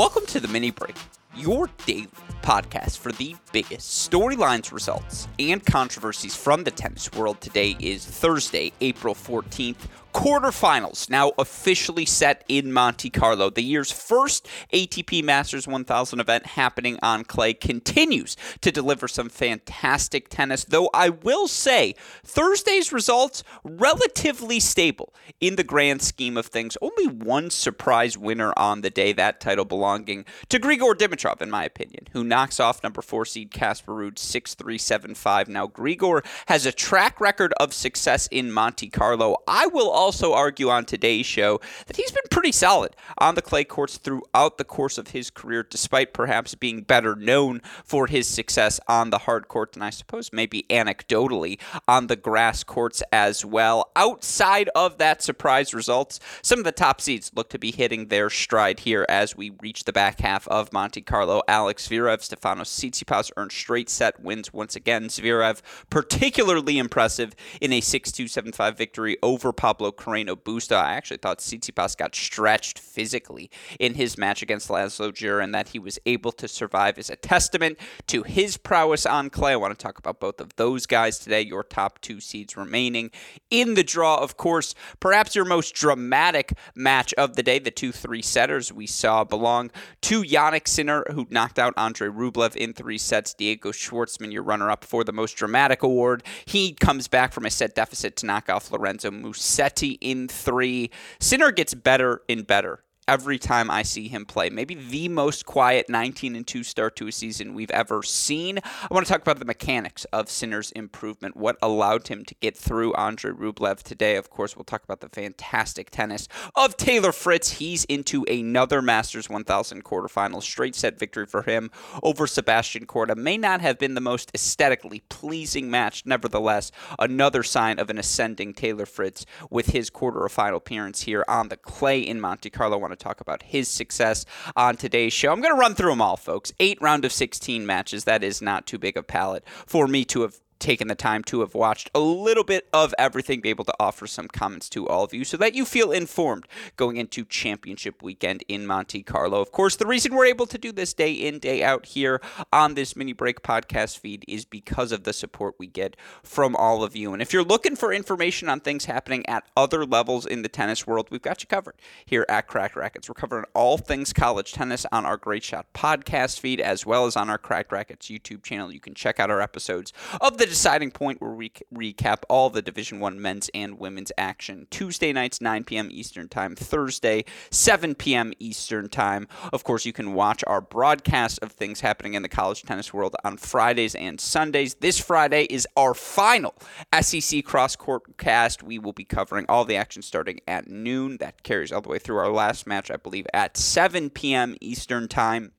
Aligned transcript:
Welcome 0.00 0.24
to 0.28 0.40
the 0.40 0.48
mini 0.48 0.70
break, 0.70 0.96
your 1.36 1.68
daily 1.84 2.08
podcast 2.40 2.96
for 2.96 3.12
the 3.12 3.36
biggest 3.52 4.10
storylines, 4.10 4.72
results, 4.72 5.28
and 5.38 5.62
controversies 5.62 6.34
from 6.34 6.64
the 6.64 6.70
tennis 6.70 7.12
world. 7.12 7.38
Today 7.42 7.76
is 7.78 8.06
Thursday, 8.06 8.72
April 8.80 9.14
14th 9.14 9.88
quarterfinals 10.12 11.08
now 11.08 11.32
officially 11.38 12.04
set 12.04 12.44
in 12.48 12.72
Monte 12.72 13.10
Carlo. 13.10 13.50
The 13.50 13.62
year's 13.62 13.92
first 13.92 14.48
ATP 14.72 15.22
Masters 15.24 15.66
1000 15.66 16.20
event 16.20 16.46
happening 16.46 16.98
on 17.02 17.24
clay 17.24 17.54
continues 17.54 18.36
to 18.60 18.72
deliver 18.72 19.08
some 19.08 19.28
fantastic 19.28 20.28
tennis, 20.28 20.64
though 20.64 20.90
I 20.92 21.08
will 21.08 21.48
say 21.48 21.94
Thursday's 22.24 22.92
results 22.92 23.42
relatively 23.64 24.60
stable 24.60 25.14
in 25.40 25.56
the 25.56 25.64
grand 25.64 26.02
scheme 26.02 26.36
of 26.36 26.46
things. 26.46 26.76
Only 26.82 27.06
one 27.06 27.50
surprise 27.50 28.18
winner 28.18 28.52
on 28.56 28.80
the 28.80 28.90
day, 28.90 29.12
that 29.12 29.40
title 29.40 29.64
belonging 29.64 30.24
to 30.48 30.58
Grigor 30.58 30.94
Dimitrov, 30.94 31.40
in 31.40 31.50
my 31.50 31.64
opinion, 31.64 32.08
who 32.12 32.24
knocks 32.24 32.60
off 32.60 32.82
number 32.82 33.02
four 33.02 33.24
seed 33.24 33.50
Casper 33.50 33.92
Ruud 33.92 34.18
6 34.18 34.54
3 34.54 34.78
7 34.78 35.14
5. 35.14 35.48
Now, 35.48 35.66
Grigor 35.66 36.24
has 36.46 36.66
a 36.66 36.72
track 36.72 37.20
record 37.20 37.52
of 37.60 37.72
success 37.72 38.26
in 38.30 38.52
Monte 38.52 38.88
Carlo. 38.90 39.36
I 39.46 39.66
will 39.66 39.90
also 40.00 40.32
argue 40.32 40.70
on 40.70 40.86
today's 40.86 41.26
show 41.26 41.60
that 41.86 41.96
he's 41.96 42.10
been 42.10 42.22
pretty 42.30 42.52
solid 42.52 42.96
on 43.18 43.34
the 43.34 43.42
clay 43.42 43.64
courts 43.64 43.98
throughout 43.98 44.56
the 44.56 44.64
course 44.64 44.96
of 44.96 45.08
his 45.08 45.28
career, 45.28 45.62
despite 45.62 46.14
perhaps 46.14 46.54
being 46.54 46.80
better 46.80 47.14
known 47.14 47.60
for 47.84 48.06
his 48.06 48.26
success 48.26 48.80
on 48.88 49.10
the 49.10 49.18
hard 49.18 49.46
courts, 49.46 49.76
and 49.76 49.84
I 49.84 49.90
suppose 49.90 50.32
maybe 50.32 50.64
anecdotally 50.70 51.60
on 51.86 52.06
the 52.06 52.16
grass 52.16 52.64
courts 52.64 53.02
as 53.12 53.44
well. 53.44 53.90
Outside 53.94 54.70
of 54.74 54.96
that 54.96 55.22
surprise 55.22 55.74
results, 55.74 56.18
some 56.40 56.58
of 56.58 56.64
the 56.64 56.72
top 56.72 57.02
seeds 57.02 57.30
look 57.34 57.50
to 57.50 57.58
be 57.58 57.70
hitting 57.70 58.06
their 58.08 58.30
stride 58.30 58.80
here 58.80 59.04
as 59.06 59.36
we 59.36 59.50
reach 59.60 59.84
the 59.84 59.92
back 59.92 60.20
half 60.20 60.48
of 60.48 60.72
Monte 60.72 61.02
Carlo. 61.02 61.42
Alex 61.46 61.88
Zverev, 61.88 62.20
Stefanos 62.20 62.70
Tsitsipas 62.70 63.32
earned 63.36 63.52
straight 63.52 63.90
set 63.90 64.18
wins 64.18 64.50
once 64.50 64.74
again. 64.74 65.08
Zverev 65.08 65.60
particularly 65.90 66.78
impressive 66.78 67.34
in 67.60 67.70
a 67.74 67.82
6-2, 67.82 68.24
7-5 68.24 68.76
victory 68.78 69.18
over 69.22 69.52
Pablo 69.52 69.89
Carreno 69.92 70.36
Busta. 70.36 70.76
I 70.76 70.94
actually 70.94 71.18
thought 71.18 71.38
Tsitsipas 71.38 71.96
got 71.96 72.14
stretched 72.14 72.78
physically 72.78 73.50
in 73.78 73.94
his 73.94 74.18
match 74.18 74.42
against 74.42 74.68
Laslo 74.68 75.12
Djere, 75.12 75.42
and 75.42 75.54
that 75.54 75.68
he 75.68 75.78
was 75.78 75.98
able 76.06 76.32
to 76.32 76.48
survive 76.48 76.98
is 76.98 77.10
a 77.10 77.16
testament 77.16 77.78
to 78.08 78.22
his 78.22 78.56
prowess 78.56 79.06
on 79.06 79.30
clay. 79.30 79.52
I 79.52 79.56
want 79.56 79.78
to 79.78 79.82
talk 79.82 79.98
about 79.98 80.20
both 80.20 80.40
of 80.40 80.54
those 80.56 80.86
guys 80.86 81.18
today, 81.18 81.40
your 81.42 81.62
top 81.62 82.00
two 82.00 82.20
seeds 82.20 82.56
remaining 82.56 83.10
in 83.50 83.74
the 83.74 83.84
draw. 83.84 84.16
Of 84.16 84.36
course, 84.36 84.74
perhaps 85.00 85.34
your 85.34 85.44
most 85.44 85.74
dramatic 85.74 86.52
match 86.74 87.14
of 87.14 87.36
the 87.36 87.42
day, 87.42 87.58
the 87.58 87.70
two 87.70 87.92
three 87.92 88.22
setters 88.22 88.72
we 88.72 88.86
saw 88.86 89.24
belong 89.24 89.70
to 90.02 90.22
Jannik 90.22 90.68
Sinner, 90.68 91.04
who 91.12 91.26
knocked 91.30 91.58
out 91.58 91.74
Andre 91.76 92.08
Rublev 92.08 92.56
in 92.56 92.72
three 92.72 92.98
sets. 92.98 93.34
Diego 93.34 93.72
Schwartzman, 93.72 94.32
your 94.32 94.42
runner 94.42 94.70
up 94.70 94.84
for 94.84 95.04
the 95.04 95.12
most 95.12 95.36
dramatic 95.36 95.82
award. 95.82 96.22
He 96.44 96.72
comes 96.72 97.08
back 97.08 97.32
from 97.32 97.46
a 97.46 97.50
set 97.50 97.74
deficit 97.74 98.16
to 98.16 98.26
knock 98.26 98.48
off 98.50 98.70
Lorenzo 98.70 99.10
Musetti 99.10 99.79
in 99.88 100.28
three. 100.28 100.90
Sinner 101.20 101.50
gets 101.50 101.74
better 101.74 102.22
and 102.28 102.46
better 102.46 102.84
every 103.10 103.40
time 103.40 103.72
I 103.72 103.82
see 103.82 104.06
him 104.06 104.24
play. 104.24 104.50
Maybe 104.50 104.76
the 104.76 105.08
most 105.08 105.44
quiet 105.44 105.88
19 105.88 106.36
and 106.36 106.46
2 106.46 106.62
start 106.62 106.94
to 106.96 107.08
a 107.08 107.12
season 107.12 107.54
we've 107.54 107.70
ever 107.72 108.04
seen. 108.04 108.60
I 108.64 108.94
want 108.94 109.04
to 109.04 109.12
talk 109.12 109.20
about 109.20 109.40
the 109.40 109.44
mechanics 109.44 110.04
of 110.12 110.30
Sinner's 110.30 110.70
improvement, 110.70 111.36
what 111.36 111.56
allowed 111.60 112.06
him 112.06 112.24
to 112.24 112.34
get 112.36 112.56
through 112.56 112.94
Andre 112.94 113.32
Rublev 113.32 113.82
today. 113.82 114.14
Of 114.14 114.30
course, 114.30 114.54
we'll 114.54 114.64
talk 114.64 114.84
about 114.84 115.00
the 115.00 115.08
fantastic 115.08 115.90
tennis 115.90 116.28
of 116.54 116.76
Taylor 116.76 117.10
Fritz. 117.10 117.54
He's 117.54 117.84
into 117.86 118.22
another 118.26 118.80
Masters 118.80 119.28
1000 119.28 119.82
quarterfinal 119.84 120.40
straight 120.40 120.76
set 120.76 120.96
victory 120.96 121.26
for 121.26 121.42
him 121.42 121.72
over 122.04 122.28
Sebastian 122.28 122.86
Korda. 122.86 123.16
May 123.16 123.36
not 123.36 123.60
have 123.60 123.76
been 123.76 123.94
the 123.94 124.00
most 124.00 124.30
aesthetically 124.36 125.02
pleasing 125.08 125.68
match, 125.68 126.06
nevertheless, 126.06 126.70
another 126.96 127.42
sign 127.42 127.80
of 127.80 127.90
an 127.90 127.98
ascending 127.98 128.54
Taylor 128.54 128.86
Fritz 128.86 129.26
with 129.50 129.70
his 129.70 129.90
quarterfinal 129.90 130.54
appearance 130.54 131.02
here 131.02 131.24
on 131.26 131.48
the 131.48 131.56
clay 131.56 131.98
in 131.98 132.20
Monte 132.20 132.50
Carlo. 132.50 132.76
I 132.76 132.80
want 132.80 132.92
to 132.92 132.99
talk 133.00 133.20
about 133.20 133.42
his 133.42 133.68
success 133.68 134.24
on 134.54 134.76
today's 134.76 135.12
show. 135.12 135.32
I'm 135.32 135.40
going 135.40 135.54
to 135.54 135.60
run 135.60 135.74
through 135.74 135.90
them 135.90 136.02
all, 136.02 136.16
folks. 136.16 136.52
Eight 136.60 136.78
round 136.80 137.04
of 137.04 137.12
16 137.12 137.66
matches. 137.66 138.04
That 138.04 138.22
is 138.22 138.40
not 138.40 138.66
too 138.66 138.78
big 138.78 138.96
a 138.96 139.02
palette 139.02 139.44
for 139.66 139.88
me 139.88 140.04
to 140.06 140.22
have 140.22 140.40
taken 140.60 140.88
the 140.88 140.94
time 140.94 141.24
to 141.24 141.40
have 141.40 141.54
watched 141.54 141.90
a 141.94 142.00
little 142.00 142.44
bit 142.44 142.68
of 142.72 142.94
everything, 142.98 143.40
be 143.40 143.48
able 143.48 143.64
to 143.64 143.74
offer 143.80 144.06
some 144.06 144.28
comments 144.28 144.68
to 144.70 144.86
all 144.86 145.02
of 145.02 145.14
you 145.14 145.24
so 145.24 145.36
that 145.36 145.54
you 145.54 145.64
feel 145.64 145.90
informed 145.90 146.46
going 146.76 146.96
into 146.96 147.24
championship 147.24 148.02
weekend 148.02 148.44
in 148.46 148.66
Monte 148.66 149.02
Carlo. 149.02 149.40
Of 149.40 149.50
course, 149.52 149.76
the 149.76 149.86
reason 149.86 150.14
we're 150.14 150.26
able 150.26 150.46
to 150.46 150.58
do 150.58 150.70
this 150.70 150.92
day 150.92 151.12
in, 151.12 151.38
day 151.38 151.62
out 151.64 151.86
here 151.86 152.20
on 152.52 152.74
this 152.74 152.94
mini 152.94 153.12
break 153.12 153.42
podcast 153.42 153.98
feed 153.98 154.24
is 154.28 154.44
because 154.44 154.92
of 154.92 155.04
the 155.04 155.12
support 155.12 155.54
we 155.58 155.66
get 155.66 155.96
from 156.22 156.54
all 156.54 156.84
of 156.84 156.94
you. 156.94 157.12
And 157.12 157.22
if 157.22 157.32
you're 157.32 157.42
looking 157.42 157.76
for 157.76 157.92
information 157.92 158.48
on 158.48 158.60
things 158.60 158.84
happening 158.84 159.26
at 159.26 159.44
other 159.56 159.86
levels 159.86 160.26
in 160.26 160.42
the 160.42 160.48
tennis 160.48 160.86
world, 160.86 161.08
we've 161.10 161.22
got 161.22 161.42
you 161.42 161.46
covered 161.46 161.76
here 162.04 162.26
at 162.28 162.46
Cracked 162.46 162.76
Racquets. 162.76 163.08
We're 163.08 163.14
covering 163.14 163.46
all 163.54 163.78
things 163.78 164.12
college 164.12 164.52
tennis 164.52 164.84
on 164.92 165.06
our 165.06 165.16
Great 165.16 165.42
Shot 165.42 165.66
podcast 165.72 166.38
feed 166.38 166.60
as 166.60 166.84
well 166.84 167.06
as 167.06 167.16
on 167.16 167.30
our 167.30 167.38
Cracked 167.38 167.72
Racquets 167.72 168.08
YouTube 168.08 168.42
channel. 168.42 168.72
You 168.72 168.80
can 168.80 168.94
check 168.94 169.18
out 169.18 169.30
our 169.30 169.40
episodes 169.40 169.92
of 170.20 170.38
the 170.38 170.49
deciding 170.50 170.90
point 170.90 171.20
where 171.20 171.30
we 171.30 171.50
recap 171.72 172.24
all 172.28 172.50
the 172.50 172.60
Division 172.60 172.98
One 172.98 173.22
men's 173.22 173.48
and 173.54 173.78
women's 173.78 174.10
action. 174.18 174.66
Tuesday 174.70 175.12
nights, 175.12 175.40
9 175.40 175.64
p.m. 175.64 175.88
Eastern 175.92 176.28
Time. 176.28 176.56
Thursday, 176.56 177.24
7 177.50 177.94
p.m. 177.94 178.32
Eastern 178.40 178.88
Time. 178.88 179.28
Of 179.52 179.62
course, 179.62 179.86
you 179.86 179.92
can 179.92 180.12
watch 180.12 180.42
our 180.46 180.60
broadcast 180.60 181.38
of 181.40 181.52
things 181.52 181.80
happening 181.80 182.14
in 182.14 182.22
the 182.22 182.28
college 182.28 182.62
tennis 182.62 182.92
world 182.92 183.14
on 183.24 183.36
Fridays 183.36 183.94
and 183.94 184.20
Sundays. 184.20 184.74
This 184.74 184.98
Friday 184.98 185.44
is 185.44 185.68
our 185.76 185.94
final 185.94 186.54
SEC 187.00 187.44
cross 187.44 187.76
court 187.76 188.18
cast. 188.18 188.62
We 188.62 188.78
will 188.78 188.92
be 188.92 189.04
covering 189.04 189.46
all 189.48 189.64
the 189.64 189.76
action 189.76 190.02
starting 190.02 190.40
at 190.48 190.68
noon. 190.68 191.18
That 191.18 191.44
carries 191.44 191.70
all 191.70 191.80
the 191.80 191.88
way 191.88 192.00
through 192.00 192.18
our 192.18 192.32
last 192.32 192.66
match, 192.66 192.90
I 192.90 192.96
believe, 192.96 193.26
at 193.32 193.56
7 193.56 194.10
p.m. 194.10 194.56
Eastern 194.60 195.06
Time 195.06 195.52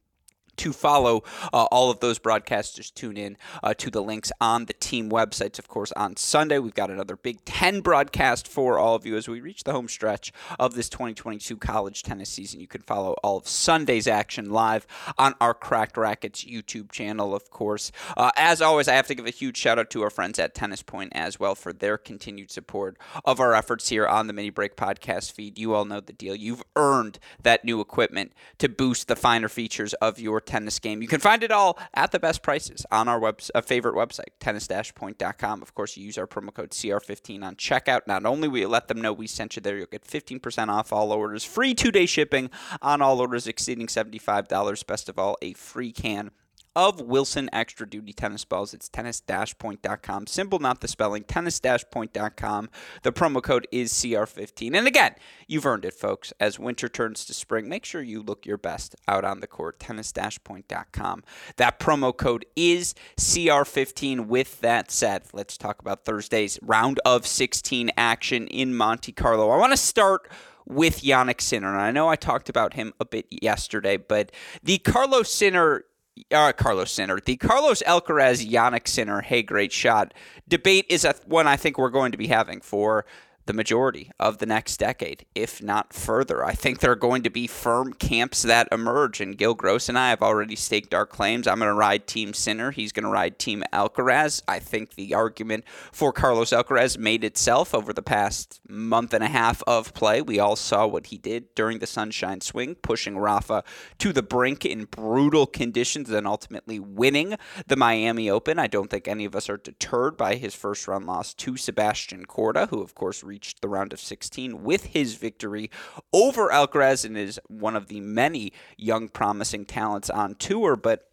to 0.58 0.74
follow 0.74 1.24
uh, 1.54 1.66
all 1.72 1.90
of 1.90 2.00
those 2.00 2.20
broadcasts, 2.20 2.76
just 2.76 2.96
tune 2.96 3.18
in 3.18 3.38
uh, 3.64 3.74
to 3.76 3.90
the 3.90 4.02
links 4.02 4.32
on 4.40 4.66
the 4.66 4.74
team 4.74 5.10
websites. 5.10 5.60
Of 5.60 5.68
course, 5.68 5.92
on 5.94 6.18
Sunday, 6.18 6.60
we've 6.60 6.74
got 6.74 6.90
another 6.92 7.16
Big 7.16 7.44
Ten 7.46 7.82
broadcast 7.82 8.48
for 8.48 8.78
all 8.78 8.96
of 8.96 9.06
you 9.06 9.16
as 9.16 9.28
we 9.28 9.42
reach 9.42 9.64
the 9.64 9.72
home 9.72 9.88
stretch 9.88 10.32
of 10.60 10.76
this 10.76 10.90
2022 10.90 11.58
college 11.58 12.04
tennis 12.04 12.30
season. 12.30 12.60
You 12.60 12.68
can 12.68 12.82
follow 12.82 13.14
all 13.24 13.38
of 13.38 13.48
Sunday's 13.48 14.08
action 14.08 14.50
live 14.50 14.86
on 15.18 15.36
our 15.42 15.54
Cracked 15.54 15.98
Racquets 15.98 16.44
YouTube 16.44 16.92
channel, 16.92 17.36
of 17.36 17.50
course. 17.50 17.92
Uh, 18.18 18.32
as 18.36 18.62
always, 18.62 18.88
I 18.88 18.94
have 18.94 19.08
to 19.08 19.16
give 19.16 19.26
a 19.26 19.32
huge 19.32 19.58
shout 19.58 19.80
out 19.80 19.90
to 19.92 20.04
our 20.04 20.10
friends 20.10 20.40
at 20.40 20.54
Tennis 20.54 20.82
Point 20.82 21.12
as 21.16 21.40
well 21.40 21.56
for 21.56 21.74
their 21.74 21.98
continued 21.98 22.52
support 22.52 22.98
of 23.26 23.40
our 23.40 23.54
efforts 23.54 23.90
here 23.90 24.08
on 24.08 24.28
the 24.28 24.34
Mini 24.34 24.50
Break 24.50 24.76
podcast 24.76 25.32
feed. 25.32 25.58
You 25.58 25.74
all 25.74 25.86
know 25.86 26.00
the 26.00 26.14
deal. 26.14 26.36
You've 26.36 26.64
earned 26.76 27.20
that 27.44 27.66
new 27.66 27.80
equipment 27.80 28.34
to 28.60 28.70
boost 28.70 29.08
the 29.08 29.16
finer 29.16 29.50
features 29.50 29.94
of 29.96 30.20
your 30.20 30.42
tennis 30.52 30.80
game. 30.80 31.02
You 31.02 31.08
can 31.08 31.22
find 31.22 31.44
it 31.44 31.52
all 31.52 31.80
at 31.94 32.12
the 32.12 32.20
best 32.20 32.44
prices 32.44 32.86
on 32.92 33.08
our 33.08 33.18
web, 33.18 33.40
uh, 33.56 33.62
favorite 33.62 33.96
website, 33.96 34.32
tennis-point.com. 34.42 35.62
Of 35.62 35.74
course, 35.74 35.96
you 35.96 36.04
use 36.04 36.18
our 36.18 36.28
promo 36.28 36.54
code 36.54 36.72
CR15 36.72 37.42
on 37.42 37.56
checkout. 37.56 38.02
Not 38.06 38.26
only 38.26 38.50
will 38.50 38.58
you 38.58 38.68
let 38.68 38.90
them 38.90 39.00
know 39.00 39.14
we 39.14 39.28
sent 39.28 39.56
you 39.56 39.62
there, 39.62 39.78
you'll 39.78 39.86
get 39.86 40.06
15% 40.06 40.68
off 40.68 40.92
all 40.92 41.14
orders, 41.14 41.46
free 41.46 41.74
two-day 41.74 42.06
shipping 42.06 42.50
on 42.82 43.02
all 43.02 43.22
orders 43.22 43.48
exceeding 43.48 43.88
$75. 43.88 44.86
Best 44.86 45.08
of 45.08 45.18
all, 45.18 45.38
a 45.42 45.54
free 45.54 45.94
can 45.94 46.32
of 46.76 47.02
Wilson 47.02 47.50
Extra 47.52 47.90
Duty 47.90 48.14
Tennis 48.14 48.46
Balls. 48.46 48.74
It's 48.74 48.90
tennis-point.com. 48.90 50.28
Simple, 50.28 50.60
not 50.60 50.82
the 50.82 50.88
spelling. 50.88 51.24
Tennis-point.com. 51.24 52.70
The 53.04 53.12
promo 53.12 53.44
code 53.44 53.68
is 53.72 53.92
CR15. 53.94 54.76
And 54.76 54.88
again, 54.88 55.16
you've 55.48 55.66
earned 55.66 55.86
it, 55.86 55.94
folks. 55.94 56.34
As 56.40 56.60
winter 56.60 56.88
turns 56.88 57.26
to 57.26 57.34
spring, 57.34 57.68
make 57.68 57.86
sure 57.86 58.02
you 58.02 58.22
look 58.22 58.46
your 58.46 58.58
best 58.58 58.96
out 59.08 59.26
on 59.26 59.40
the 59.40 59.48
court. 59.48 59.80
Tennis-point.com. 59.80 61.24
That 61.58 61.80
promo 61.80 62.16
code 62.16 62.46
is 62.56 62.96
CR15. 63.18 64.28
With 64.28 64.62
that 64.62 64.92
said, 64.92 65.24
let's 65.34 65.58
talk 65.58 65.82
about 65.82 66.06
Thursday's 66.06 66.58
round 66.62 67.00
of 67.06 67.28
16 67.28 67.92
action 67.98 68.48
in 68.48 68.76
Monte 68.76 69.12
Carlo. 69.12 69.50
I 69.50 69.58
want 69.58 69.74
to 69.74 69.78
start 69.78 70.30
with 70.66 71.02
Jannik 71.02 71.42
Sinner. 71.42 71.74
And 71.74 71.82
I 71.82 71.92
know 71.92 72.08
I 72.08 72.16
talked 72.16 72.48
about 72.48 72.76
him 72.76 72.94
a 73.00 73.06
bit 73.06 73.26
yesterday, 73.30 73.98
but 73.98 74.32
the 74.64 74.78
Carlos 74.78 75.30
Sinner 75.30 75.84
uh, 76.32 76.54
Carlos 76.54 76.92
Sinner. 76.92 77.20
The 77.24 77.38
Carlos 77.38 77.82
Alcaraz 77.86 78.48
Jannik 78.48 78.88
Sinner, 78.88 79.22
hey, 79.22 79.44
great 79.44 79.72
shot 79.72 80.14
debate 80.48 80.86
is 80.90 81.06
a, 81.06 81.16
one 81.26 81.48
I 81.48 81.56
think 81.56 81.78
we're 81.78 81.90
going 81.90 82.12
to 82.12 82.18
be 82.18 82.28
having 82.28 82.62
for 82.62 83.06
the 83.46 83.54
majority 83.54 84.12
of 84.20 84.38
the 84.38 84.46
next 84.46 84.78
decade, 84.78 85.26
if 85.36 85.62
not 85.62 85.94
further. 85.94 86.44
I 86.44 86.54
think 86.54 86.80
there 86.80 86.92
are 86.92 86.96
going 86.96 87.24
to 87.24 87.30
be 87.30 87.48
firm 87.48 87.94
camps 87.94 88.44
that 88.44 88.68
emerge, 88.72 89.20
and 89.20 89.38
Gil 89.38 89.56
Gross 89.56 89.90
and 89.90 89.98
I 89.98 90.10
have 90.10 90.22
already 90.22 90.56
staked 90.56 90.94
our 90.94 91.06
claims. 91.06 91.48
I'm 91.48 91.60
going 91.60 91.70
to 91.70 91.74
ride 91.74 92.08
Team 92.08 92.34
Sinner. 92.34 92.72
He's 92.72 92.92
going 92.92 93.06
to 93.06 93.10
ride 93.10 93.40
Team 93.40 93.64
Alcaraz. 93.74 94.42
I 94.48 94.60
think 94.60 94.96
the 94.96 95.14
argument 95.14 95.64
for 95.92 96.14
Carlos 96.14 96.52
Alcaraz 96.52 96.98
made 96.98 97.24
itself 97.24 97.74
over 97.74 97.94
the 97.94 98.02
past 98.02 98.60
month 98.68 99.14
and 99.14 99.24
a 99.24 99.28
half 99.28 99.64
of 99.68 99.94
play. 99.94 100.22
We 100.22 100.40
all 100.40 100.56
saw 100.56 100.86
what 100.86 101.08
he 101.08 101.18
did 101.18 101.54
during 101.56 101.80
the 101.80 101.88
Sunshine 101.88 102.42
Swing, 102.42 102.76
pushing 102.76 103.18
Rafa 103.18 103.64
to 104.00 104.14
the 104.14 104.24
brink 104.24 104.66
in 104.66 104.86
brutal 104.86 105.48
conditions, 105.48 106.10
and 106.10 106.28
ultimately 106.28 106.80
winning 106.80 107.36
the 107.68 107.76
Miami 107.76 108.30
Open. 108.30 108.60
I 108.60 108.68
don't 108.68 108.90
think 108.90 109.08
any 109.08 109.26
of 109.26 109.36
us 109.36 109.50
are 109.50 109.58
deterred 109.58 110.18
by 110.18 110.36
his 110.36 110.56
first 110.56 110.88
round 110.88 111.06
loss 111.06 111.34
to 111.36 111.58
Sebastian 111.58 112.26
Korda, 112.26 112.70
who, 112.70 112.82
of 112.82 112.96
course, 112.96 113.24
reached 113.32 113.62
the 113.62 113.70
round 113.70 113.94
of 113.94 114.00
16 114.02 114.62
with 114.62 114.88
his 114.88 115.16
victory 115.16 115.72
over 116.12 116.50
Alcaraz 116.50 117.06
and 117.06 117.18
is 117.18 117.40
one 117.48 117.78
of 117.78 117.88
the 117.88 118.02
many 118.02 118.52
young 118.76 119.08
promising 119.08 119.64
talents 119.64 120.10
on 120.10 120.36
tour. 120.36 120.76
But 120.76 121.10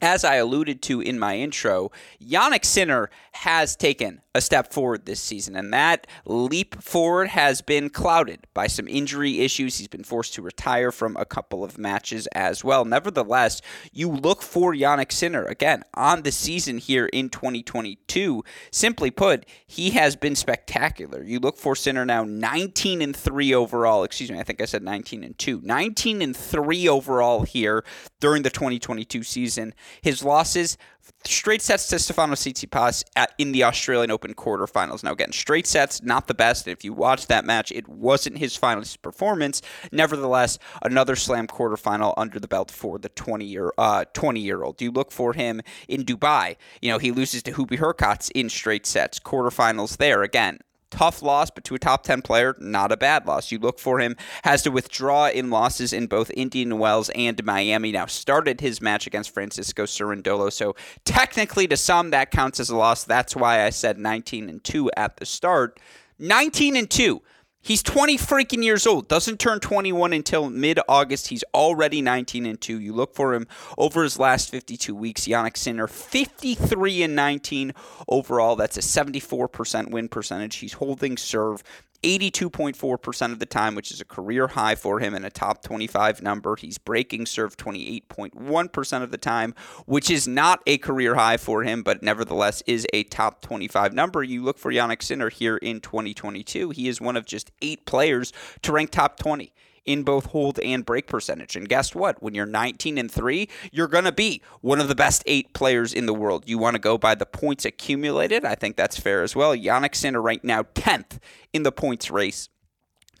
as 0.00 0.24
I 0.24 0.36
alluded 0.36 0.82
to 0.82 1.00
in 1.00 1.20
my 1.20 1.36
intro, 1.36 1.92
Jannik 2.20 2.64
Sinner 2.64 3.10
has 3.34 3.76
taken 3.76 4.22
a 4.34 4.40
step 4.40 4.72
forward 4.72 5.04
this 5.04 5.20
season, 5.20 5.56
and 5.56 5.72
that 5.72 6.06
leap 6.24 6.82
forward 6.82 7.28
has 7.28 7.60
been 7.60 7.90
clouded 7.90 8.46
by 8.54 8.66
some 8.66 8.88
injury 8.88 9.40
issues. 9.40 9.78
He's 9.78 9.88
been 9.88 10.04
forced 10.04 10.34
to 10.34 10.42
retire 10.42 10.90
from 10.90 11.16
a 11.16 11.24
couple 11.24 11.62
of 11.62 11.78
matches 11.78 12.26
as 12.28 12.64
well. 12.64 12.84
Nevertheless, 12.84 13.60
you 13.92 14.10
look 14.10 14.42
for 14.42 14.72
Jannik 14.74 15.12
Sinner 15.12 15.44
again 15.44 15.82
on 15.94 16.22
the 16.22 16.32
season 16.32 16.78
here 16.78 17.06
in 17.06 17.28
2022. 17.28 18.42
Simply 18.70 19.10
put, 19.10 19.44
he 19.66 19.90
has 19.90 20.16
been 20.16 20.34
spectacular. 20.34 21.22
You 21.22 21.38
look 21.38 21.58
for 21.58 21.76
Sinner 21.76 22.04
now 22.04 22.24
19 22.24 23.02
and 23.02 23.14
3 23.14 23.54
overall. 23.54 24.04
Excuse 24.04 24.30
me, 24.30 24.38
I 24.38 24.44
think 24.44 24.62
I 24.62 24.64
said 24.64 24.82
19 24.82 25.24
and 25.24 25.36
2. 25.38 25.60
19 25.62 26.22
and 26.22 26.36
3 26.36 26.88
overall 26.88 27.42
here 27.42 27.84
during 28.20 28.42
the 28.42 28.50
2022 28.50 29.22
season. 29.22 29.74
His 30.00 30.24
losses 30.24 30.78
straight 31.24 31.62
sets 31.62 31.88
to 31.88 31.98
Stefano 31.98 32.34
Tsitsipas 32.34 33.04
at, 33.16 33.32
in 33.38 33.52
the 33.52 33.64
Australian 33.64 34.10
Open 34.10 34.34
quarterfinals. 34.34 35.02
Now, 35.02 35.12
again, 35.12 35.32
straight 35.32 35.66
sets, 35.66 36.02
not 36.02 36.26
the 36.26 36.34
best. 36.34 36.66
And 36.66 36.76
if 36.76 36.84
you 36.84 36.92
watch 36.92 37.26
that 37.26 37.44
match, 37.44 37.72
it 37.72 37.88
wasn't 37.88 38.38
his 38.38 38.56
finest 38.56 39.02
performance. 39.02 39.62
Nevertheless, 39.90 40.58
another 40.82 41.16
slam 41.16 41.46
quarterfinal 41.46 42.14
under 42.16 42.38
the 42.38 42.48
belt 42.48 42.70
for 42.70 42.98
the 42.98 43.08
20 43.10 43.44
year 43.44 43.72
uh, 43.78 44.04
20 44.12 44.40
year 44.40 44.62
old. 44.62 44.80
You 44.80 44.90
look 44.90 45.12
for 45.12 45.32
him 45.32 45.60
in 45.88 46.04
Dubai. 46.04 46.56
You 46.80 46.90
know, 46.90 46.98
he 46.98 47.12
loses 47.12 47.42
to 47.44 47.52
Hubie 47.52 47.78
Hurkacz 47.78 48.30
in 48.34 48.48
straight 48.48 48.86
sets. 48.86 49.18
Quarterfinals 49.18 49.96
there 49.96 50.22
again 50.22 50.58
tough 50.92 51.22
loss, 51.22 51.50
but 51.50 51.64
to 51.64 51.74
a 51.74 51.78
top 51.78 52.04
10 52.04 52.22
player, 52.22 52.54
not 52.60 52.92
a 52.92 52.96
bad 52.96 53.26
loss. 53.26 53.50
You 53.50 53.58
look 53.58 53.80
for 53.80 53.98
him, 53.98 54.16
has 54.44 54.62
to 54.62 54.70
withdraw 54.70 55.28
in 55.28 55.50
losses 55.50 55.92
in 55.92 56.06
both 56.06 56.30
Indian 56.36 56.78
Wells 56.78 57.10
and 57.10 57.42
Miami. 57.44 57.90
Now, 57.90 58.06
started 58.06 58.60
his 58.60 58.80
match 58.80 59.06
against 59.06 59.34
Francisco 59.34 59.84
Cerundolo. 59.84 60.52
So, 60.52 60.76
technically, 61.04 61.66
to 61.68 61.76
some, 61.76 62.10
that 62.10 62.30
counts 62.30 62.60
as 62.60 62.70
a 62.70 62.76
loss. 62.76 63.04
That's 63.04 63.34
why 63.34 63.64
I 63.64 63.70
said 63.70 63.98
19 63.98 64.48
and 64.48 64.62
2 64.62 64.90
at 64.96 65.16
the 65.16 65.26
start. 65.26 65.80
19 66.18 66.76
and 66.76 66.88
2. 66.88 67.20
He's 67.64 67.82
20 67.84 68.18
freaking 68.18 68.64
years 68.64 68.88
old. 68.88 69.06
Doesn't 69.06 69.38
turn 69.38 69.60
21 69.60 70.12
until 70.12 70.50
mid 70.50 70.80
August. 70.88 71.28
He's 71.28 71.44
already 71.54 72.02
19 72.02 72.44
and 72.44 72.60
2. 72.60 72.80
You 72.80 72.92
look 72.92 73.14
for 73.14 73.34
him 73.34 73.46
over 73.78 74.02
his 74.02 74.18
last 74.18 74.50
52 74.50 74.94
weeks. 74.96 75.28
Jannik 75.28 75.56
Sinner, 75.56 75.86
53 75.86 77.04
and 77.04 77.14
19 77.14 77.72
overall. 78.08 78.56
That's 78.56 78.76
a 78.76 78.80
74% 78.80 79.90
win 79.90 80.08
percentage. 80.08 80.56
He's 80.56 80.72
holding 80.72 81.16
serve 81.16 81.62
82.4% 82.02 83.32
of 83.32 83.38
the 83.38 83.46
time, 83.46 83.74
which 83.74 83.90
is 83.90 84.00
a 84.00 84.04
career 84.04 84.48
high 84.48 84.74
for 84.74 85.00
him 85.00 85.14
and 85.14 85.24
a 85.24 85.30
top 85.30 85.62
25 85.62 86.22
number. 86.22 86.56
He's 86.56 86.78
breaking 86.78 87.26
serve 87.26 87.56
28.1% 87.56 89.02
of 89.02 89.10
the 89.10 89.18
time, 89.18 89.54
which 89.86 90.10
is 90.10 90.26
not 90.26 90.60
a 90.66 90.78
career 90.78 91.14
high 91.14 91.36
for 91.36 91.62
him, 91.62 91.82
but 91.82 92.02
nevertheless 92.02 92.62
is 92.66 92.86
a 92.92 93.04
top 93.04 93.40
25 93.42 93.92
number. 93.92 94.22
You 94.22 94.42
look 94.42 94.58
for 94.58 94.72
Jannik 94.72 95.02
Sinner 95.02 95.30
here 95.30 95.56
in 95.56 95.80
2022. 95.80 96.70
He 96.70 96.88
is 96.88 97.00
one 97.00 97.16
of 97.16 97.24
just 97.24 97.52
eight 97.62 97.86
players 97.86 98.32
to 98.62 98.72
rank 98.72 98.90
top 98.90 99.18
20 99.18 99.52
in 99.84 100.02
both 100.02 100.26
hold 100.26 100.58
and 100.60 100.86
break 100.86 101.06
percentage. 101.06 101.56
And 101.56 101.68
guess 101.68 101.94
what? 101.94 102.22
When 102.22 102.34
you're 102.34 102.46
19 102.46 102.98
and 102.98 103.10
3, 103.10 103.48
you're 103.70 103.88
going 103.88 104.04
to 104.04 104.12
be 104.12 104.42
one 104.60 104.80
of 104.80 104.88
the 104.88 104.94
best 104.94 105.22
8 105.26 105.52
players 105.54 105.92
in 105.92 106.06
the 106.06 106.14
world. 106.14 106.44
You 106.46 106.58
want 106.58 106.74
to 106.74 106.80
go 106.80 106.96
by 106.98 107.14
the 107.14 107.26
points 107.26 107.64
accumulated. 107.64 108.44
I 108.44 108.54
think 108.54 108.76
that's 108.76 108.98
fair 108.98 109.22
as 109.22 109.34
well. 109.34 109.56
Jannik 109.56 109.94
Sinner 109.94 110.22
right 110.22 110.42
now 110.44 110.62
10th 110.62 111.18
in 111.52 111.62
the 111.64 111.72
points 111.72 112.10
race 112.10 112.48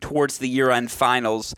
towards 0.00 0.38
the 0.38 0.48
year-end 0.48 0.90
finals. 0.90 1.54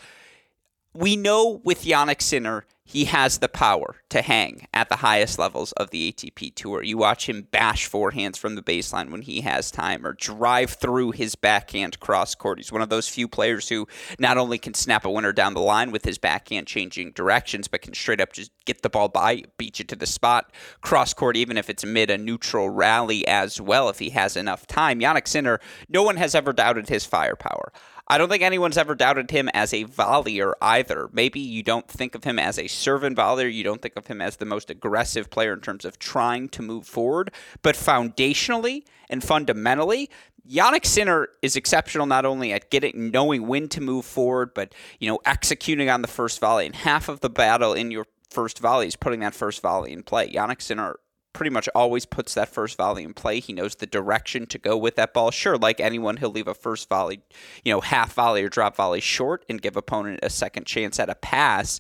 We 0.95 1.17
know 1.17 1.61
with 1.65 1.85
Jannik 1.85 2.23
Sinner 2.23 2.65
he 2.87 3.07
has 3.07 3.39
the 3.39 3.49
power 3.49 3.97
to 4.11 4.21
hang 4.21 4.67
at 4.75 4.91
the 4.91 4.97
highest 4.97 5.39
levels 5.39 5.73
of 5.73 5.89
the 5.91 6.13
ATP 6.13 6.55
Tour. 6.55 6.83
You 6.83 6.99
watch 6.99 7.29
him 7.29 7.49
bash 7.51 7.91
forehands 7.91 8.37
from 8.37 8.57
the 8.57 8.63
baseline 8.63 9.11
when 9.11 9.23
he 9.23 9.41
has 9.41 9.71
time 9.71 10.07
or 10.07 10.13
drive 10.13 10.71
through 10.71 11.13
his 11.13 11.35
backhand 11.35 11.99
cross 11.99 12.35
court. 12.35 12.59
He's 12.59 12.71
one 12.71 12.83
of 12.83 12.91
those 12.91 13.09
few 13.09 13.27
players 13.27 13.71
who 13.71 13.89
not 14.19 14.37
only 14.37 14.59
can 14.59 14.75
snap 14.75 15.07
a 15.07 15.11
winner 15.11 15.33
down 15.33 15.55
the 15.55 15.61
line 15.61 15.93
with 15.93 16.05
his 16.05 16.19
backhand 16.19 16.67
changing 16.67 17.13
directions, 17.13 17.69
but 17.69 17.81
can 17.81 17.95
straight 17.95 18.21
up 18.21 18.35
just 18.35 18.53
get 18.67 18.83
the 18.83 18.91
ball 18.91 19.09
by, 19.09 19.43
beat 19.57 19.79
you 19.79 19.85
to 19.87 19.97
the 19.97 20.07
spot 20.07 20.53
cross 20.83 21.15
court, 21.15 21.37
even 21.37 21.57
if 21.57 21.71
it's 21.71 21.85
amid 21.85 22.11
a 22.11 22.19
neutral 22.19 22.69
rally 22.69 23.27
as 23.27 23.61
well, 23.61 23.89
if 23.89 23.99
he 23.99 24.11
has 24.11 24.37
enough 24.37 24.67
time. 24.67 25.01
Jannik 25.01 25.27
Sinner, 25.27 25.59
no 25.89 26.03
one 26.03 26.17
has 26.17 26.35
ever 26.35 26.53
doubted 26.53 26.91
his 26.91 27.07
firepower. 27.07 27.73
I 28.07 28.19
don't 28.19 28.29
think 28.29 28.43
anyone's 28.43 28.77
ever 28.77 28.95
doubted 28.95 29.31
him 29.31 29.49
as 29.55 29.73
a 29.73 29.85
volleyer 29.85 30.53
either. 30.61 31.09
Maybe 31.13 31.41
you 31.41 31.63
don't 31.63 31.89
think 31.89 32.15
of 32.15 32.25
him 32.25 32.39
as 32.39 32.59
a 32.59 32.67
servant 32.67 33.17
volleyer. 33.17 33.53
You 33.53 33.65
don't 33.65 33.81
think 33.81 33.97
of 33.97 34.07
him 34.07 34.21
as 34.21 34.37
the 34.37 34.45
most 34.45 34.69
aggressive 34.69 35.31
player 35.31 35.55
in 35.55 35.61
terms 35.61 35.87
of 35.87 35.99
trying 35.99 36.51
to 36.51 36.63
move 36.63 36.87
forward. 36.87 37.33
But 37.63 37.77
foundationally 37.77 38.85
and 39.09 39.25
fundamentally, 39.25 40.11
Jannik 40.47 40.85
Sinner 40.85 41.29
is 41.41 41.57
exceptional 41.57 42.05
not 42.05 42.27
only 42.27 42.53
at 42.53 42.71
getting 42.71 43.11
knowing 43.11 43.47
when 43.47 43.69
to 43.71 43.81
move 43.81 44.05
forward, 44.05 44.53
but 44.55 44.75
you 45.01 45.09
know 45.09 45.19
executing 45.25 45.89
on 45.89 46.03
the 46.03 46.09
first 46.09 46.41
volley. 46.41 46.67
And 46.67 46.77
half 46.77 47.09
of 47.09 47.21
the 47.21 47.31
battle 47.31 47.73
in 47.73 47.91
your 47.91 48.07
first 48.29 48.59
volley 48.59 48.87
is 48.87 48.97
putting 48.97 49.21
that 49.21 49.35
first 49.35 49.63
volley 49.63 49.93
in 49.93 50.03
play. 50.03 50.31
Jannik 50.31 50.61
Sinner 50.61 50.97
pretty 51.35 51.51
much 51.51 51.69
always 51.75 52.07
puts 52.07 52.33
that 52.33 52.49
first 52.49 52.79
volley 52.79 53.05
in 53.05 53.13
play. 53.13 53.41
He 53.41 53.53
knows 53.53 53.75
the 53.75 53.87
direction 53.87 54.47
to 54.47 54.59
go 54.59 54.79
with 54.79 54.97
that 54.97 55.13
ball. 55.13 55.31
Sure, 55.31 55.59
like 55.59 55.81
anyone, 55.81 56.17
he'll 56.17 56.31
leave 56.31 56.49
a 56.49 56.55
first 56.55 56.89
volley, 56.89 57.21
you 57.63 57.73
know, 57.73 57.83
half 57.83 58.15
volley 58.15 58.43
or 58.43 58.49
drop 58.49 58.77
volley 58.77 59.01
short 59.01 59.45
and 59.49 59.61
give 59.61 59.77
opponent 59.77 60.21
a 60.23 60.31
second 60.31 60.65
chance 60.65 60.99
at 60.99 61.11
a 61.11 61.15
pass. 61.15 61.79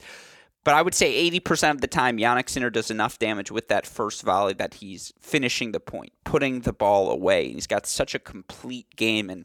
But 0.64 0.74
I 0.74 0.82
would 0.82 0.94
say 0.94 1.30
80% 1.30 1.72
of 1.72 1.80
the 1.82 1.86
time, 1.86 2.16
Jannik 2.18 2.48
Sinner 2.48 2.70
does 2.70 2.90
enough 2.90 3.18
damage 3.18 3.50
with 3.50 3.68
that 3.68 3.86
first 3.86 4.22
volley 4.22 4.54
that 4.54 4.74
he's 4.74 5.12
finishing 5.20 5.72
the 5.72 5.80
point, 5.80 6.12
putting 6.24 6.60
the 6.60 6.72
ball 6.72 7.10
away. 7.10 7.52
He's 7.52 7.66
got 7.66 7.86
such 7.86 8.14
a 8.14 8.18
complete 8.18 8.96
game 8.96 9.28
and 9.28 9.44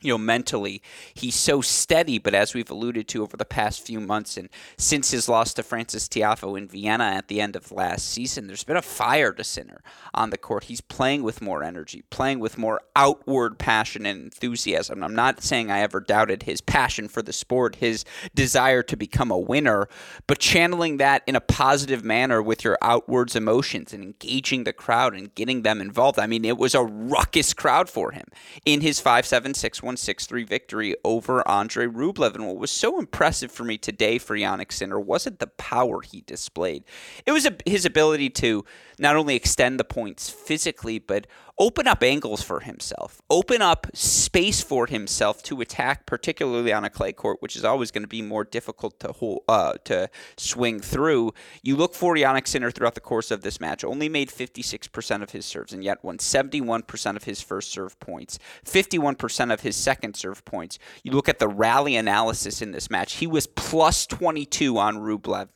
you 0.00 0.12
know, 0.12 0.18
mentally, 0.18 0.80
he's 1.12 1.34
so 1.34 1.60
steady. 1.60 2.18
But 2.18 2.34
as 2.34 2.54
we've 2.54 2.70
alluded 2.70 3.08
to 3.08 3.22
over 3.22 3.36
the 3.36 3.44
past 3.44 3.84
few 3.84 4.00
months 4.00 4.36
and 4.36 4.48
since 4.76 5.10
his 5.10 5.28
loss 5.28 5.52
to 5.54 5.62
Frances 5.62 6.08
Tiafoe 6.08 6.56
in 6.56 6.68
Vienna 6.68 7.04
at 7.04 7.28
the 7.28 7.40
end 7.40 7.56
of 7.56 7.72
last 7.72 8.08
season, 8.08 8.46
there's 8.46 8.64
been 8.64 8.76
a 8.76 8.82
fire 8.82 9.32
to 9.32 9.42
Sinner 9.42 9.80
on 10.14 10.30
the 10.30 10.38
court. 10.38 10.64
He's 10.64 10.80
playing 10.80 11.22
with 11.24 11.42
more 11.42 11.64
energy, 11.64 12.04
playing 12.10 12.38
with 12.38 12.58
more 12.58 12.80
outward 12.94 13.58
passion 13.58 14.06
and 14.06 14.22
enthusiasm. 14.22 15.02
I'm 15.02 15.14
not 15.14 15.42
saying 15.42 15.70
I 15.70 15.80
ever 15.80 16.00
doubted 16.00 16.44
his 16.44 16.60
passion 16.60 17.08
for 17.08 17.22
the 17.22 17.32
sport, 17.32 17.76
his 17.76 18.04
desire 18.34 18.82
to 18.84 18.96
become 18.96 19.30
a 19.30 19.38
winner, 19.38 19.88
but 20.26 20.38
channeling 20.38 20.98
that 20.98 21.22
in 21.26 21.34
a 21.34 21.40
positive 21.40 22.04
manner 22.04 22.40
with 22.40 22.62
your 22.62 22.78
outwards 22.82 23.34
emotions 23.34 23.92
and 23.92 24.04
engaging 24.04 24.62
the 24.64 24.72
crowd 24.72 25.14
and 25.14 25.34
getting 25.34 25.62
them 25.62 25.80
involved. 25.80 26.18
I 26.18 26.26
mean, 26.26 26.44
it 26.44 26.56
was 26.56 26.74
a 26.74 26.84
ruckus 26.84 27.52
crowd 27.52 27.88
for 27.90 28.12
him 28.12 28.26
in 28.64 28.80
his 28.80 29.00
5 29.00 29.26
7 29.26 29.54
6 29.54 29.82
1 29.82 29.87
1 29.88 29.96
6 29.96 30.26
3 30.26 30.44
victory 30.44 30.94
over 31.02 31.46
Andre 31.48 31.86
Rublev. 31.86 32.34
And 32.34 32.46
what 32.46 32.58
was 32.58 32.70
so 32.70 32.98
impressive 32.98 33.50
for 33.50 33.64
me 33.64 33.78
today 33.78 34.18
for 34.18 34.36
Jannik 34.36 34.70
Sinner 34.70 35.00
wasn't 35.00 35.38
the 35.38 35.46
power 35.46 36.02
he 36.02 36.20
displayed, 36.20 36.84
it 37.24 37.32
was 37.32 37.46
a, 37.46 37.56
his 37.64 37.86
ability 37.86 38.28
to 38.30 38.66
not 38.98 39.16
only 39.16 39.34
extend 39.34 39.80
the 39.80 39.84
points 39.84 40.28
physically, 40.28 40.98
but 40.98 41.26
open 41.58 41.86
up 41.86 42.02
angles 42.02 42.42
for 42.42 42.60
himself, 42.60 43.20
open 43.28 43.60
up 43.60 43.86
space 43.92 44.62
for 44.62 44.86
himself 44.86 45.42
to 45.42 45.60
attack, 45.60 46.06
particularly 46.06 46.72
on 46.72 46.84
a 46.84 46.90
clay 46.90 47.12
court, 47.12 47.38
which 47.40 47.56
is 47.56 47.64
always 47.64 47.90
going 47.90 48.02
to 48.02 48.08
be 48.08 48.22
more 48.22 48.44
difficult 48.44 48.98
to 49.00 49.12
hold, 49.12 49.42
uh, 49.48 49.74
to 49.84 50.08
swing 50.36 50.80
through. 50.80 51.32
You 51.62 51.76
look 51.76 51.94
for 51.94 52.14
Jannik 52.14 52.46
Sinner 52.46 52.70
throughout 52.70 52.94
the 52.94 53.00
course 53.00 53.30
of 53.30 53.42
this 53.42 53.60
match, 53.60 53.84
only 53.84 54.08
made 54.08 54.28
56% 54.28 55.22
of 55.22 55.30
his 55.30 55.44
serves, 55.44 55.72
and 55.72 55.82
yet 55.82 56.04
won 56.04 56.18
71% 56.18 57.16
of 57.16 57.24
his 57.24 57.40
first 57.40 57.70
serve 57.70 57.98
points, 58.00 58.38
51% 58.64 59.52
of 59.52 59.60
his 59.60 59.76
second 59.76 60.14
serve 60.14 60.44
points. 60.44 60.78
You 61.02 61.12
look 61.12 61.28
at 61.28 61.38
the 61.38 61.48
rally 61.48 61.96
analysis 61.96 62.62
in 62.62 62.70
this 62.70 62.90
match, 62.90 63.14
he 63.14 63.26
was 63.26 63.46
plus 63.46 64.06
22 64.06 64.78
on 64.78 64.98
Rublev 64.98 65.48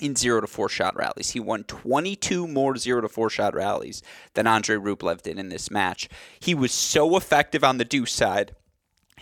in 0.00 0.16
zero 0.16 0.40
to 0.40 0.46
four 0.46 0.68
shot 0.68 0.96
rallies. 0.96 1.30
He 1.30 1.40
won 1.40 1.64
22 1.64 2.48
more 2.48 2.76
zero 2.76 3.00
to 3.00 3.08
four 3.08 3.30
shot 3.30 3.54
rallies 3.54 4.02
than 4.34 4.46
Andre 4.46 4.76
Rublev 4.76 5.22
did 5.22 5.38
in 5.38 5.48
this 5.48 5.70
match. 5.70 6.08
He 6.40 6.54
was 6.54 6.72
so 6.72 7.16
effective 7.16 7.62
on 7.62 7.78
the 7.78 7.84
deuce 7.84 8.12
side 8.12 8.54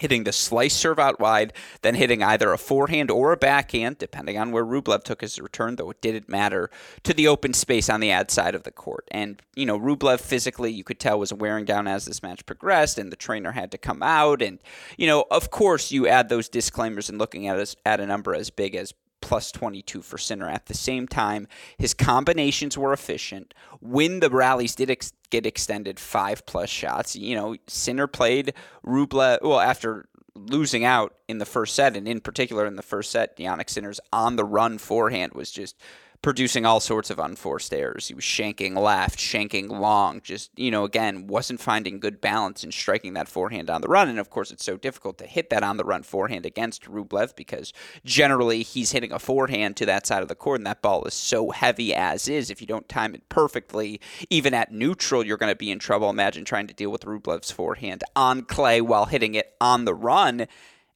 hitting 0.03 0.25
the 0.25 0.33
slice 0.33 0.75
serve 0.75 0.99
out 0.99 1.21
wide, 1.21 1.53
then 1.83 1.95
hitting 1.95 2.23
either 2.23 2.53
a 2.53 2.59
forehand 2.59 3.11
or 3.11 3.33
a 3.33 3.37
backhand, 3.37 3.99
depending 3.99 4.39
on 4.39 4.51
where 4.51 4.65
Rublev 4.65 5.05
took 5.05 5.21
his 5.21 5.39
return, 5.39 5.77
though 5.77 5.91
it 5.91 6.01
didn't 6.01 6.29
matter, 6.29 6.71
to 7.05 7.15
the 7.15 7.29
open 7.29 7.53
space 7.53 7.89
on 7.89 8.01
the 8.01 8.11
ad 8.11 8.31
side 8.31 8.55
of 8.55 8.65
the 8.65 8.71
court. 8.71 9.07
And, 9.11 9.41
you 9.55 9.67
know, 9.67 9.79
Rublev 9.79 10.21
physically, 10.21 10.73
you 10.73 10.83
could 10.83 10.99
tell, 10.99 11.19
was 11.19 11.33
wearing 11.33 11.65
down 11.65 11.87
as 11.87 12.05
this 12.05 12.23
match 12.23 12.45
progressed, 12.47 12.99
and 12.99 13.13
the 13.13 13.17
trainer 13.17 13.53
had 13.53 13.71
to 13.73 13.79
come 13.79 14.03
out. 14.03 14.43
And, 14.43 14.59
you 14.97 15.07
know, 15.07 15.25
of 15.31 15.51
course, 15.51 15.93
you 15.93 16.09
add 16.09 16.29
those 16.29 16.49
disclaimers 16.49 17.09
and 17.09 17.19
looking 17.19 17.47
at, 17.47 17.59
as, 17.59 17.77
at 17.85 18.01
a 18.01 18.07
number 18.07 18.35
as 18.35 18.51
big 18.51 18.75
as 18.75 18.95
plus 19.23 19.51
22 19.51 20.03
for 20.03 20.19
Sinner. 20.19 20.49
At 20.49 20.67
the 20.67 20.75
same 20.75 21.09
time, 21.09 21.49
his 21.79 21.95
combinations 21.95 22.77
were 22.77 22.93
efficient. 22.93 23.55
When 23.81 24.21
the 24.21 24.29
rallies 24.29 24.75
did 24.75 24.91
ex- 24.91 25.13
get 25.31 25.47
extended, 25.47 25.99
five 25.99 26.45
plus 26.45 26.69
shots, 26.69 27.17
you 27.17 27.35
know, 27.35 27.57
Sinner 27.67 28.07
played 28.07 28.53
Rublev, 28.85 29.39
well, 29.43 29.61
after 29.61 30.09
losing 30.35 30.85
out 30.85 31.15
in 31.29 31.39
the 31.39 31.47
first 31.47 31.75
set, 31.75 31.97
and 31.97 32.07
in 32.07 32.21
particular 32.21 32.67
in 32.67 32.77
the 32.77 32.83
first 32.83 33.11
set, 33.11 33.37
Jannik 33.39 33.71
Sinner's 33.71 34.01
on 34.13 34.37
the 34.37 34.45
run 34.45 34.79
forehand 34.79 35.33
was 35.35 35.51
just 35.51 35.77
producing 36.23 36.65
all 36.65 36.79
sorts 36.79 37.11
of 37.11 37.19
unforced 37.19 37.75
errors. 37.75 38.07
He 38.07 38.15
was 38.15 38.25
shanking 38.25 38.77
left, 38.77 39.19
shanking 39.19 39.69
long, 39.69 40.21
just, 40.23 40.57
you 40.57 40.71
know, 40.71 40.85
again, 40.85 41.27
wasn't 41.27 41.61
finding 41.61 41.99
good 41.99 42.21
balance 42.21 42.63
in 42.63 42.71
striking 42.71 43.15
that 43.15 43.29
forehand 43.29 43.69
on 43.69 43.81
the 43.81 43.89
run. 43.89 44.09
And 44.09 44.21
of 44.21 44.31
course, 44.31 44.53
it's 44.53 44.65
so 44.65 44.77
difficult 44.77 45.19
to 45.19 45.27
hit 45.27 45.51
that 45.51 45.65
on 45.65 45.77
the 45.77 45.85
run 45.85 46.05
forehand 46.05 46.47
against 46.47 46.85
Rublev 46.85 47.35
because 47.35 47.73
generally 48.05 48.63
he's 48.63 48.93
hitting 48.93 49.13
a 49.13 49.19
forehand 49.19 49.77
to 49.77 49.87
that 49.87 50.07
side 50.07 50.23
of 50.23 50.29
the 50.29 50.37
court, 50.37 50.61
and 50.61 50.67
that 50.67 50.81
ball 50.81 51.05
is 51.05 51.15
so 51.15 51.51
heavy 51.51 51.93
as 51.93 52.29
is. 52.29 52.51
If 52.51 52.61
you 52.61 52.69
don't 52.69 52.89
time 52.89 53.15
it 53.15 53.29
perfectly, 53.29 54.01
even 54.31 54.55
at 54.55 54.73
neutral, 54.73 55.27
you're 55.27 55.37
going 55.37 55.53
to 55.53 55.57
be 55.57 55.73
in 55.73 55.81
trouble. 55.81 56.09
Imagine 56.09 56.45
trying 56.45 56.69
to 56.69 56.75
deal 56.75 56.91
with 56.91 57.05
Rublev's 57.05 57.51
forehand 57.51 58.05
on 58.15 58.43
clay 58.43 58.81
while 58.81 59.07
hitting 59.07 59.35
it 59.35 59.55
on 59.61 59.85
the 59.85 59.95
run. 59.95 60.47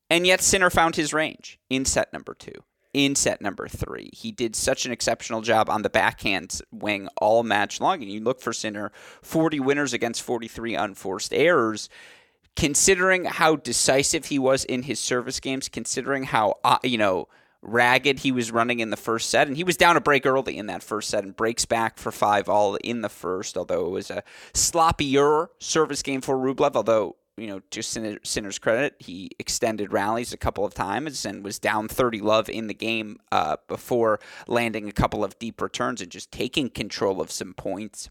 And 0.09 0.25
yet, 0.25 0.41
Sinner 0.41 0.71
found 0.71 0.95
his 0.95 1.13
range 1.13 1.59
in 1.69 1.85
set 1.85 2.13
number 2.13 2.33
two 2.33 2.63
in 2.97 3.15
set 3.15 3.43
number 3.43 3.69
three. 3.69 4.09
He 4.15 4.33
did 4.33 4.57
such 4.57 4.87
an 4.87 4.93
exceptional 4.93 5.43
job 5.43 5.69
on 5.69 5.83
the 5.83 5.91
backhand 5.91 6.63
wing 6.73 7.09
all 7.19 7.43
match 7.43 7.79
long. 7.79 8.01
And 8.03 8.11
you 8.11 8.21
look 8.21 8.41
for 8.41 8.55
Sinner 8.55 8.91
40 9.21 9.61
winners 9.61 9.93
against 9.93 10.23
43 10.23 10.75
unforced 10.75 11.35
errors. 11.35 11.91
Considering 12.57 13.27
how 13.27 13.57
decisive 13.57 14.25
he 14.25 14.39
was 14.39 14.65
in 14.65 14.85
his 14.85 14.99
service 14.99 15.41
games, 15.41 15.69
considering 15.69 16.23
how, 16.23 16.55
uh, 16.65 16.79
you 16.83 16.97
know, 16.97 17.29
ragged 17.61 18.21
he 18.21 18.33
was 18.33 18.51
running 18.51 18.81
in 18.81 18.89
the 18.89 18.97
first 18.97 19.29
set, 19.29 19.47
and 19.47 19.59
he 19.59 19.65
was 19.65 19.77
down 19.77 19.99
a 19.99 20.01
break 20.01 20.25
early 20.25 20.57
in 20.57 20.65
that 20.65 20.83
first 20.83 21.11
set 21.11 21.23
and 21.23 21.37
breaks 21.37 21.67
back 21.67 21.99
for 21.99 22.11
five 22.11 22.49
all 22.49 22.77
in 22.77 23.03
the 23.03 23.11
first, 23.11 23.59
although 23.59 23.85
it 23.85 23.91
was 23.91 24.11
a 24.11 24.23
sloppier 24.55 25.49
service 25.59 26.01
game 26.01 26.23
for 26.23 26.35
Rublev, 26.35 26.77
although 26.77 27.17
you 27.37 27.47
know, 27.47 27.61
to 27.71 27.83
Sinner's 27.83 28.59
credit, 28.59 28.97
he 28.99 29.31
extended 29.39 29.93
rallies 29.93 30.33
a 30.33 30.39
couple 30.39 30.65
of 30.65 30.73
times 30.73 31.27
and 31.27 31.45
was 31.45 31.59
down 31.59 31.87
30 31.87 32.21
love 32.21 32.49
in 32.49 32.67
the 32.67 32.75
game 32.75 33.19
uh, 33.31 33.57
before 33.69 34.21
landing 34.49 34.89
a 34.89 34.93
couple 34.93 35.23
of 35.23 35.39
deep 35.39 35.61
returns 35.61 36.01
and 36.01 36.11
just 36.11 36.33
taking 36.33 36.71
control 36.71 37.21
of 37.21 37.31
some 37.31 37.53
points. 37.53 38.09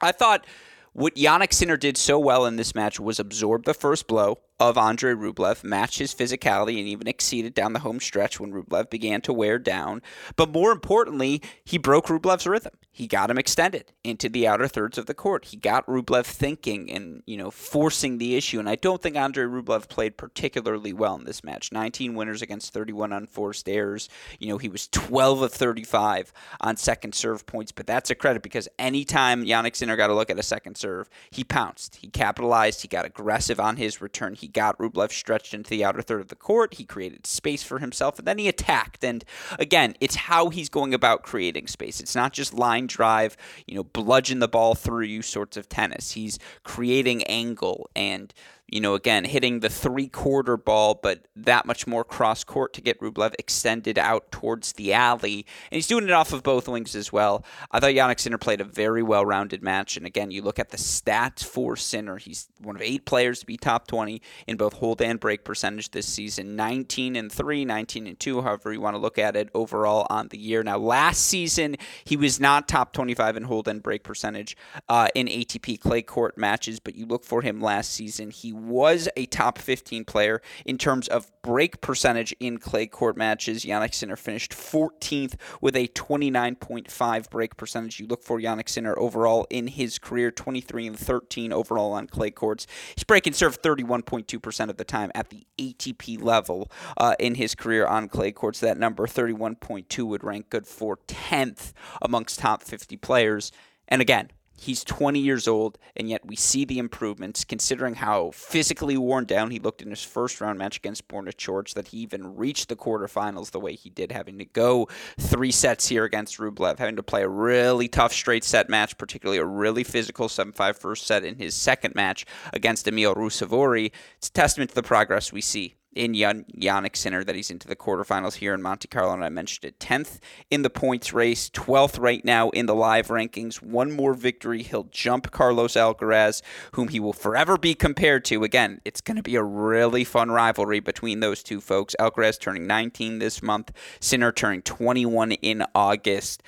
I 0.00 0.12
thought 0.12 0.46
what 0.92 1.14
Jannik 1.14 1.54
Sinner 1.54 1.76
did 1.76 1.96
so 1.96 2.18
well 2.18 2.44
in 2.44 2.56
this 2.56 2.74
match 2.74 3.00
was 3.00 3.18
absorb 3.18 3.64
the 3.64 3.74
first 3.74 4.06
blow 4.06 4.40
of 4.60 4.78
Andre 4.78 5.14
Rublev, 5.14 5.64
matched 5.64 5.98
his 5.98 6.14
physicality, 6.14 6.78
and 6.78 6.86
even 6.86 7.08
exceeded 7.08 7.54
down 7.54 7.72
the 7.72 7.80
home 7.80 7.98
stretch 7.98 8.38
when 8.38 8.52
Rublev 8.52 8.90
began 8.90 9.20
to 9.22 9.32
wear 9.32 9.58
down. 9.58 10.02
But 10.36 10.52
more 10.52 10.70
importantly, 10.70 11.42
he 11.64 11.78
broke 11.78 12.06
Rublev's 12.06 12.46
rhythm. 12.46 12.74
He 12.92 13.06
got 13.06 13.30
him 13.30 13.38
extended 13.38 13.92
into 14.04 14.28
the 14.28 14.46
outer 14.46 14.68
thirds 14.68 14.98
of 14.98 15.06
the 15.06 15.14
court. 15.14 15.46
He 15.46 15.56
got 15.56 15.86
Rublev 15.86 16.26
thinking 16.26 16.90
and, 16.90 17.22
you 17.24 17.38
know, 17.38 17.50
forcing 17.50 18.18
the 18.18 18.36
issue. 18.36 18.58
And 18.58 18.68
I 18.68 18.74
don't 18.74 19.00
think 19.00 19.16
Andre 19.16 19.44
Rublev 19.44 19.88
played 19.88 20.18
particularly 20.18 20.92
well 20.92 21.14
in 21.14 21.24
this 21.24 21.42
match. 21.42 21.72
19 21.72 22.14
winners 22.14 22.42
against 22.42 22.74
31 22.74 23.12
unforced 23.12 23.68
errors. 23.68 24.10
You 24.38 24.48
know, 24.48 24.58
he 24.58 24.68
was 24.68 24.88
12 24.88 25.40
of 25.40 25.52
35 25.52 26.32
on 26.60 26.76
second 26.76 27.14
serve 27.14 27.46
points, 27.46 27.72
but 27.72 27.86
that's 27.86 28.10
a 28.10 28.14
credit 28.14 28.42
because 28.42 28.68
anytime 28.78 29.46
Jannik 29.46 29.76
Sinner 29.76 29.96
got 29.96 30.10
a 30.10 30.14
look 30.14 30.28
at 30.28 30.38
a 30.38 30.42
second 30.42 30.76
serve, 30.76 31.08
he 31.30 31.42
pounced. 31.42 31.96
He 31.96 32.08
capitalized. 32.08 32.82
He 32.82 32.88
got 32.88 33.06
aggressive 33.06 33.58
on 33.58 33.76
his 33.76 34.02
return. 34.02 34.34
He 34.34 34.48
got 34.52 34.78
Rublev 34.78 35.12
stretched 35.12 35.54
into 35.54 35.70
the 35.70 35.84
outer 35.84 36.02
third 36.02 36.20
of 36.20 36.28
the 36.28 36.36
court. 36.36 36.74
He 36.74 36.84
created 36.84 37.26
space 37.26 37.62
for 37.62 37.78
himself, 37.78 38.18
and 38.18 38.26
then 38.26 38.38
he 38.38 38.48
attacked. 38.48 39.04
And 39.04 39.24
again, 39.58 39.94
it's 40.00 40.14
how 40.14 40.48
he's 40.48 40.68
going 40.68 40.94
about 40.94 41.22
creating 41.22 41.66
space. 41.66 42.00
It's 42.00 42.14
not 42.14 42.32
just 42.32 42.54
line 42.54 42.86
drive, 42.86 43.36
you 43.66 43.74
know, 43.74 43.84
bludgeon 43.84 44.38
the 44.38 44.48
ball 44.48 44.74
through 44.74 45.04
you 45.04 45.22
sorts 45.22 45.56
of 45.56 45.68
tennis. 45.68 46.12
He's 46.12 46.38
creating 46.64 47.22
angle 47.24 47.88
and 47.94 48.32
you 48.70 48.80
know, 48.80 48.94
again, 48.94 49.24
hitting 49.24 49.60
the 49.60 49.68
three 49.68 50.08
quarter 50.08 50.56
ball, 50.56 50.98
but 51.02 51.26
that 51.34 51.66
much 51.66 51.86
more 51.86 52.04
cross 52.04 52.44
court 52.44 52.72
to 52.74 52.80
get 52.80 53.00
Rublev 53.00 53.34
extended 53.38 53.98
out 53.98 54.30
towards 54.30 54.74
the 54.74 54.92
alley. 54.92 55.46
And 55.70 55.76
he's 55.76 55.86
doing 55.86 56.04
it 56.04 56.12
off 56.12 56.32
of 56.32 56.42
both 56.42 56.68
wings 56.68 56.94
as 56.94 57.12
well. 57.12 57.44
I 57.70 57.80
thought 57.80 57.90
Jannik 57.90 58.20
Sinner 58.20 58.38
played 58.38 58.60
a 58.60 58.64
very 58.64 59.02
well 59.02 59.26
rounded 59.26 59.62
match. 59.62 59.96
And 59.96 60.06
again, 60.06 60.30
you 60.30 60.42
look 60.42 60.58
at 60.58 60.70
the 60.70 60.76
stats 60.76 61.44
for 61.44 61.76
Sinner. 61.76 62.16
He's 62.18 62.48
one 62.58 62.76
of 62.76 62.82
eight 62.82 63.04
players 63.04 63.40
to 63.40 63.46
be 63.46 63.56
top 63.56 63.86
20 63.88 64.22
in 64.46 64.56
both 64.56 64.74
hold 64.74 65.02
and 65.02 65.18
break 65.18 65.44
percentage 65.44 65.90
this 65.90 66.06
season 66.06 66.54
19 66.54 67.16
and 67.16 67.32
3, 67.32 67.64
19 67.64 68.06
and 68.06 68.20
2, 68.20 68.42
however 68.42 68.72
you 68.72 68.80
want 68.80 68.94
to 68.94 69.00
look 69.00 69.18
at 69.18 69.36
it 69.36 69.50
overall 69.54 70.06
on 70.10 70.28
the 70.28 70.38
year. 70.38 70.62
Now, 70.62 70.78
last 70.78 71.26
season, 71.26 71.76
he 72.04 72.16
was 72.16 72.38
not 72.38 72.68
top 72.68 72.92
25 72.92 73.36
in 73.36 73.42
hold 73.44 73.66
and 73.66 73.82
break 73.82 74.04
percentage 74.04 74.56
uh, 74.88 75.08
in 75.14 75.26
ATP 75.26 75.80
clay 75.80 76.02
court 76.02 76.38
matches, 76.38 76.78
but 76.78 76.94
you 76.94 77.06
look 77.06 77.24
for 77.24 77.42
him 77.42 77.60
last 77.60 77.92
season. 77.92 78.30
He 78.30 78.52
was 78.68 79.08
a 79.16 79.26
top 79.26 79.58
15 79.58 80.04
player 80.04 80.40
in 80.64 80.78
terms 80.78 81.08
of 81.08 81.30
break 81.42 81.80
percentage 81.80 82.34
in 82.40 82.58
clay 82.58 82.86
court 82.86 83.16
matches. 83.16 83.64
Jannik 83.64 83.94
Sinner 83.94 84.16
finished 84.16 84.52
14th 84.52 85.34
with 85.60 85.76
a 85.76 85.88
29.5 85.88 87.30
break 87.30 87.56
percentage. 87.56 88.00
You 88.00 88.06
look 88.06 88.22
for 88.22 88.40
Jannik 88.40 88.68
Sinner 88.68 88.98
overall 88.98 89.46
in 89.50 89.68
his 89.68 89.98
career, 89.98 90.30
23 90.30 90.88
and 90.88 90.98
13 90.98 91.52
overall 91.52 91.92
on 91.92 92.06
clay 92.06 92.30
courts. 92.30 92.66
He's 92.94 93.04
breaking 93.04 93.32
serve 93.32 93.60
31.2% 93.62 94.68
of 94.68 94.76
the 94.76 94.84
time 94.84 95.10
at 95.14 95.30
the 95.30 95.46
ATP 95.58 96.22
level 96.22 96.70
uh, 96.96 97.14
in 97.18 97.36
his 97.36 97.54
career 97.54 97.86
on 97.86 98.08
clay 98.08 98.32
courts. 98.32 98.60
That 98.60 98.78
number, 98.78 99.06
31.2, 99.06 100.04
would 100.04 100.24
rank 100.24 100.50
good 100.50 100.66
for 100.66 100.98
10th 101.08 101.72
amongst 102.02 102.40
top 102.40 102.62
50 102.62 102.96
players. 102.96 103.52
And 103.88 104.00
again, 104.00 104.30
He's 104.62 104.84
20 104.84 105.18
years 105.18 105.48
old, 105.48 105.78
and 105.96 106.10
yet 106.10 106.26
we 106.26 106.36
see 106.36 106.66
the 106.66 106.78
improvements 106.78 107.44
considering 107.44 107.94
how 107.94 108.30
physically 108.32 108.98
worn 108.98 109.24
down 109.24 109.50
he 109.50 109.58
looked 109.58 109.80
in 109.80 109.88
his 109.88 110.04
first 110.04 110.38
round 110.38 110.58
match 110.58 110.76
against 110.76 111.08
Borna 111.08 111.34
Coric, 111.34 111.72
that 111.72 111.88
he 111.88 111.96
even 112.00 112.36
reached 112.36 112.68
the 112.68 112.76
quarterfinals 112.76 113.52
the 113.52 113.58
way 113.58 113.74
he 113.74 113.88
did, 113.88 114.12
having 114.12 114.36
to 114.36 114.44
go 114.44 114.86
three 115.18 115.50
sets 115.50 115.88
here 115.88 116.04
against 116.04 116.36
Rublev, 116.36 116.78
having 116.78 116.96
to 116.96 117.02
play 117.02 117.22
a 117.22 117.28
really 117.28 117.88
tough 117.88 118.12
straight 118.12 118.44
set 118.44 118.68
match, 118.68 118.98
particularly 118.98 119.38
a 119.38 119.46
really 119.46 119.82
physical 119.82 120.28
7 120.28 120.52
5 120.52 120.76
first 120.76 121.06
set 121.06 121.24
in 121.24 121.36
his 121.36 121.54
second 121.54 121.94
match 121.94 122.26
against 122.52 122.86
Emil 122.86 123.14
Ruusuvuori. 123.14 123.92
It's 124.18 124.28
a 124.28 124.32
testament 124.32 124.68
to 124.68 124.74
the 124.74 124.82
progress 124.82 125.32
we 125.32 125.40
see 125.40 125.76
in 125.94 126.14
Jan- 126.14 126.44
Jannik 126.56 126.96
Sinner 126.96 127.24
that 127.24 127.34
he's 127.34 127.50
into 127.50 127.66
the 127.66 127.76
quarterfinals 127.76 128.34
here 128.34 128.54
in 128.54 128.62
Monte 128.62 128.88
Carlo, 128.88 129.12
and 129.12 129.24
I 129.24 129.28
mentioned 129.28 129.64
it. 129.64 129.78
10th 129.78 130.18
in 130.50 130.62
the 130.62 130.70
points 130.70 131.12
race, 131.12 131.50
12th 131.50 131.98
right 131.98 132.24
now 132.24 132.50
in 132.50 132.66
the 132.66 132.74
live 132.74 133.08
rankings. 133.08 133.62
One 133.62 133.92
more 133.92 134.14
victory, 134.14 134.62
he'll 134.62 134.88
jump 134.90 135.30
Carlos 135.30 135.74
Alcaraz, 135.74 136.42
whom 136.72 136.88
he 136.88 137.00
will 137.00 137.12
forever 137.12 137.56
be 137.56 137.74
compared 137.74 138.24
to. 138.26 138.44
Again, 138.44 138.80
it's 138.84 139.00
going 139.00 139.16
to 139.16 139.22
be 139.22 139.36
a 139.36 139.42
really 139.42 140.04
fun 140.04 140.30
rivalry 140.30 140.80
between 140.80 141.20
those 141.20 141.42
two 141.42 141.60
folks. 141.60 141.96
Alcaraz 141.98 142.38
turning 142.38 142.66
19 142.66 143.18
this 143.18 143.42
month, 143.42 143.72
Sinner 144.00 144.32
turning 144.32 144.62
21 144.62 145.32
in 145.32 145.64
August. 145.74 146.42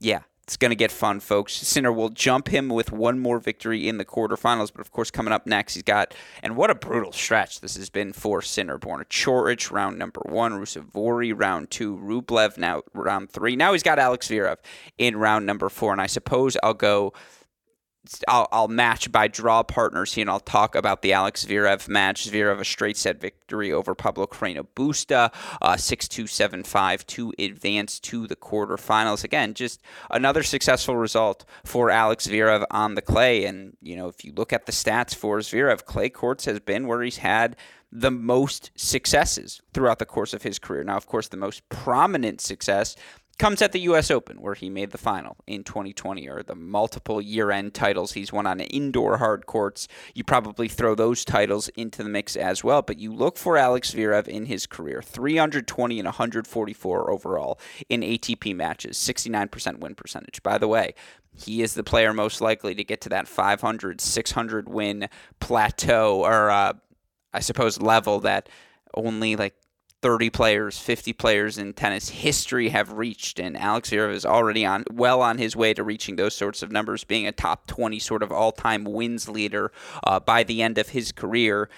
Yeah, 0.00 0.20
It's 0.48 0.56
going 0.56 0.70
to 0.70 0.76
get 0.76 0.90
fun, 0.90 1.20
folks. 1.20 1.52
Sinner 1.52 1.92
will 1.92 2.08
jump 2.08 2.48
him 2.48 2.70
with 2.70 2.90
one 2.90 3.18
more 3.18 3.38
victory 3.38 3.86
in 3.86 3.98
the 3.98 4.04
quarterfinals, 4.06 4.72
but 4.72 4.80
of 4.80 4.90
course, 4.90 5.10
coming 5.10 5.30
up 5.30 5.46
next, 5.46 5.74
he's 5.74 5.82
got, 5.82 6.14
and 6.42 6.56
what 6.56 6.70
a 6.70 6.74
brutal 6.74 7.12
stretch 7.12 7.60
this 7.60 7.76
has 7.76 7.90
been 7.90 8.14
for 8.14 8.40
Sinner. 8.40 8.78
Borna 8.78 9.04
Coric, 9.04 9.70
round 9.70 9.98
number 9.98 10.22
one, 10.24 10.52
Ruusuvuori, 10.52 11.38
round 11.38 11.70
two, 11.70 11.98
Rublev, 11.98 12.56
now 12.56 12.80
round 12.94 13.28
three. 13.28 13.56
Now 13.56 13.74
he's 13.74 13.82
got 13.82 13.98
Alex 13.98 14.28
Zverev 14.28 14.56
in 14.96 15.18
round 15.18 15.44
number 15.44 15.68
four, 15.68 15.92
and 15.92 16.00
I 16.00 16.06
suppose 16.06 16.56
I'll 16.62 16.72
go 16.72 17.12
I'll, 18.26 18.48
I'll 18.52 18.68
match 18.68 19.10
by 19.12 19.28
draw 19.28 19.62
partners 19.62 20.14
here, 20.14 20.22
and 20.22 20.30
I'll 20.30 20.40
talk 20.40 20.74
about 20.74 21.02
the 21.02 21.12
Alex 21.12 21.46
Zverev 21.46 21.88
match. 21.88 22.28
Zverev 22.28 22.60
a 22.60 22.64
straight 22.64 22.96
set 22.96 23.20
victory 23.20 23.72
over 23.72 23.94
Pablo 23.94 24.26
Carreno 24.26 24.66
Busta, 24.74 25.32
uh, 25.62 25.76
six 25.76 26.08
two 26.08 26.26
seven 26.26 26.62
five 26.62 27.06
to 27.08 27.32
advance 27.38 28.00
to 28.00 28.26
the 28.26 28.36
quarterfinals. 28.36 29.24
Again, 29.24 29.54
just 29.54 29.80
another 30.10 30.42
successful 30.42 30.96
result 30.96 31.44
for 31.64 31.90
Alex 31.90 32.26
Zverev 32.26 32.64
on 32.70 32.94
the 32.94 33.02
clay. 33.02 33.44
And 33.44 33.76
you 33.82 33.96
know, 33.96 34.08
if 34.08 34.24
you 34.24 34.32
look 34.32 34.52
at 34.52 34.66
the 34.66 34.72
stats 34.72 35.14
for 35.14 35.38
Zverev, 35.38 35.84
clay 35.84 36.08
courts 36.08 36.44
has 36.46 36.60
been 36.60 36.86
where 36.86 37.02
he's 37.02 37.18
had 37.18 37.56
the 37.90 38.10
most 38.10 38.70
successes 38.74 39.62
throughout 39.72 39.98
the 39.98 40.04
course 40.04 40.34
of 40.34 40.42
his 40.42 40.58
career. 40.58 40.84
Now, 40.84 40.96
of 40.96 41.06
course, 41.06 41.28
the 41.28 41.36
most 41.36 41.66
prominent 41.70 42.40
success 42.40 42.96
comes 43.38 43.62
at 43.62 43.72
the 43.72 43.80
U.S. 43.80 44.10
Open, 44.10 44.40
where 44.40 44.54
he 44.54 44.68
made 44.68 44.90
the 44.90 44.98
final 44.98 45.36
in 45.46 45.64
2020, 45.64 46.28
or 46.28 46.42
the 46.42 46.54
multiple 46.54 47.20
year 47.20 47.50
end 47.50 47.72
titles 47.74 48.12
he's 48.12 48.32
won 48.32 48.46
on 48.46 48.60
indoor 48.60 49.18
hard 49.18 49.46
courts. 49.46 49.88
You 50.14 50.24
probably 50.24 50.68
throw 50.68 50.94
those 50.94 51.24
titles 51.24 51.68
into 51.68 52.02
the 52.02 52.08
mix 52.08 52.36
as 52.36 52.64
well, 52.64 52.82
but 52.82 52.98
you 52.98 53.12
look 53.12 53.36
for 53.38 53.56
Alex 53.56 53.92
Zverev 53.92 54.28
in 54.28 54.46
his 54.46 54.66
career 54.66 55.02
320 55.02 55.98
and 55.98 56.06
144 56.06 57.10
overall 57.10 57.58
in 57.88 58.00
ATP 58.00 58.54
matches, 58.54 58.98
69% 58.98 59.78
win 59.78 59.94
percentage. 59.94 60.42
By 60.42 60.58
the 60.58 60.68
way, 60.68 60.94
he 61.32 61.62
is 61.62 61.74
the 61.74 61.84
player 61.84 62.12
most 62.12 62.40
likely 62.40 62.74
to 62.74 62.84
get 62.84 63.00
to 63.02 63.08
that 63.10 63.28
500, 63.28 64.00
600 64.00 64.68
win 64.68 65.08
plateau, 65.38 66.24
or 66.24 66.50
uh, 66.50 66.72
I 67.32 67.40
suppose 67.40 67.80
level 67.80 68.20
that 68.20 68.48
only 68.94 69.36
like 69.36 69.54
30 70.00 70.30
players, 70.30 70.78
50 70.78 71.12
players 71.12 71.58
in 71.58 71.72
tennis 71.72 72.08
history 72.08 72.68
have 72.68 72.92
reached, 72.92 73.40
and 73.40 73.56
Alex 73.56 73.90
Zverev 73.90 74.12
is 74.12 74.24
already 74.24 74.64
on 74.64 74.84
well 74.92 75.20
on 75.20 75.38
his 75.38 75.56
way 75.56 75.74
to 75.74 75.82
reaching 75.82 76.16
those 76.16 76.34
sorts 76.34 76.62
of 76.62 76.70
numbers, 76.70 77.04
being 77.04 77.26
a 77.26 77.32
top 77.32 77.66
20 77.66 77.98
sort 77.98 78.22
of 78.22 78.30
all-time 78.30 78.84
wins 78.84 79.28
leader 79.28 79.72
uh, 80.04 80.20
by 80.20 80.44
the 80.44 80.62
end 80.62 80.78
of 80.78 80.90
his 80.90 81.10
career. 81.10 81.68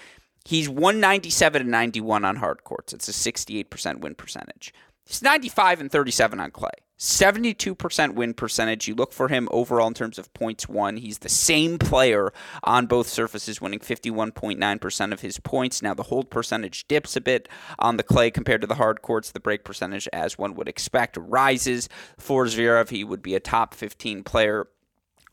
He's 0.45 0.69
197 0.69 1.62
and 1.62 1.71
91 1.71 2.25
on 2.25 2.37
hard 2.37 2.65
courts. 2.65 2.93
It's 2.93 3.09
a 3.09 3.12
68% 3.12 4.00
win 4.00 4.15
percentage. 4.15 4.75
He's 5.07 5.23
95 5.23 5.81
and 5.81 5.91
37 5.91 6.41
on 6.41 6.50
clay. 6.50 6.71
72% 7.00 8.14
win 8.14 8.35
percentage. 8.35 8.87
You 8.87 8.95
look 8.95 9.14
for 9.14 9.28
him 9.28 9.49
overall 9.50 9.88
in 9.88 9.95
terms 9.95 10.19
of 10.19 10.33
points 10.35 10.69
won. 10.69 10.99
He's 10.99 11.19
the 11.19 11.30
same 11.30 11.78
player 11.78 12.30
on 12.62 12.87
both 12.87 13.09
surfaces, 13.09 13.59
winning 13.59 13.80
51.9% 13.80 15.12
of 15.12 15.23
his 15.23 15.40
points. 15.40 15.80
Now, 15.80 15.95
the 15.95 16.04
hold 16.04 16.30
percentage 16.30 16.87
dips 16.88 17.16
a 17.16 17.23
bit 17.23 17.49
on 17.78 17.97
the 17.97 18.02
clay 18.02 18.30
compared 18.30 18.61
to 18.61 18.66
the 18.66 18.75
hard 18.75 19.00
courts. 19.00 19.33
The 19.33 19.40
break 19.40 19.64
percentage, 19.64 20.09
as 20.12 20.37
one 20.37 20.54
would 20.57 20.69
expect, 20.69 21.16
rises. 21.16 21.88
For 22.19 22.45
Zverev, 22.45 22.90
he 22.90 23.02
would 23.02 23.23
be 23.23 23.35
a 23.35 23.40
top 23.40 23.73
15 23.73 24.23
player 24.23 24.69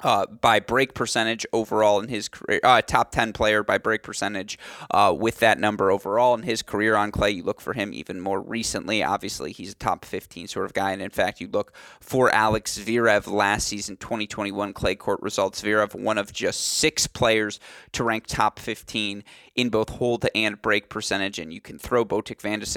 uh, 0.02 0.26
by 0.28 0.60
break 0.60 0.94
percentage 0.94 1.46
overall 1.52 2.00
in 2.00 2.08
his 2.08 2.30
career, 2.30 2.60
uh, 2.64 2.82
top 2.82 3.12
10 3.12 3.34
player 3.34 3.64
by 3.64 3.78
break 3.78 4.04
percentage 4.04 4.58
uh, 4.92 5.14
with 5.18 5.40
that 5.40 5.60
number 5.60 5.92
overall 5.92 6.34
in 6.34 6.44
his 6.44 6.62
career 6.62 6.96
on 6.96 7.12
clay. 7.12 7.32
You 7.32 7.44
look 7.44 7.62
for 7.62 7.74
him 7.74 7.94
even 7.94 8.20
more 8.20 8.40
recently. 8.40 9.04
Obviously, 9.04 9.52
he's 9.52 9.72
a 9.72 9.76
top 9.76 10.06
15 10.06 10.48
sort 10.48 10.66
of 10.66 10.74
guy. 10.74 10.92
And 10.92 11.02
in 11.02 11.10
fact, 11.10 11.42
you 11.42 11.48
look 11.48 11.74
for 12.00 12.30
Alex 12.32 12.78
Zverev 12.78 13.28
last 13.32 13.68
season, 13.68 13.98
2021 13.98 14.74
clay 14.74 14.96
court 14.96 15.22
results. 15.22 15.62
Zverev, 15.62 15.96
one 15.96 16.18
of 16.18 16.32
just 16.32 16.62
six 16.62 17.08
players 17.08 17.60
to 17.94 18.04
rank 18.04 18.26
top 18.28 18.60
15 18.60 19.24
in 19.56 19.70
both 19.70 19.90
hold 19.90 20.26
and 20.36 20.62
break 20.62 20.90
percentage. 20.90 21.40
And 21.40 21.52
you 21.52 21.60
can 21.60 21.80
throw 21.80 22.06
Botic 22.06 22.42
van 22.42 22.60
de 22.60 22.68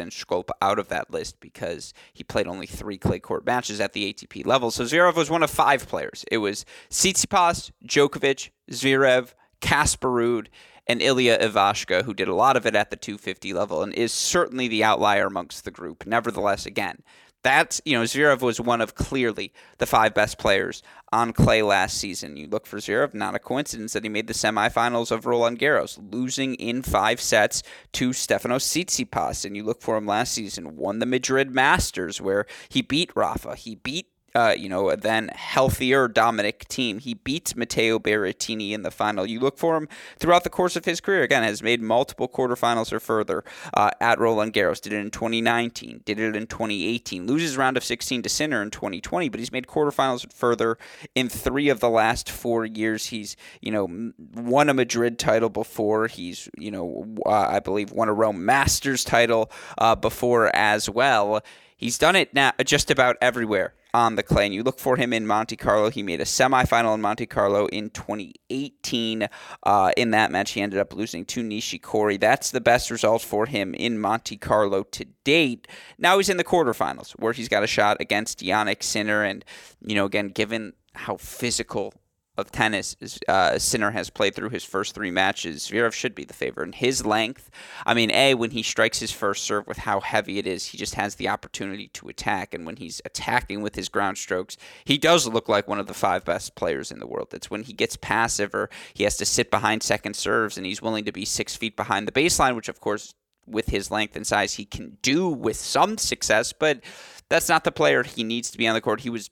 out 0.62 0.78
of 0.78 0.88
that 0.88 1.10
list 1.10 1.38
because 1.40 1.92
he 2.12 2.24
played 2.24 2.46
only 2.46 2.66
three 2.66 2.96
clay 2.96 3.18
court 3.18 3.44
matches 3.44 3.80
at 3.80 3.92
the 3.92 4.12
ATP 4.12 4.46
level. 4.46 4.70
So 4.70 4.84
Zverev 4.84 5.14
was 5.14 5.30
one 5.30 5.42
of 5.42 5.50
five 5.50 5.86
players. 5.86 6.24
It 6.30 6.38
was 6.38 6.64
Tsitsipas, 7.12 7.70
Djokovic, 7.86 8.50
Zverev, 8.70 9.34
Casper 9.60 10.42
and 10.86 11.02
Ilya 11.02 11.38
Ivashka, 11.38 12.04
who 12.04 12.14
did 12.14 12.28
a 12.28 12.34
lot 12.34 12.56
of 12.56 12.66
it 12.66 12.74
at 12.74 12.90
the 12.90 12.96
250 12.96 13.52
level 13.52 13.82
and 13.82 13.92
is 13.94 14.12
certainly 14.12 14.68
the 14.68 14.82
outlier 14.82 15.26
amongst 15.26 15.64
the 15.64 15.70
group. 15.70 16.06
Nevertheless, 16.06 16.66
again, 16.66 17.02
that's, 17.42 17.80
you 17.84 17.96
know, 17.96 18.04
Zverev 18.04 18.42
was 18.42 18.60
one 18.60 18.80
of 18.80 18.94
clearly 18.94 19.52
the 19.78 19.86
five 19.86 20.12
best 20.12 20.38
players 20.38 20.82
on 21.10 21.32
clay 21.32 21.62
last 21.62 21.96
season. 21.96 22.36
You 22.36 22.46
look 22.46 22.66
for 22.66 22.78
Zverev, 22.78 23.14
not 23.14 23.34
a 23.34 23.38
coincidence 23.38 23.94
that 23.94 24.04
he 24.04 24.10
made 24.10 24.26
the 24.26 24.34
semifinals 24.34 25.10
of 25.10 25.24
Roland 25.24 25.58
Garros, 25.58 25.98
losing 26.12 26.54
in 26.56 26.82
five 26.82 27.20
sets 27.20 27.62
to 27.92 28.10
Stefanos 28.10 28.66
Tsitsipas. 28.66 29.44
And 29.44 29.56
you 29.56 29.62
look 29.62 29.80
for 29.80 29.96
him 29.96 30.06
last 30.06 30.32
season, 30.32 30.76
won 30.76 30.98
the 30.98 31.06
Madrid 31.06 31.54
Masters, 31.54 32.20
where 32.20 32.46
he 32.68 32.82
beat 32.82 33.10
Rafa. 33.16 33.54
He 33.54 33.74
beat 33.74 34.09
uh, 34.34 34.54
you 34.56 34.68
know, 34.68 34.90
a 34.90 34.96
then 34.96 35.28
healthier 35.34 36.08
Dominic 36.08 36.66
Thiem. 36.68 37.00
He 37.00 37.14
beats 37.14 37.56
Matteo 37.56 37.98
Berrettini 37.98 38.72
in 38.72 38.82
the 38.82 38.90
final. 38.90 39.26
You 39.26 39.40
look 39.40 39.58
for 39.58 39.76
him 39.76 39.88
throughout 40.18 40.44
the 40.44 40.50
course 40.50 40.76
of 40.76 40.84
his 40.84 41.00
career. 41.00 41.22
Again, 41.22 41.42
has 41.42 41.62
made 41.62 41.80
multiple 41.80 42.28
quarterfinals 42.28 42.92
or 42.92 43.00
further 43.00 43.44
uh, 43.74 43.90
at 44.00 44.18
Roland 44.18 44.52
Garros. 44.52 44.80
Did 44.80 44.92
it 44.92 44.98
in 44.98 45.10
2019. 45.10 46.02
Did 46.04 46.18
it 46.18 46.36
in 46.36 46.46
2018. 46.46 47.26
Loses 47.26 47.56
round 47.56 47.76
of 47.76 47.84
16 47.84 48.22
to 48.22 48.28
Sinner 48.28 48.62
in 48.62 48.70
2020, 48.70 49.28
but 49.28 49.40
he's 49.40 49.52
made 49.52 49.66
quarterfinals 49.66 50.32
further 50.32 50.78
in 51.14 51.28
three 51.28 51.68
of 51.68 51.80
the 51.80 51.90
last 51.90 52.30
four 52.30 52.64
years. 52.64 53.06
He's 53.06 53.36
you 53.60 53.72
know 53.72 54.12
won 54.34 54.68
a 54.68 54.74
Madrid 54.74 55.18
title 55.18 55.48
before. 55.48 56.06
He's 56.06 56.48
you 56.56 56.70
know 56.70 57.16
uh, 57.26 57.30
I 57.30 57.60
believe 57.60 57.92
won 57.92 58.08
a 58.08 58.12
Rome 58.12 58.44
Masters 58.44 59.04
title 59.04 59.50
uh, 59.78 59.96
before 59.96 60.54
as 60.54 60.88
well. 60.88 61.42
He's 61.76 61.98
done 61.98 62.14
it 62.14 62.34
now 62.34 62.52
just 62.64 62.90
about 62.90 63.16
everywhere 63.22 63.74
on 63.94 64.16
the 64.16 64.22
clay. 64.22 64.46
And 64.46 64.54
you 64.54 64.62
look 64.62 64.78
for 64.78 64.96
him 64.96 65.12
in 65.12 65.26
Monte 65.26 65.56
Carlo. 65.56 65.90
He 65.90 66.02
made 66.02 66.20
a 66.20 66.24
semifinal 66.24 66.94
in 66.94 67.00
Monte 67.00 67.26
Carlo 67.26 67.66
in 67.66 67.90
2018. 67.90 69.28
Uh, 69.62 69.92
in 69.96 70.10
that 70.10 70.30
match, 70.30 70.52
he 70.52 70.60
ended 70.60 70.78
up 70.78 70.94
losing 70.94 71.24
to 71.26 71.42
Nishikori. 71.42 72.18
That's 72.18 72.50
the 72.50 72.60
best 72.60 72.90
result 72.90 73.22
for 73.22 73.46
him 73.46 73.74
in 73.74 73.98
Monte 73.98 74.36
Carlo 74.36 74.84
to 74.84 75.04
date. 75.24 75.66
Now 75.98 76.18
he's 76.18 76.28
in 76.28 76.36
the 76.36 76.44
quarterfinals, 76.44 77.12
where 77.12 77.32
he's 77.32 77.48
got 77.48 77.62
a 77.62 77.68
shot 77.68 77.96
against 78.00 78.40
Jannik 78.40 78.82
Sinner. 78.82 79.22
And, 79.22 79.44
you 79.80 79.94
know, 79.94 80.04
again, 80.06 80.28
given 80.28 80.74
how 80.94 81.16
physical 81.16 81.94
of 82.40 82.50
tennis 82.50 82.96
uh, 83.28 83.58
Sinner 83.58 83.90
has 83.90 84.10
played 84.10 84.34
through 84.34 84.48
his 84.48 84.64
first 84.64 84.94
three 84.94 85.10
matches, 85.10 85.68
Zverev 85.68 85.92
should 85.92 86.14
be 86.14 86.24
the 86.24 86.34
favorite. 86.34 86.64
And 86.64 86.74
his 86.74 87.06
length, 87.06 87.50
I 87.86 87.94
mean, 87.94 88.10
A, 88.10 88.34
when 88.34 88.50
he 88.50 88.62
strikes 88.62 88.98
his 88.98 89.12
first 89.12 89.44
serve 89.44 89.66
with 89.66 89.78
how 89.78 90.00
heavy 90.00 90.38
it 90.38 90.46
is, 90.46 90.66
he 90.66 90.78
just 90.78 90.94
has 90.94 91.14
the 91.14 91.28
opportunity 91.28 91.88
to 91.88 92.08
attack. 92.08 92.54
And 92.54 92.66
when 92.66 92.76
he's 92.76 93.00
attacking 93.04 93.62
with 93.62 93.74
his 93.74 93.88
ground 93.88 94.18
strokes, 94.18 94.56
he 94.84 94.98
does 94.98 95.26
look 95.26 95.48
like 95.48 95.68
one 95.68 95.78
of 95.78 95.86
the 95.86 95.94
five 95.94 96.24
best 96.24 96.54
players 96.54 96.90
in 96.90 96.98
the 96.98 97.06
world. 97.06 97.28
It's 97.32 97.50
when 97.50 97.62
he 97.62 97.72
gets 97.72 97.96
passive 97.96 98.54
or 98.54 98.70
he 98.94 99.04
has 99.04 99.16
to 99.18 99.26
sit 99.26 99.50
behind 99.50 99.82
second 99.82 100.16
serves 100.16 100.56
and 100.56 100.66
he's 100.66 100.82
willing 100.82 101.04
to 101.04 101.12
be 101.12 101.24
six 101.24 101.54
feet 101.56 101.76
behind 101.76 102.08
the 102.08 102.12
baseline, 102.12 102.56
which, 102.56 102.68
of 102.68 102.80
course, 102.80 103.14
with 103.46 103.68
his 103.68 103.90
length 103.90 104.16
and 104.16 104.26
size, 104.26 104.54
he 104.54 104.64
can 104.64 104.98
do 105.02 105.28
with 105.28 105.56
some 105.56 105.98
success, 105.98 106.52
but 106.52 106.80
that's 107.28 107.48
not 107.48 107.64
the 107.64 107.72
player 107.72 108.02
he 108.02 108.24
needs 108.24 108.50
to 108.50 108.58
be 108.58 108.66
on 108.66 108.74
the 108.74 108.80
court. 108.80 109.00
He 109.00 109.10
was 109.10 109.30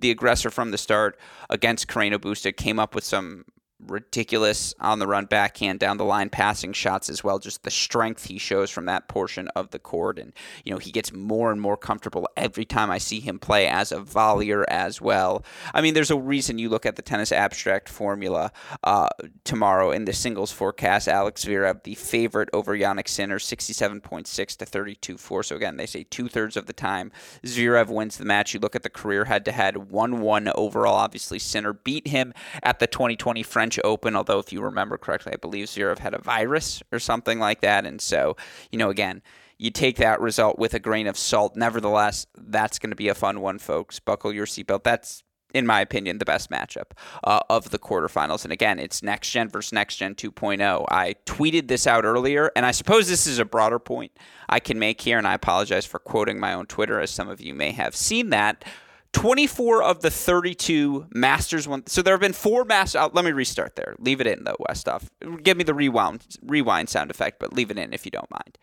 the 0.00 0.10
aggressor 0.10 0.50
from 0.50 0.70
the 0.70 0.78
start 0.78 1.18
against 1.48 1.88
Carreno 1.88 2.18
Busta, 2.18 2.56
came 2.56 2.78
up 2.78 2.94
with 2.94 3.04
some 3.04 3.44
ridiculous 3.86 4.74
on 4.80 4.98
the 4.98 5.06
run 5.06 5.26
backhand 5.26 5.80
down 5.80 5.96
the 5.96 6.04
line 6.04 6.30
passing 6.30 6.72
shots 6.72 7.08
as 7.08 7.24
well 7.24 7.38
just 7.38 7.62
the 7.62 7.70
strength 7.70 8.26
he 8.26 8.38
shows 8.38 8.70
from 8.70 8.86
that 8.86 9.08
portion 9.08 9.48
of 9.48 9.70
the 9.70 9.78
court. 9.78 10.18
And 10.18 10.32
you 10.64 10.72
know 10.72 10.78
he 10.78 10.90
gets 10.90 11.12
more 11.12 11.50
and 11.50 11.60
more 11.60 11.76
comfortable 11.76 12.28
every 12.36 12.64
time 12.64 12.90
I 12.90 12.98
see 12.98 13.20
him 13.20 13.38
play 13.38 13.66
as 13.66 13.92
a 13.92 14.00
volleyer 14.00 14.64
as 14.68 15.00
well. 15.00 15.44
I 15.74 15.80
mean 15.80 15.94
there's 15.94 16.10
a 16.10 16.18
reason 16.18 16.58
you 16.58 16.68
look 16.68 16.86
at 16.86 16.96
the 16.96 17.02
tennis 17.02 17.32
abstract 17.32 17.88
formula 17.88 18.52
uh, 18.84 19.08
tomorrow 19.44 19.90
in 19.90 20.04
the 20.04 20.12
singles 20.12 20.52
forecast. 20.52 21.08
Alex 21.08 21.44
Zverev 21.44 21.82
the 21.82 21.94
favorite 21.94 22.48
over 22.52 22.76
Jannik 22.76 23.08
Sinner 23.08 23.38
67.6 23.38 24.56
to 24.56 24.64
32.4 24.64 25.44
so 25.44 25.56
again 25.56 25.76
they 25.76 25.86
say 25.86 26.04
two-thirds 26.04 26.56
of 26.56 26.66
the 26.66 26.72
time 26.72 27.12
Zverev 27.44 27.88
wins 27.88 28.16
the 28.18 28.24
match. 28.24 28.54
You 28.54 28.60
look 28.60 28.76
at 28.76 28.82
the 28.82 28.90
career 28.90 29.24
head-to-head 29.24 29.74
1-1 29.74 30.52
overall. 30.54 30.94
Obviously 30.94 31.38
Sinner 31.38 31.72
beat 31.72 32.08
him 32.08 32.32
at 32.62 32.78
the 32.78 32.86
2020 32.86 33.42
French 33.42 33.69
French 33.70 33.84
Open, 33.84 34.16
although 34.16 34.40
if 34.40 34.52
you 34.52 34.62
remember 34.62 34.98
correctly, 34.98 35.32
I 35.32 35.36
believe 35.36 35.66
Zverev 35.66 35.98
had 35.98 36.14
a 36.14 36.18
virus 36.18 36.82
or 36.90 36.98
something 36.98 37.38
like 37.38 37.60
that. 37.60 37.86
And 37.86 38.00
so, 38.00 38.36
you 38.72 38.78
know, 38.78 38.90
again, 38.90 39.22
you 39.58 39.70
take 39.70 39.96
that 39.98 40.20
result 40.20 40.58
with 40.58 40.74
a 40.74 40.80
grain 40.80 41.06
of 41.06 41.16
salt. 41.16 41.54
Nevertheless, 41.54 42.26
that's 42.36 42.80
going 42.80 42.90
to 42.90 42.96
be 42.96 43.08
a 43.08 43.14
fun 43.14 43.40
one, 43.40 43.58
folks. 43.60 44.00
Buckle 44.00 44.32
your 44.32 44.46
seatbelt. 44.46 44.82
That's 44.82 45.22
in 45.52 45.66
my 45.66 45.80
opinion, 45.80 46.18
the 46.18 46.24
best 46.24 46.48
matchup 46.48 46.92
uh, 47.24 47.40
of 47.50 47.70
the 47.70 47.78
quarterfinals. 47.78 48.44
And 48.44 48.52
again, 48.52 48.78
it's 48.78 49.02
next 49.02 49.30
gen 49.30 49.48
versus 49.48 49.72
next 49.72 49.96
gen 49.96 50.14
2.0. 50.14 50.84
I 50.88 51.16
tweeted 51.26 51.66
this 51.66 51.88
out 51.88 52.04
earlier, 52.04 52.52
and 52.54 52.64
I 52.64 52.70
suppose 52.70 53.08
this 53.08 53.26
is 53.26 53.40
a 53.40 53.44
broader 53.44 53.80
point 53.80 54.12
I 54.48 54.60
can 54.60 54.78
make 54.78 55.00
here, 55.00 55.18
and 55.18 55.26
I 55.26 55.34
apologize 55.34 55.84
for 55.84 55.98
quoting 55.98 56.38
my 56.38 56.54
own 56.54 56.66
Twitter, 56.66 57.00
as 57.00 57.10
some 57.10 57.28
of 57.28 57.40
you 57.40 57.52
may 57.52 57.72
have 57.72 57.96
seen 57.96 58.30
that. 58.30 58.64
24 59.12 59.82
of 59.82 60.02
the 60.02 60.10
32 60.10 61.06
Masters 61.12 61.66
won. 61.66 61.86
So 61.86 62.02
there 62.02 62.14
have 62.14 62.20
been 62.20 62.32
four 62.32 62.64
Masters. 62.64 63.00
Uh, 63.00 63.08
let 63.12 63.24
me 63.24 63.32
restart 63.32 63.76
there. 63.76 63.94
Leave 63.98 64.20
it 64.20 64.26
in 64.26 64.44
though, 64.44 64.56
Westoff. 64.68 65.08
Give 65.42 65.56
me 65.56 65.64
the 65.64 65.74
rewind 65.74 66.24
rewind 66.42 66.88
sound 66.88 67.10
effect, 67.10 67.38
but 67.38 67.52
leave 67.52 67.70
it 67.70 67.78
in 67.78 67.92
if 67.92 68.04
you 68.04 68.10
don't 68.10 68.30
mind. 68.30 68.58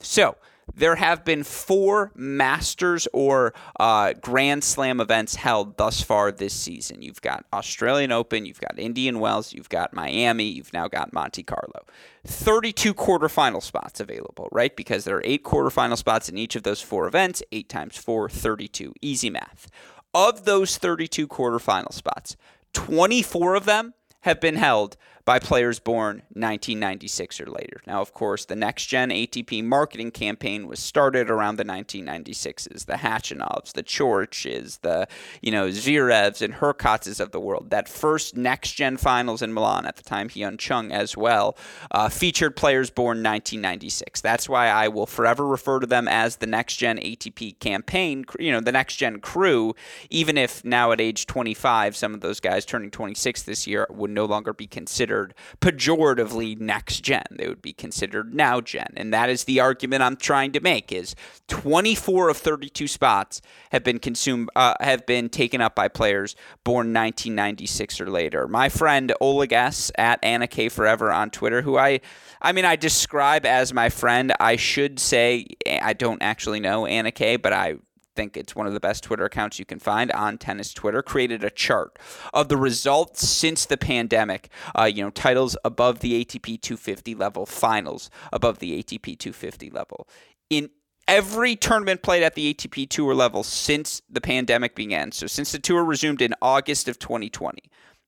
So 0.00 0.36
there 0.74 0.96
have 0.96 1.24
been 1.24 1.44
four 1.44 2.12
Masters 2.14 3.06
or 3.12 3.52
uh, 3.78 4.14
Grand 4.20 4.64
Slam 4.64 5.00
events 5.00 5.36
held 5.36 5.76
thus 5.76 6.02
far 6.02 6.32
this 6.32 6.54
season. 6.54 7.02
You've 7.02 7.20
got 7.20 7.44
Australian 7.52 8.12
Open, 8.12 8.46
you've 8.46 8.60
got 8.60 8.78
Indian 8.78 9.20
Wells, 9.20 9.52
you've 9.52 9.68
got 9.68 9.92
Miami, 9.92 10.44
you've 10.44 10.72
now 10.72 10.88
got 10.88 11.12
Monte 11.12 11.42
Carlo. 11.42 11.84
32 12.26 12.94
quarterfinal 12.94 13.62
spots 13.62 14.00
available, 14.00 14.48
right? 14.52 14.74
Because 14.76 15.04
there 15.04 15.16
are 15.16 15.22
eight 15.24 15.44
quarterfinal 15.44 15.96
spots 15.96 16.28
in 16.28 16.38
each 16.38 16.56
of 16.56 16.62
those 16.62 16.80
four 16.80 17.06
events. 17.06 17.42
Eight 17.52 17.68
times 17.68 17.96
four, 17.96 18.28
32. 18.28 18.94
Easy 19.00 19.30
math. 19.30 19.68
Of 20.12 20.44
those 20.44 20.76
32 20.76 21.28
quarterfinal 21.28 21.92
spots, 21.92 22.36
24 22.72 23.54
of 23.54 23.64
them 23.64 23.94
have 24.22 24.40
been 24.40 24.56
held 24.56 24.96
by 25.24 25.38
players 25.38 25.78
born 25.78 26.16
1996 26.32 27.40
or 27.40 27.46
later. 27.46 27.80
Now, 27.86 28.00
of 28.00 28.12
course, 28.12 28.44
the 28.44 28.56
next 28.56 28.86
gen 28.86 29.10
ATP 29.10 29.64
marketing 29.64 30.10
campaign 30.10 30.66
was 30.66 30.80
started 30.80 31.30
around 31.30 31.56
the 31.56 31.64
1996s. 31.64 32.86
The 32.86 32.94
Khachanovs, 32.94 33.72
the 33.72 33.82
Corics, 33.82 34.80
the 34.80 35.06
you 35.42 35.50
know 35.50 35.68
Zverevs 35.68 36.42
and 36.42 36.54
Hurkaczes 36.54 37.20
of 37.20 37.32
the 37.32 37.40
world. 37.40 37.70
That 37.70 37.88
first 37.88 38.36
next 38.36 38.72
gen 38.72 38.96
finals 38.96 39.42
in 39.42 39.52
Milan 39.52 39.86
at 39.86 39.96
the 39.96 40.02
time, 40.02 40.28
Hyun 40.28 40.58
Chung 40.58 40.92
as 40.92 41.16
well, 41.16 41.56
uh, 41.90 42.08
featured 42.08 42.56
players 42.56 42.90
born 42.90 43.18
1996. 43.18 44.20
That's 44.20 44.48
why 44.48 44.68
I 44.68 44.88
will 44.88 45.06
forever 45.06 45.46
refer 45.46 45.80
to 45.80 45.86
them 45.86 46.08
as 46.08 46.36
the 46.36 46.46
next 46.46 46.76
gen 46.76 46.98
ATP 46.98 47.58
campaign. 47.58 48.24
You 48.38 48.52
know, 48.52 48.60
the 48.60 48.72
next 48.72 48.96
gen 48.96 49.20
crew. 49.20 49.74
Even 50.08 50.38
if 50.38 50.64
now 50.64 50.92
at 50.92 51.00
age 51.00 51.26
25, 51.26 51.96
some 51.96 52.14
of 52.14 52.20
those 52.20 52.40
guys 52.40 52.64
turning 52.64 52.90
26 52.90 53.42
this 53.42 53.66
year 53.66 53.86
would 53.90 54.10
no 54.10 54.24
longer 54.24 54.52
be 54.52 54.66
considered 54.66 55.09
considered 55.10 55.34
pejoratively 55.60 56.58
next 56.60 57.00
gen. 57.00 57.24
They 57.32 57.48
would 57.48 57.62
be 57.62 57.72
considered 57.72 58.32
now 58.32 58.60
gen. 58.60 58.92
And 58.96 59.12
that 59.12 59.28
is 59.28 59.44
the 59.44 59.58
argument 59.58 60.02
I'm 60.02 60.16
trying 60.16 60.52
to 60.52 60.60
make 60.60 60.92
is 60.92 61.16
24 61.48 62.28
of 62.28 62.36
32 62.36 62.86
spots 62.86 63.42
have 63.72 63.82
been 63.82 63.98
consumed 63.98 64.50
uh, 64.54 64.74
have 64.80 65.06
been 65.06 65.28
taken 65.28 65.60
up 65.60 65.74
by 65.74 65.88
players 65.88 66.36
born 66.62 66.92
1996 66.94 68.00
or 68.00 68.08
later. 68.08 68.46
My 68.46 68.68
friend 68.68 69.12
Oleg 69.20 69.52
S 69.52 69.90
at 69.98 70.20
Anna 70.22 70.46
K 70.46 70.68
Forever 70.68 71.12
on 71.12 71.30
Twitter, 71.30 71.62
who 71.62 71.76
I 71.76 72.00
I 72.40 72.52
mean 72.52 72.64
I 72.64 72.76
describe 72.76 73.44
as 73.44 73.74
my 73.74 73.88
friend. 73.88 74.32
I 74.38 74.56
should 74.56 75.00
say 75.00 75.46
I 75.66 75.92
don't 75.92 76.22
actually 76.22 76.60
know 76.60 76.86
Anna 76.86 77.10
K, 77.10 77.36
but 77.36 77.52
I 77.52 77.76
think 78.14 78.36
it's 78.36 78.54
one 78.54 78.66
of 78.66 78.72
the 78.72 78.80
best 78.80 79.04
Twitter 79.04 79.24
accounts 79.24 79.58
you 79.58 79.64
can 79.64 79.78
find 79.78 80.10
on 80.12 80.38
tennis 80.38 80.72
Twitter, 80.72 81.02
created 81.02 81.44
a 81.44 81.50
chart 81.50 81.98
of 82.34 82.48
the 82.48 82.56
results 82.56 83.28
since 83.28 83.66
the 83.66 83.76
pandemic. 83.76 84.50
Uh, 84.78 84.84
you 84.84 85.02
know, 85.02 85.10
titles 85.10 85.56
above 85.64 86.00
the 86.00 86.24
ATP 86.24 86.60
250 86.60 87.14
level, 87.14 87.46
finals 87.46 88.10
above 88.32 88.58
the 88.58 88.82
ATP 88.82 89.18
250 89.18 89.70
level. 89.70 90.08
In 90.48 90.70
every 91.06 91.56
tournament 91.56 92.02
played 92.02 92.22
at 92.22 92.34
the 92.34 92.54
ATP 92.54 92.88
Tour 92.88 93.14
level 93.14 93.42
since 93.42 94.02
the 94.08 94.20
pandemic 94.20 94.74
began, 94.74 95.12
so 95.12 95.26
since 95.26 95.52
the 95.52 95.58
tour 95.58 95.84
resumed 95.84 96.22
in 96.22 96.34
August 96.40 96.88
of 96.88 96.98
2020, 96.98 97.62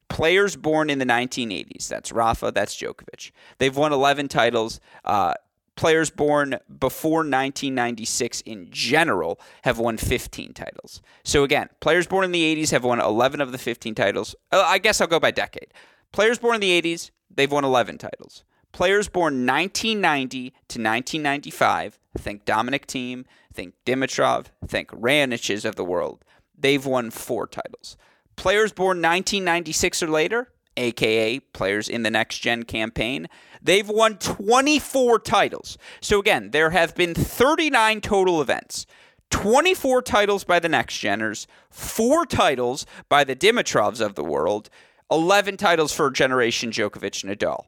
players 0.09 0.57
born 0.57 0.91
in 0.91 0.99
the 0.99 1.05
1980s, 1.07 1.89
that's 1.89 2.13
Rafa, 2.13 2.53
that's 2.53 2.77
Djokovic, 2.77 3.33
they've 3.59 3.77
won 3.77 3.93
11 3.93 4.29
titles. 4.29 4.79
Uh, 5.05 5.35
players 5.77 6.11
born 6.11 6.59
before 6.79 7.19
1996 7.19 8.41
in 8.43 8.69
general 8.71 9.41
have 9.65 9.79
won 9.79 9.97
15 9.97 10.53
titles. 10.53 11.03
So 11.25 11.45
again, 11.45 11.69
players 11.81 12.07
born 12.07 12.25
in 12.25 12.33
the 12.33 12.57
80s 12.57 12.71
have 12.71 12.85
won 12.85 13.01
11 13.01 13.41
of 13.41 13.53
the 13.53 13.59
15 13.59 13.95
titles. 13.95 14.35
Uh, 14.51 14.65
I 14.67 14.79
guess 14.79 15.01
I'll 15.01 15.07
go 15.07 15.21
by 15.21 15.31
decade. 15.31 15.73
Players 16.13 16.39
born 16.39 16.57
in 16.57 16.61
the 16.61 16.83
80s, 16.83 17.11
they've 17.35 17.51
won 17.51 17.65
11 17.65 17.99
titles. 17.99 18.45
Players 18.73 19.09
born 19.09 19.47
1990 19.47 20.51
to 20.51 20.55
1995, 20.81 21.99
think 22.17 22.45
Dominic 22.45 22.87
Thiem, 22.87 23.25
think 23.53 23.75
Dimitrov, 23.85 24.47
think 24.67 24.89
Raonics 24.91 25.65
of 25.65 25.77
the 25.77 25.85
world, 25.85 26.25
they've 26.59 26.85
won 26.85 27.11
four 27.11 27.47
titles. 27.47 27.97
Players 28.37 28.73
born 28.73 28.99
1996 28.99 30.03
or 30.03 30.09
later, 30.09 30.49
aka 30.77 31.39
players 31.41 31.89
in 31.89 32.03
the 32.03 32.11
next 32.11 32.39
gen 32.39 32.63
campaign. 32.65 33.29
They've 33.63 33.89
won 33.89 34.19
24 34.19 35.21
titles. 35.21 35.79
So 36.01 36.19
again, 36.19 36.51
there 36.51 36.71
have 36.71 36.95
been 36.95 37.15
39 37.15 38.01
total 38.01 38.41
events. 38.41 38.87
24 39.31 40.03
titles 40.03 40.45
by 40.45 40.59
the 40.59 40.69
next 40.69 40.97
geners, 40.97 41.47
4 41.71 42.27
titles 42.27 42.85
by 43.09 43.25
the 43.25 43.35
Dimitrovs 43.35 44.01
of 44.01 44.15
the 44.15 44.25
world, 44.25 44.69
11 45.11 45.57
titles 45.57 45.93
for 45.93 46.11
generation 46.11 46.71
Djokovic 46.71 47.25
and 47.25 47.39
Nadal. 47.39 47.65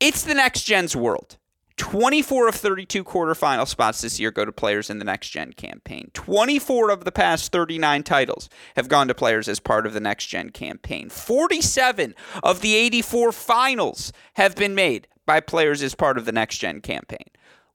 It's 0.00 0.22
the 0.22 0.34
next 0.34 0.64
gen's 0.64 0.96
world. 0.96 1.36
24 1.78 2.48
of 2.48 2.54
32 2.56 3.04
quarterfinal 3.04 3.66
spots 3.66 4.00
this 4.00 4.20
year 4.20 4.30
go 4.30 4.44
to 4.44 4.52
players 4.52 4.90
in 4.90 4.98
the 4.98 5.04
next 5.04 5.30
gen 5.30 5.52
campaign. 5.52 6.10
24 6.12 6.90
of 6.90 7.04
the 7.04 7.12
past 7.12 7.50
39 7.52 8.02
titles 8.02 8.50
have 8.76 8.88
gone 8.88 9.08
to 9.08 9.14
players 9.14 9.48
as 9.48 9.60
part 9.60 9.86
of 9.86 9.94
the 9.94 10.00
next 10.00 10.26
gen 10.26 10.50
campaign. 10.50 11.08
47 11.08 12.14
of 12.42 12.60
the 12.60 12.74
84 12.74 13.32
finals 13.32 14.12
have 14.34 14.56
been 14.56 14.74
made 14.74 15.06
by 15.24 15.40
players 15.40 15.82
as 15.82 15.94
part 15.94 16.18
of 16.18 16.24
the 16.24 16.32
next 16.32 16.58
gen 16.58 16.80
campaign. 16.80 17.26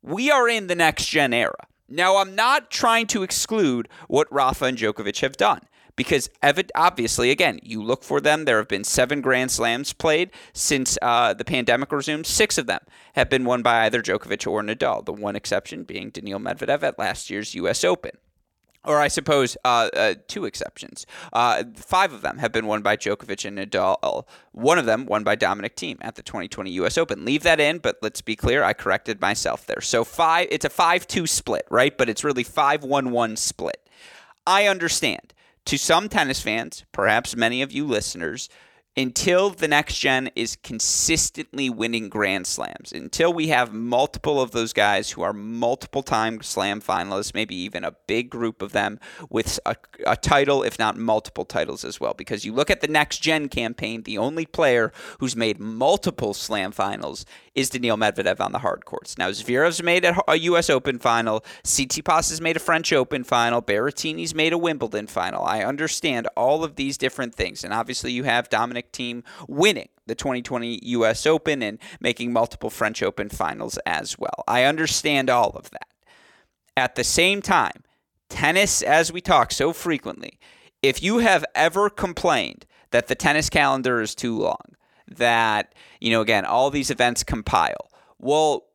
We 0.02 0.30
are 0.30 0.50
in 0.50 0.68
the 0.68 0.76
next 0.76 1.06
gen 1.06 1.34
era. 1.34 1.68
Now, 1.88 2.18
I'm 2.18 2.36
not 2.36 2.70
trying 2.70 3.08
to 3.08 3.24
exclude 3.24 3.88
what 4.08 4.32
Rafa 4.32 4.66
and 4.66 4.78
Djokovic 4.78 5.22
have 5.22 5.38
done 5.38 5.62
because 5.96 6.30
obviously, 6.76 7.30
again, 7.32 7.60
you 7.64 7.84
look 7.84 8.04
for 8.04 8.20
them. 8.20 8.46
There 8.46 8.58
have 8.58 8.68
been 8.68 8.84
seven 8.84 9.22
Grand 9.22 9.52
Slams 9.52 9.94
played 9.94 10.32
since 10.54 10.98
uh, 11.02 11.34
the 11.34 11.46
pandemic 11.46 11.92
resumed. 11.92 12.26
Six 12.26 12.58
of 12.58 12.66
them 12.66 12.80
have 13.16 13.30
been 13.30 13.46
won 13.46 13.62
by 13.62 13.86
either 13.86 14.02
Djokovic 14.02 14.50
or 14.50 14.62
Nadal, 14.62 15.06
the 15.06 15.14
one 15.14 15.36
exception 15.36 15.84
being 15.84 16.10
Daniil 16.10 16.40
Medvedev 16.40 16.84
at 16.84 17.00
last 17.00 17.30
year's 17.30 17.56
U.S. 17.56 17.84
Open. 17.84 18.12
Or 18.86 19.00
I 19.00 19.08
suppose 19.08 19.56
uh, 19.64 19.90
uh, 19.96 20.16
two 20.28 20.44
exceptions. 20.44 21.06
Uh, 21.32 21.64
five 21.74 22.12
of 22.12 22.22
them 22.22 22.40
have 22.40 22.52
been 22.52 22.68
won 22.68 22.82
by 22.82 22.98
Djokovic 22.98 23.46
and 23.46 23.58
Nadal. 23.58 24.26
One 24.52 24.78
of 24.78 24.86
them 24.86 25.06
won 25.06 25.24
by 25.24 25.36
Dominic 25.36 25.78
Thiem 25.78 25.98
at 26.02 26.16
the 26.16 26.22
2020 26.22 26.70
U.S. 26.72 26.98
Open. 26.98 27.24
Leave 27.24 27.44
that 27.44 27.62
in, 27.62 27.78
but 27.78 27.98
let's 28.02 28.20
be 28.20 28.36
clear. 28.36 28.62
I 28.62 28.74
corrected 28.74 29.22
myself 29.22 29.66
there. 29.66 29.80
So 29.80 30.04
five. 30.04 30.50
It's 30.52 30.66
a 30.66 30.70
five-two 30.70 31.28
split, 31.28 31.66
right? 31.70 31.98
But 31.98 32.10
it's 32.10 32.26
really 32.26 32.44
five-one-one 32.44 33.38
split. 33.38 33.88
I 34.46 34.68
understand 34.68 35.34
to 35.66 35.78
some 35.78 36.10
tennis 36.10 36.42
fans, 36.42 36.86
perhaps 36.92 37.36
many 37.36 37.62
of 37.62 37.72
you 37.72 37.86
listeners, 37.86 38.50
until 38.96 39.50
the 39.50 39.68
next 39.68 39.98
gen 39.98 40.30
is 40.36 40.56
consistently 40.58 41.70
winning 41.70 42.10
grand 42.10 42.46
slams, 42.46 42.92
until 42.92 43.34
we 43.34 43.48
have 43.48 43.74
multiple 43.74 44.40
of 44.40 44.52
those 44.52 44.72
guys 44.72 45.12
who 45.12 45.22
are 45.24 45.34
multiple 45.34 46.04
time 46.04 46.42
slam 46.42 46.80
finalists, 46.80 47.34
maybe 47.34 47.56
even 47.56 47.84
a 47.84 47.94
big 48.08 48.30
group 48.30 48.62
of 48.62 48.72
them 48.72 49.00
with 49.30 49.60
a, 49.66 49.76
a, 50.06 50.16
title, 50.16 50.62
if 50.62 50.78
not 50.78 50.96
multiple 50.96 51.44
titles 51.44 51.84
as 51.84 52.00
well. 52.00 52.14
Because 52.14 52.46
you 52.46 52.54
look 52.54 52.70
at 52.70 52.82
the 52.82 52.88
next 52.88 53.20
gen 53.20 53.50
campaign, 53.50 54.04
the 54.04 54.18
only 54.18 54.46
player 54.46 54.92
who's 55.20 55.36
made 55.36 55.60
multiple 55.60 56.34
slam 56.34 56.72
finals 56.72 57.26
is 57.56 57.70
Daniil 57.70 57.98
Medvedev 57.98 58.40
on 58.40 58.52
the 58.52 58.60
hard 58.60 58.86
courts. 58.86 59.18
Now, 59.18 59.30
Zverev's 59.30 59.82
made 59.82 60.06
a 60.06 60.36
U.S. 60.36 60.70
Open 60.70 61.00
final, 61.00 61.44
Tsitsipas 61.64 62.30
has 62.30 62.42
made 62.42 62.58
a 62.58 62.60
French 62.60 62.94
Open 62.94 63.24
final, 63.24 63.62
Berrettini's 63.62 64.36
made 64.36 64.54
a 64.54 64.58
Wimbledon 64.58 65.08
final. 65.08 65.44
I 65.44 65.64
understand 65.64 66.28
all 66.36 66.64
of 66.64 66.76
these 66.76 66.98
different 66.98 67.36
things. 67.36 67.64
And 67.64 67.74
obviously, 67.74 68.12
you 68.12 68.24
have 68.24 68.50
Dominic 68.50 68.83
Thiem 68.92 69.24
winning 69.48 69.90
the 70.06 70.16
2020 70.16 70.80
US 70.84 71.26
Open 71.26 71.62
and 71.62 71.80
making 72.00 72.34
multiple 72.34 72.70
French 72.70 73.02
Open 73.02 73.30
finals 73.30 73.78
as 73.86 74.18
well. 74.20 74.44
I 74.48 74.64
understand 74.64 75.30
all 75.30 75.52
of 75.52 75.70
that. 75.72 75.88
At 76.76 76.96
the 76.96 77.04
same 77.04 77.42
time, 77.42 77.84
tennis, 78.30 78.82
as 78.82 79.12
we 79.12 79.22
talk 79.22 79.52
so 79.52 79.74
frequently, 79.74 80.40
if 80.82 81.02
you 81.02 81.20
have 81.20 81.46
ever 81.56 81.90
complained 81.90 82.66
that 82.92 83.08
the 83.08 83.16
tennis 83.16 83.50
calendar 83.50 84.02
is 84.02 84.14
too 84.16 84.38
long, 84.38 84.76
that, 85.08 85.74
you 86.02 86.12
know, 86.12 86.22
again, 86.22 86.46
all 86.46 86.70
these 86.70 86.90
events 86.90 87.24
compile, 87.24 87.90
well, 88.20 88.66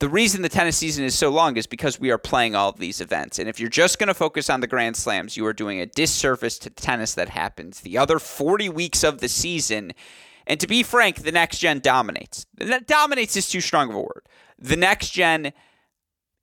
the 0.00 0.08
reason 0.08 0.40
the 0.40 0.48
tennis 0.48 0.78
season 0.78 1.04
is 1.04 1.14
so 1.14 1.28
long 1.28 1.58
is 1.58 1.66
because 1.66 2.00
we 2.00 2.10
are 2.10 2.18
playing 2.18 2.54
all 2.54 2.70
of 2.70 2.78
these 2.78 3.02
events. 3.02 3.38
And 3.38 3.48
if 3.50 3.60
you're 3.60 3.68
just 3.68 3.98
going 3.98 4.08
to 4.08 4.14
focus 4.14 4.48
on 4.48 4.60
the 4.60 4.66
Grand 4.66 4.96
Slams, 4.96 5.36
you 5.36 5.44
are 5.44 5.52
doing 5.52 5.78
a 5.78 5.86
disservice 5.86 6.58
to 6.60 6.70
the 6.70 6.80
tennis 6.80 7.14
that 7.14 7.28
happens 7.28 7.80
the 7.80 7.98
other 7.98 8.18
40 8.18 8.70
weeks 8.70 9.04
of 9.04 9.20
the 9.20 9.28
season. 9.28 9.92
And 10.46 10.58
to 10.58 10.66
be 10.66 10.82
frank, 10.82 11.16
the 11.16 11.32
next 11.32 11.58
gen 11.58 11.80
dominates. 11.80 12.46
That 12.56 12.86
dominates 12.86 13.36
is 13.36 13.50
too 13.50 13.60
strong 13.60 13.90
of 13.90 13.94
a 13.94 14.00
word. 14.00 14.22
The 14.58 14.76
next 14.76 15.10
gen 15.10 15.52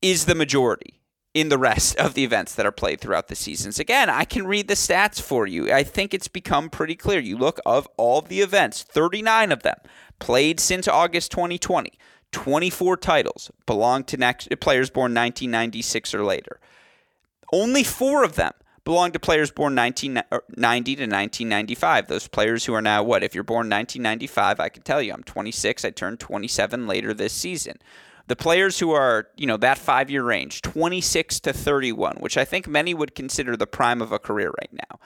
is 0.03 0.25
the 0.25 0.35
majority 0.35 1.01
in 1.33 1.49
the 1.49 1.57
rest 1.57 1.95
of 1.97 2.13
the 2.13 2.23
events 2.23 2.53
that 2.55 2.65
are 2.67 2.71
played 2.71 3.01
throughout 3.01 3.27
the 3.27 3.35
seasons. 3.35 3.79
Again, 3.79 4.07
I 4.07 4.23
can 4.23 4.45
read 4.45 4.67
the 4.67 4.75
stats 4.75 5.19
for 5.19 5.47
you. 5.47 5.71
I 5.73 5.81
think 5.83 6.13
it's 6.13 6.27
become 6.27 6.69
pretty 6.69 6.95
clear. 6.95 7.19
You 7.19 7.37
look 7.37 7.59
of 7.65 7.87
all 7.97 8.21
the 8.21 8.41
events, 8.41 8.83
39 8.83 9.51
of 9.51 9.63
them 9.63 9.77
played 10.19 10.59
since 10.59 10.87
August 10.87 11.31
2020. 11.31 11.91
24 12.31 12.97
titles 12.97 13.51
belong 13.65 14.03
to 14.05 14.17
next 14.17 14.49
players 14.59 14.89
born 14.89 15.13
1996 15.13 16.13
or 16.13 16.23
later. 16.23 16.59
Only 17.51 17.83
four 17.83 18.23
of 18.23 18.35
them 18.35 18.53
belong 18.83 19.11
to 19.11 19.19
players 19.19 19.51
born 19.51 19.75
1990 19.75 20.31
uh, 20.31 20.95
to 20.95 21.01
1995. 21.01 22.07
Those 22.07 22.27
players 22.27 22.65
who 22.65 22.73
are 22.73 22.81
now 22.81 23.03
what? 23.03 23.23
If 23.23 23.35
you're 23.35 23.43
born 23.43 23.69
1995, 23.69 24.59
I 24.59 24.69
can 24.69 24.83
tell 24.83 25.01
you 25.01 25.13
I'm 25.13 25.23
26. 25.23 25.83
I 25.83 25.89
turned 25.89 26.19
27 26.19 26.87
later 26.87 27.13
this 27.13 27.33
season. 27.33 27.79
The 28.27 28.35
players 28.35 28.79
who 28.79 28.91
are, 28.91 29.27
you 29.37 29.45
know, 29.45 29.57
that 29.57 29.77
five 29.77 30.09
year 30.09 30.23
range, 30.23 30.61
26 30.61 31.39
to 31.41 31.53
31, 31.53 32.17
which 32.17 32.37
I 32.37 32.45
think 32.45 32.67
many 32.67 32.93
would 32.93 33.15
consider 33.15 33.57
the 33.57 33.67
prime 33.67 34.01
of 34.01 34.11
a 34.11 34.19
career 34.19 34.53
right 34.59 34.71
now, 34.71 34.99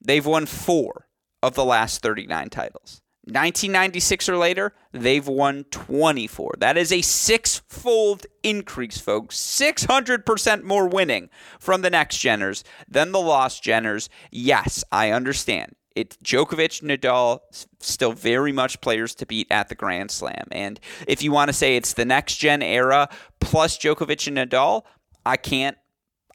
they've 0.00 0.26
won 0.26 0.46
four 0.46 1.06
of 1.42 1.54
the 1.54 1.64
last 1.64 2.02
39 2.02 2.50
titles. 2.50 3.02
1996 3.28 4.28
or 4.28 4.36
later, 4.36 4.74
they've 4.92 5.26
won 5.26 5.64
24. 5.70 6.54
That 6.58 6.76
is 6.78 6.90
a 6.90 7.02
six 7.02 7.62
fold 7.68 8.26
increase, 8.42 8.98
folks. 8.98 9.36
600% 9.36 10.62
more 10.62 10.88
winning 10.88 11.28
from 11.60 11.82
the 11.82 11.90
next 11.90 12.18
Jenners 12.18 12.62
than 12.88 13.12
the 13.12 13.20
lost 13.20 13.62
Jenners. 13.62 14.08
Yes, 14.30 14.82
I 14.90 15.10
understand. 15.10 15.74
It's 15.94 16.16
Djokovic, 16.18 16.80
and 16.80 16.90
Nadal, 16.90 17.40
still 17.80 18.12
very 18.12 18.52
much 18.52 18.80
players 18.80 19.14
to 19.16 19.26
beat 19.26 19.48
at 19.50 19.68
the 19.68 19.74
Grand 19.74 20.10
Slam. 20.10 20.46
And 20.52 20.78
if 21.06 21.22
you 21.22 21.32
want 21.32 21.48
to 21.48 21.52
say 21.52 21.76
it's 21.76 21.92
the 21.92 22.04
next 22.04 22.36
gen 22.36 22.62
era 22.62 23.08
plus 23.40 23.76
Djokovic 23.76 24.26
and 24.28 24.38
Nadal, 24.38 24.84
I 25.26 25.36
can't 25.36 25.76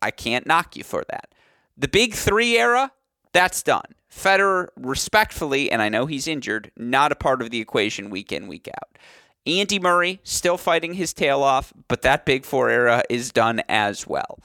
I 0.01 0.11
can't 0.11 0.45
knock 0.45 0.75
you 0.75 0.83
for 0.83 1.03
that. 1.09 1.33
The 1.77 1.87
big 1.87 2.13
three 2.13 2.57
era, 2.57 2.91
that's 3.33 3.63
done. 3.63 3.95
Federer, 4.11 4.67
respectfully, 4.77 5.71
and 5.71 5.81
I 5.81 5.89
know 5.89 6.05
he's 6.05 6.27
injured, 6.27 6.71
not 6.77 7.11
a 7.11 7.15
part 7.15 7.41
of 7.41 7.49
the 7.49 7.59
equation 7.59 8.09
week 8.09 8.31
in, 8.31 8.47
week 8.47 8.67
out. 8.67 8.97
Andy 9.45 9.79
Murray 9.79 10.19
still 10.23 10.57
fighting 10.57 10.93
his 10.93 11.13
tail 11.13 11.43
off, 11.43 11.73
but 11.87 12.03
that 12.03 12.25
Big 12.25 12.45
Four 12.45 12.69
era 12.69 13.03
is 13.09 13.31
done 13.31 13.61
as 13.67 14.07
well. 14.07 14.39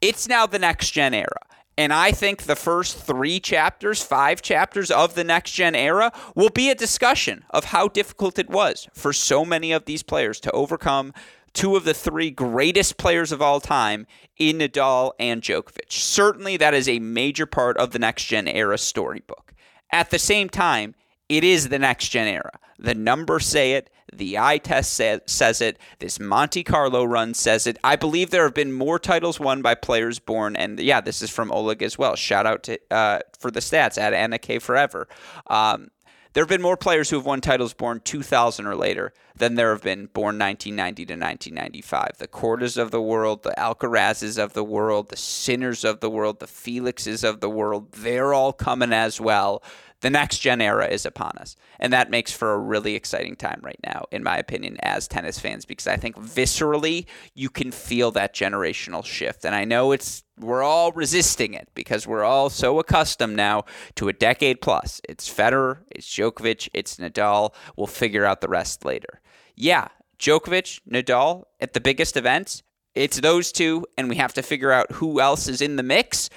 It's 0.00 0.28
now 0.28 0.46
the 0.46 0.58
next 0.58 0.90
gen 0.90 1.14
era. 1.14 1.40
And 1.78 1.92
I 1.92 2.10
think 2.10 2.42
the 2.42 2.56
first 2.56 2.98
three 2.98 3.38
chapters, 3.38 4.02
five 4.02 4.40
chapters 4.40 4.90
of 4.90 5.14
the 5.14 5.24
next 5.24 5.52
gen 5.52 5.74
era 5.74 6.10
will 6.34 6.48
be 6.48 6.70
a 6.70 6.74
discussion 6.74 7.44
of 7.50 7.66
how 7.66 7.88
difficult 7.88 8.38
it 8.38 8.48
was 8.48 8.88
for 8.94 9.12
so 9.12 9.44
many 9.44 9.72
of 9.72 9.84
these 9.84 10.02
players 10.02 10.40
to 10.40 10.50
overcome 10.52 11.12
two 11.56 11.74
of 11.74 11.84
the 11.84 11.94
three 11.94 12.30
greatest 12.30 12.98
players 12.98 13.32
of 13.32 13.40
all 13.42 13.60
time 13.60 14.06
in 14.36 14.58
Nadal 14.58 15.12
and 15.18 15.42
Djokovic. 15.42 15.90
Certainly, 15.90 16.58
that 16.58 16.74
is 16.74 16.88
a 16.88 17.00
major 17.00 17.46
part 17.46 17.76
of 17.78 17.90
the 17.90 17.98
next 17.98 18.26
gen 18.26 18.46
era 18.46 18.78
storybook. 18.78 19.54
At 19.90 20.10
the 20.10 20.18
same 20.18 20.50
time, 20.50 20.94
it 21.28 21.42
is 21.42 21.70
the 21.70 21.78
next 21.78 22.10
gen 22.10 22.28
era. 22.28 22.60
The 22.78 22.94
numbers 22.94 23.46
say 23.46 23.72
it. 23.72 23.90
The 24.12 24.38
eye 24.38 24.58
test 24.58 24.92
say, 24.92 25.18
says 25.26 25.60
it. 25.60 25.78
This 25.98 26.20
Monte 26.20 26.62
Carlo 26.62 27.04
run 27.04 27.34
says 27.34 27.66
it. 27.66 27.78
I 27.82 27.96
believe 27.96 28.30
there 28.30 28.44
have 28.44 28.54
been 28.54 28.72
more 28.72 28.98
titles 28.98 29.40
won 29.40 29.62
by 29.62 29.74
players 29.74 30.18
born, 30.18 30.54
and 30.56 30.78
yeah, 30.78 31.00
this 31.00 31.22
is 31.22 31.30
from 31.30 31.50
Oleg 31.50 31.82
as 31.82 31.98
well. 31.98 32.14
Shout 32.14 32.46
out 32.46 32.62
to 32.64 32.78
uh, 32.90 33.20
for 33.40 33.50
the 33.50 33.60
stats 33.60 33.98
at 33.98 34.12
Anna 34.12 34.38
K 34.38 34.58
Forever. 34.58 35.08
Um, 35.48 35.88
there 36.36 36.42
have 36.42 36.50
been 36.50 36.60
more 36.60 36.76
players 36.76 37.08
who 37.08 37.16
have 37.16 37.24
won 37.24 37.40
titles 37.40 37.72
born 37.72 37.98
2000 38.04 38.66
or 38.66 38.76
later 38.76 39.14
than 39.34 39.54
there 39.54 39.70
have 39.70 39.82
been 39.82 40.04
born 40.04 40.38
1990 40.38 41.06
to 41.06 41.14
1995. 41.14 42.18
The 42.18 42.28
Kordas 42.28 42.76
of 42.76 42.90
the 42.90 43.00
world, 43.00 43.42
the 43.42 43.54
Alcarazes 43.56 44.36
of 44.36 44.52
the 44.52 44.62
world, 44.62 45.08
the 45.08 45.16
Sinners 45.16 45.82
of 45.82 46.00
the 46.00 46.10
world, 46.10 46.40
the 46.40 46.46
Felixes 46.46 47.24
of 47.24 47.40
the 47.40 47.48
world, 47.48 47.90
they're 47.92 48.34
all 48.34 48.52
coming 48.52 48.92
as 48.92 49.18
well 49.18 49.62
the 50.06 50.10
next 50.10 50.38
gen 50.38 50.60
era 50.60 50.86
is 50.86 51.04
upon 51.04 51.32
us. 51.36 51.56
And 51.80 51.92
that 51.92 52.10
makes 52.10 52.30
for 52.30 52.52
a 52.52 52.58
really 52.58 52.94
exciting 52.94 53.34
time 53.34 53.60
right 53.64 53.80
now, 53.84 54.04
in 54.12 54.22
my 54.22 54.38
opinion, 54.38 54.76
as 54.78 55.08
tennis 55.08 55.36
fans, 55.36 55.64
because 55.64 55.88
I 55.88 55.96
think 55.96 56.16
viscerally 56.16 57.06
you 57.34 57.50
can 57.50 57.72
feel 57.72 58.12
that 58.12 58.32
generational 58.32 59.04
shift. 59.04 59.44
And 59.44 59.52
I 59.52 59.64
know 59.64 59.90
it's 59.90 60.22
we're 60.38 60.62
all 60.62 60.92
resisting 60.92 61.54
it 61.54 61.68
because 61.74 62.06
we're 62.06 62.22
all 62.22 62.50
so 62.50 62.78
accustomed 62.78 63.34
now 63.34 63.64
to 63.96 64.06
a 64.06 64.12
decade 64.12 64.60
plus. 64.60 65.00
It's 65.08 65.28
Federer, 65.28 65.78
it's 65.90 66.06
Djokovic, 66.06 66.68
it's 66.72 66.98
Nadal. 66.98 67.52
We'll 67.76 67.88
figure 67.88 68.24
out 68.24 68.40
the 68.40 68.48
rest 68.48 68.84
later. 68.84 69.20
Yeah, 69.56 69.88
Djokovic, 70.20 70.82
Nadal 70.88 71.46
at 71.58 71.72
the 71.72 71.80
biggest 71.80 72.16
events, 72.16 72.62
it's 72.94 73.20
those 73.20 73.50
two, 73.50 73.84
and 73.98 74.08
we 74.08 74.14
have 74.16 74.34
to 74.34 74.42
figure 74.42 74.70
out 74.70 74.92
who 74.92 75.20
else 75.20 75.48
is 75.48 75.60
in 75.60 75.74
the 75.74 75.82
mix. 75.82 76.30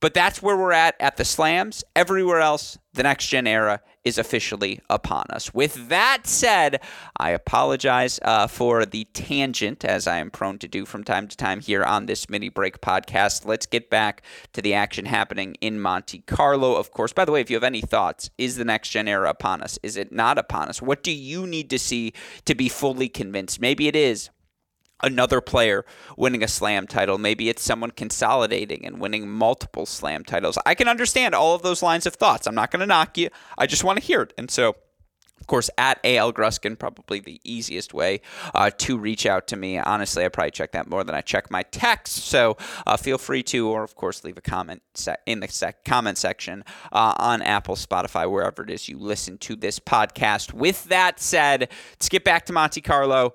But 0.00 0.14
that's 0.14 0.40
where 0.40 0.56
we're 0.56 0.72
at 0.72 0.94
at 1.00 1.16
the 1.16 1.24
slams. 1.24 1.82
Everywhere 1.96 2.40
else, 2.40 2.78
the 2.94 3.02
next 3.02 3.26
gen 3.26 3.46
era 3.46 3.80
is 4.04 4.16
officially 4.16 4.80
upon 4.88 5.26
us. 5.30 5.52
With 5.52 5.88
that 5.88 6.20
said, 6.24 6.80
I 7.16 7.30
apologize 7.30 8.20
uh, 8.22 8.46
for 8.46 8.86
the 8.86 9.04
tangent, 9.12 9.84
as 9.84 10.06
I 10.06 10.18
am 10.18 10.30
prone 10.30 10.58
to 10.60 10.68
do 10.68 10.86
from 10.86 11.04
time 11.04 11.26
to 11.28 11.36
time 11.36 11.60
here 11.60 11.82
on 11.82 12.06
this 12.06 12.30
mini 12.30 12.48
break 12.48 12.80
podcast. 12.80 13.44
Let's 13.44 13.66
get 13.66 13.90
back 13.90 14.22
to 14.52 14.62
the 14.62 14.74
action 14.74 15.04
happening 15.04 15.56
in 15.60 15.80
Monte 15.80 16.20
Carlo. 16.20 16.76
Of 16.76 16.92
course, 16.92 17.12
by 17.12 17.24
the 17.24 17.32
way, 17.32 17.40
if 17.40 17.50
you 17.50 17.56
have 17.56 17.64
any 17.64 17.80
thoughts, 17.80 18.30
is 18.38 18.56
the 18.56 18.64
next 18.64 18.90
gen 18.90 19.08
era 19.08 19.28
upon 19.28 19.62
us? 19.62 19.78
Is 19.82 19.96
it 19.96 20.12
not 20.12 20.38
upon 20.38 20.68
us? 20.68 20.80
What 20.80 21.02
do 21.02 21.12
you 21.12 21.46
need 21.46 21.70
to 21.70 21.78
see 21.78 22.12
to 22.44 22.54
be 22.54 22.68
fully 22.68 23.08
convinced? 23.08 23.60
Maybe 23.60 23.88
it 23.88 23.96
is 23.96 24.30
another 25.02 25.40
player 25.40 25.84
winning 26.16 26.42
a 26.42 26.48
slam 26.48 26.86
title. 26.86 27.18
Maybe 27.18 27.48
it's 27.48 27.62
someone 27.62 27.90
consolidating 27.90 28.84
and 28.84 29.00
winning 29.00 29.28
multiple 29.28 29.86
slam 29.86 30.24
titles. 30.24 30.58
I 30.66 30.74
can 30.74 30.88
understand 30.88 31.34
all 31.34 31.54
of 31.54 31.62
those 31.62 31.82
lines 31.82 32.06
of 32.06 32.14
thoughts. 32.14 32.46
I'm 32.46 32.54
not 32.54 32.70
going 32.70 32.80
to 32.80 32.86
knock 32.86 33.16
you. 33.18 33.30
I 33.56 33.66
just 33.66 33.84
want 33.84 33.98
to 33.98 34.04
hear 34.04 34.22
it. 34.22 34.32
And 34.38 34.50
so, 34.50 34.76
of 35.40 35.46
course, 35.46 35.70
at 35.78 36.00
AL 36.04 36.32
Gruskin, 36.32 36.78
probably 36.78 37.20
the 37.20 37.40
easiest 37.44 37.94
way 37.94 38.20
uh, 38.54 38.70
to 38.78 38.98
reach 38.98 39.24
out 39.24 39.46
to 39.48 39.56
me. 39.56 39.78
Honestly, 39.78 40.24
I 40.24 40.28
probably 40.28 40.50
check 40.50 40.72
that 40.72 40.90
more 40.90 41.04
than 41.04 41.14
I 41.14 41.20
check 41.20 41.50
my 41.50 41.62
text. 41.62 42.24
So 42.26 42.56
uh, 42.86 42.96
feel 42.96 43.18
free 43.18 43.42
to, 43.44 43.68
or 43.68 43.84
of 43.84 43.94
course, 43.94 44.24
leave 44.24 44.36
a 44.36 44.42
comment 44.42 44.82
se- 44.94 45.16
in 45.26 45.40
the 45.40 45.48
sec- 45.48 45.84
comment 45.84 46.18
section 46.18 46.64
uh, 46.92 47.14
on 47.18 47.40
Apple, 47.40 47.76
Spotify, 47.76 48.30
wherever 48.30 48.62
it 48.62 48.70
is 48.70 48.88
you 48.88 48.98
listen 48.98 49.38
to 49.38 49.54
this 49.54 49.78
podcast. 49.78 50.52
With 50.52 50.84
that 50.84 51.20
said, 51.20 51.70
let's 51.92 52.08
get 52.08 52.24
back 52.24 52.44
to 52.46 52.52
Monte 52.52 52.80
Carlo. 52.80 53.34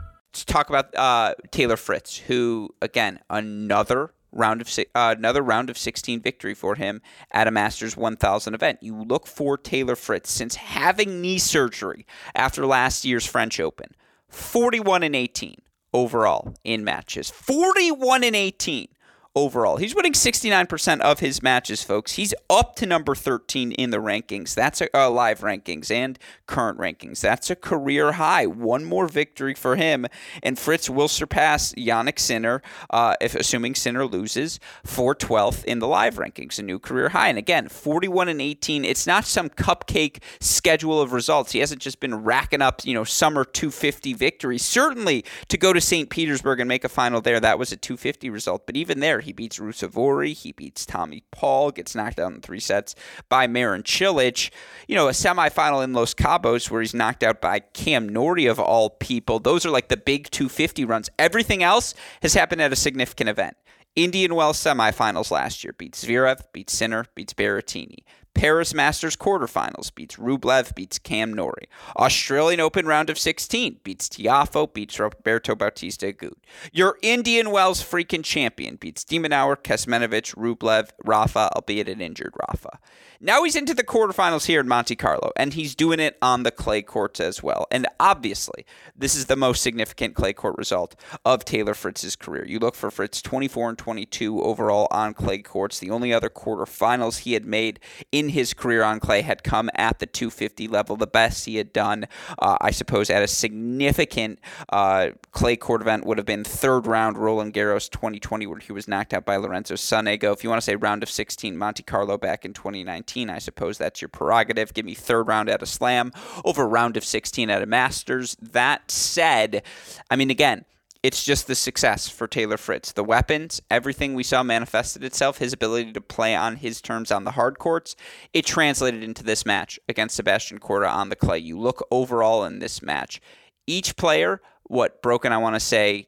to 0.33 0.45
talk 0.45 0.69
about 0.69 0.95
uh, 0.95 1.35
Taylor 1.51 1.77
Fritz, 1.77 2.17
who 2.17 2.73
again 2.81 3.19
another 3.29 4.13
round 4.31 4.61
of 4.61 4.79
uh, 4.79 5.15
another 5.17 5.41
round 5.41 5.69
of 5.69 5.77
16 5.77 6.21
victory 6.21 6.53
for 6.53 6.75
him 6.75 7.01
at 7.31 7.47
a 7.47 7.51
Masters 7.51 7.97
1000 7.97 8.53
event. 8.53 8.79
You 8.81 8.95
look 9.03 9.27
for 9.27 9.57
Taylor 9.57 9.95
Fritz 9.95 10.31
since 10.31 10.55
having 10.55 11.21
knee 11.21 11.37
surgery 11.37 12.05
after 12.33 12.65
last 12.65 13.05
year's 13.05 13.25
French 13.25 13.59
Open. 13.59 13.91
41 14.29 15.03
and 15.03 15.15
18 15.15 15.55
overall 15.93 16.55
in 16.63 16.83
matches. 16.83 17.29
41 17.29 18.23
and 18.23 18.35
18 18.35 18.87
overall. 19.35 19.77
He's 19.77 19.95
winning 19.95 20.13
69% 20.13 20.99
of 20.99 21.19
his 21.19 21.41
matches, 21.41 21.83
folks. 21.83 22.13
He's 22.13 22.33
up 22.49 22.75
to 22.75 22.85
number 22.85 23.15
13 23.15 23.71
in 23.71 23.89
the 23.89 23.97
rankings. 23.97 24.53
That's 24.53 24.81
a 24.81 24.97
uh, 24.97 25.09
live 25.09 25.39
rankings 25.39 25.89
and 25.89 26.19
current 26.47 26.77
rankings. 26.77 27.21
That's 27.21 27.49
a 27.49 27.55
career 27.55 28.13
high. 28.13 28.45
One 28.45 28.83
more 28.83 29.07
victory 29.07 29.53
for 29.53 29.77
him, 29.77 30.05
and 30.43 30.59
Fritz 30.59 30.89
will 30.89 31.07
surpass 31.07 31.73
Jannik 31.73 32.19
Sinner, 32.19 32.61
uh, 32.89 33.15
if 33.21 33.35
assuming 33.35 33.75
Sinner 33.75 34.05
loses, 34.05 34.59
for 34.85 35.15
12th 35.15 35.63
in 35.63 35.79
the 35.79 35.87
live 35.87 36.15
rankings, 36.15 36.59
a 36.59 36.63
new 36.63 36.79
career 36.79 37.09
high. 37.09 37.29
And 37.29 37.37
again, 37.37 37.69
41 37.69 38.27
and 38.27 38.41
18. 38.41 38.83
It's 38.83 39.07
not 39.07 39.25
some 39.25 39.49
cupcake 39.49 40.21
schedule 40.41 41.01
of 41.01 41.13
results. 41.13 41.53
He 41.53 41.59
hasn't 41.59 41.81
just 41.81 41.99
been 42.01 42.15
racking 42.23 42.61
up, 42.61 42.81
you 42.83 42.93
know, 42.93 43.05
summer 43.05 43.45
250 43.45 44.13
victories. 44.13 44.65
Certainly 44.65 45.23
to 45.47 45.57
go 45.57 45.71
to 45.71 45.79
St. 45.79 46.09
Petersburg 46.09 46.59
and 46.59 46.67
make 46.67 46.83
a 46.83 46.89
final 46.89 47.21
there, 47.21 47.39
that 47.39 47.57
was 47.57 47.71
a 47.71 47.77
250 47.77 48.29
result. 48.29 48.65
But 48.65 48.75
even 48.75 48.99
there, 48.99 49.20
he 49.23 49.33
beats 49.33 49.59
Ruusuvuori, 49.59 50.33
he 50.33 50.51
beats 50.51 50.85
Tommy 50.85 51.23
Paul, 51.31 51.71
gets 51.71 51.95
knocked 51.95 52.19
out 52.19 52.33
in 52.33 52.41
three 52.41 52.59
sets 52.59 52.95
by 53.29 53.47
Marin 53.47 53.83
Cilic. 53.83 54.51
You 54.87 54.95
know, 54.95 55.07
a 55.07 55.11
semifinal 55.11 55.83
in 55.83 55.93
Los 55.93 56.13
Cabos 56.13 56.69
where 56.69 56.81
he's 56.81 56.93
knocked 56.93 57.23
out 57.23 57.41
by 57.41 57.59
Cam 57.59 58.09
Norrie 58.09 58.45
of 58.45 58.59
all 58.59 58.89
people. 58.89 59.39
Those 59.39 59.65
are 59.65 59.71
like 59.71 59.89
the 59.89 59.97
big 59.97 60.29
250 60.31 60.85
runs. 60.85 61.09
Everything 61.17 61.63
else 61.63 61.93
has 62.21 62.33
happened 62.33 62.61
at 62.61 62.73
a 62.73 62.77
significant 62.77 63.29
event. 63.29 63.55
Indian 63.95 64.35
Wells 64.35 64.57
semifinals 64.57 65.31
last 65.31 65.63
year 65.63 65.73
beats 65.77 66.05
Zverev, 66.05 66.41
beats 66.53 66.73
Sinner, 66.73 67.05
beats 67.13 67.33
Berrettini. 67.33 68.03
Paris 68.33 68.73
Masters 68.73 69.15
quarterfinals 69.15 69.93
beats 69.93 70.15
Rublev, 70.15 70.73
beats 70.73 70.97
Cam 70.97 71.33
Norrie. 71.33 71.69
Australian 71.97 72.59
Open 72.59 72.85
round 72.85 73.09
of 73.09 73.19
16 73.19 73.79
beats 73.83 74.09
Tiafoe, 74.09 74.73
beats 74.73 74.99
Roberto 74.99 75.55
Bautista 75.55 76.07
Agut. 76.07 76.33
Your 76.71 76.97
Indian 77.01 77.51
Wells 77.51 77.83
freaking 77.83 78.23
champion 78.23 78.77
beats 78.77 79.03
de 79.03 79.19
Minaur, 79.19 79.55
Kecmanovic, 79.55 80.35
Rublev, 80.35 80.89
Rafa, 81.03 81.51
albeit 81.55 81.89
an 81.89 82.01
injured 82.01 82.33
Rafa. 82.47 82.79
Now 83.23 83.43
he's 83.43 83.55
into 83.55 83.75
the 83.75 83.83
quarterfinals 83.83 84.47
here 84.47 84.61
in 84.61 84.67
Monte 84.67 84.95
Carlo, 84.95 85.31
and 85.35 85.53
he's 85.53 85.75
doing 85.75 85.99
it 85.99 86.17
on 86.23 86.41
the 86.41 86.49
clay 86.49 86.81
courts 86.81 87.19
as 87.19 87.43
well. 87.43 87.67
And 87.69 87.85
obviously, 87.99 88.65
this 88.95 89.15
is 89.15 89.27
the 89.27 89.35
most 89.35 89.61
significant 89.61 90.15
clay 90.15 90.33
court 90.33 90.57
result 90.57 90.95
of 91.23 91.45
Taylor 91.45 91.75
Fritz's 91.75 92.15
career. 92.15 92.43
You 92.47 92.57
look 92.57 92.73
for 92.73 92.89
Fritz 92.89 93.21
24 93.21 93.69
and 93.69 93.77
22 93.77 94.41
overall 94.41 94.87
on 94.89 95.13
clay 95.13 95.43
courts. 95.43 95.77
The 95.77 95.91
only 95.91 96.11
other 96.11 96.29
quarterfinals 96.29 97.19
he 97.19 97.33
had 97.33 97.45
made 97.45 97.79
in 98.11 98.20
his 98.29 98.53
career 98.53 98.83
on 98.83 98.99
clay 98.99 99.21
had 99.21 99.43
come 99.43 99.69
at 99.75 99.99
the 99.99 100.05
250 100.05 100.67
level. 100.67 100.95
The 100.95 101.07
best 101.07 101.45
he 101.45 101.57
had 101.57 101.73
done, 101.73 102.07
uh, 102.39 102.57
I 102.61 102.71
suppose, 102.71 103.09
at 103.09 103.23
a 103.23 103.27
significant 103.27 104.39
uh, 104.69 105.09
clay 105.31 105.55
court 105.55 105.81
event 105.81 106.05
would 106.05 106.17
have 106.17 106.25
been 106.25 106.43
third 106.43 106.87
round 106.87 107.17
Roland 107.17 107.53
Garros 107.53 107.89
2020, 107.89 108.47
where 108.47 108.59
he 108.59 108.71
was 108.71 108.87
knocked 108.87 109.13
out 109.13 109.25
by 109.25 109.35
Lorenzo 109.37 109.75
Sonego. 109.75 110.33
If 110.33 110.43
you 110.43 110.49
want 110.49 110.61
to 110.61 110.65
say 110.65 110.75
round 110.75 111.03
of 111.03 111.09
16, 111.09 111.57
Monte 111.57 111.83
Carlo 111.83 112.17
back 112.17 112.45
in 112.45 112.53
2019. 112.53 113.29
I 113.29 113.39
suppose 113.39 113.77
that's 113.77 114.01
your 114.01 114.09
prerogative. 114.09 114.73
Give 114.73 114.85
me 114.85 114.93
third 114.93 115.27
round 115.27 115.49
at 115.49 115.61
a 115.61 115.65
slam 115.65 116.11
over 116.43 116.67
round 116.67 116.97
of 116.97 117.03
16 117.03 117.49
at 117.49 117.61
a 117.61 117.65
Masters. 117.65 118.35
That 118.41 118.91
said, 118.91 119.63
I 120.09 120.15
mean, 120.15 120.29
again, 120.29 120.65
it's 121.03 121.23
just 121.23 121.47
the 121.47 121.55
success 121.55 122.07
for 122.07 122.27
Taylor 122.27 122.57
Fritz. 122.57 122.91
The 122.91 123.03
weapons, 123.03 123.61
everything 123.71 124.13
we 124.13 124.23
saw 124.23 124.43
manifested 124.43 125.03
itself, 125.03 125.39
his 125.39 125.53
ability 125.53 125.93
to 125.93 126.01
play 126.01 126.35
on 126.35 126.57
his 126.57 126.81
terms 126.81 127.11
on 127.11 127.23
the 127.23 127.31
hard 127.31 127.57
courts, 127.57 127.95
it 128.33 128.45
translated 128.45 129.03
into 129.03 129.23
this 129.23 129.45
match 129.45 129.79
against 129.89 130.15
Sebastian 130.15 130.59
Korda 130.59 130.91
on 130.91 131.09
the 131.09 131.15
clay. 131.15 131.39
You 131.39 131.59
look 131.59 131.85
overall 131.89 132.43
in 132.43 132.59
this 132.59 132.81
match, 132.81 133.19
each 133.65 133.95
player, 133.95 134.41
what 134.63 135.01
broken, 135.01 135.31
I 135.31 135.37
want 135.37 135.55
to 135.55 135.59
say, 135.59 136.07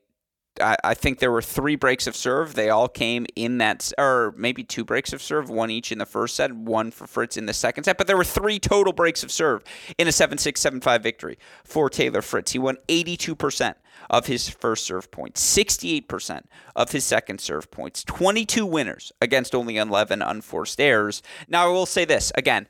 I, 0.61 0.75
I 0.83 0.93
think 0.93 1.19
there 1.19 1.31
were 1.31 1.41
three 1.41 1.75
breaks 1.75 2.05
of 2.05 2.15
serve. 2.15 2.55
They 2.55 2.69
all 2.69 2.87
came 2.87 3.25
in 3.35 3.57
that, 3.57 3.91
or 3.97 4.33
maybe 4.37 4.63
two 4.63 4.85
breaks 4.85 5.13
of 5.13 5.21
serve, 5.21 5.49
one 5.49 5.71
each 5.71 5.91
in 5.91 5.97
the 5.97 6.05
first 6.05 6.35
set, 6.35 6.53
one 6.53 6.91
for 6.91 7.07
Fritz 7.07 7.37
in 7.37 7.45
the 7.45 7.53
second 7.53 7.85
set. 7.85 7.97
But 7.97 8.07
there 8.07 8.17
were 8.17 8.23
three 8.23 8.59
total 8.59 8.93
breaks 8.93 9.23
of 9.23 9.31
serve 9.31 9.63
in 9.97 10.07
a 10.07 10.11
7 10.11 10.37
6 10.37 10.59
7 10.59 10.81
5 10.81 11.03
victory 11.03 11.37
for 11.63 11.89
Taylor 11.89 12.21
Fritz. 12.21 12.51
He 12.51 12.59
won 12.59 12.77
82% 12.87 13.75
of 14.09 14.27
his 14.27 14.49
first 14.49 14.85
serve 14.85 15.09
points, 15.11 15.41
68% 15.41 16.43
of 16.75 16.91
his 16.91 17.03
second 17.03 17.39
serve 17.41 17.71
points, 17.71 18.03
22 18.03 18.65
winners 18.65 19.11
against 19.21 19.55
only 19.55 19.77
11 19.77 20.21
unforced 20.21 20.79
errors. 20.79 21.21
Now, 21.47 21.67
I 21.67 21.71
will 21.71 21.85
say 21.85 22.05
this 22.05 22.31
again 22.35 22.67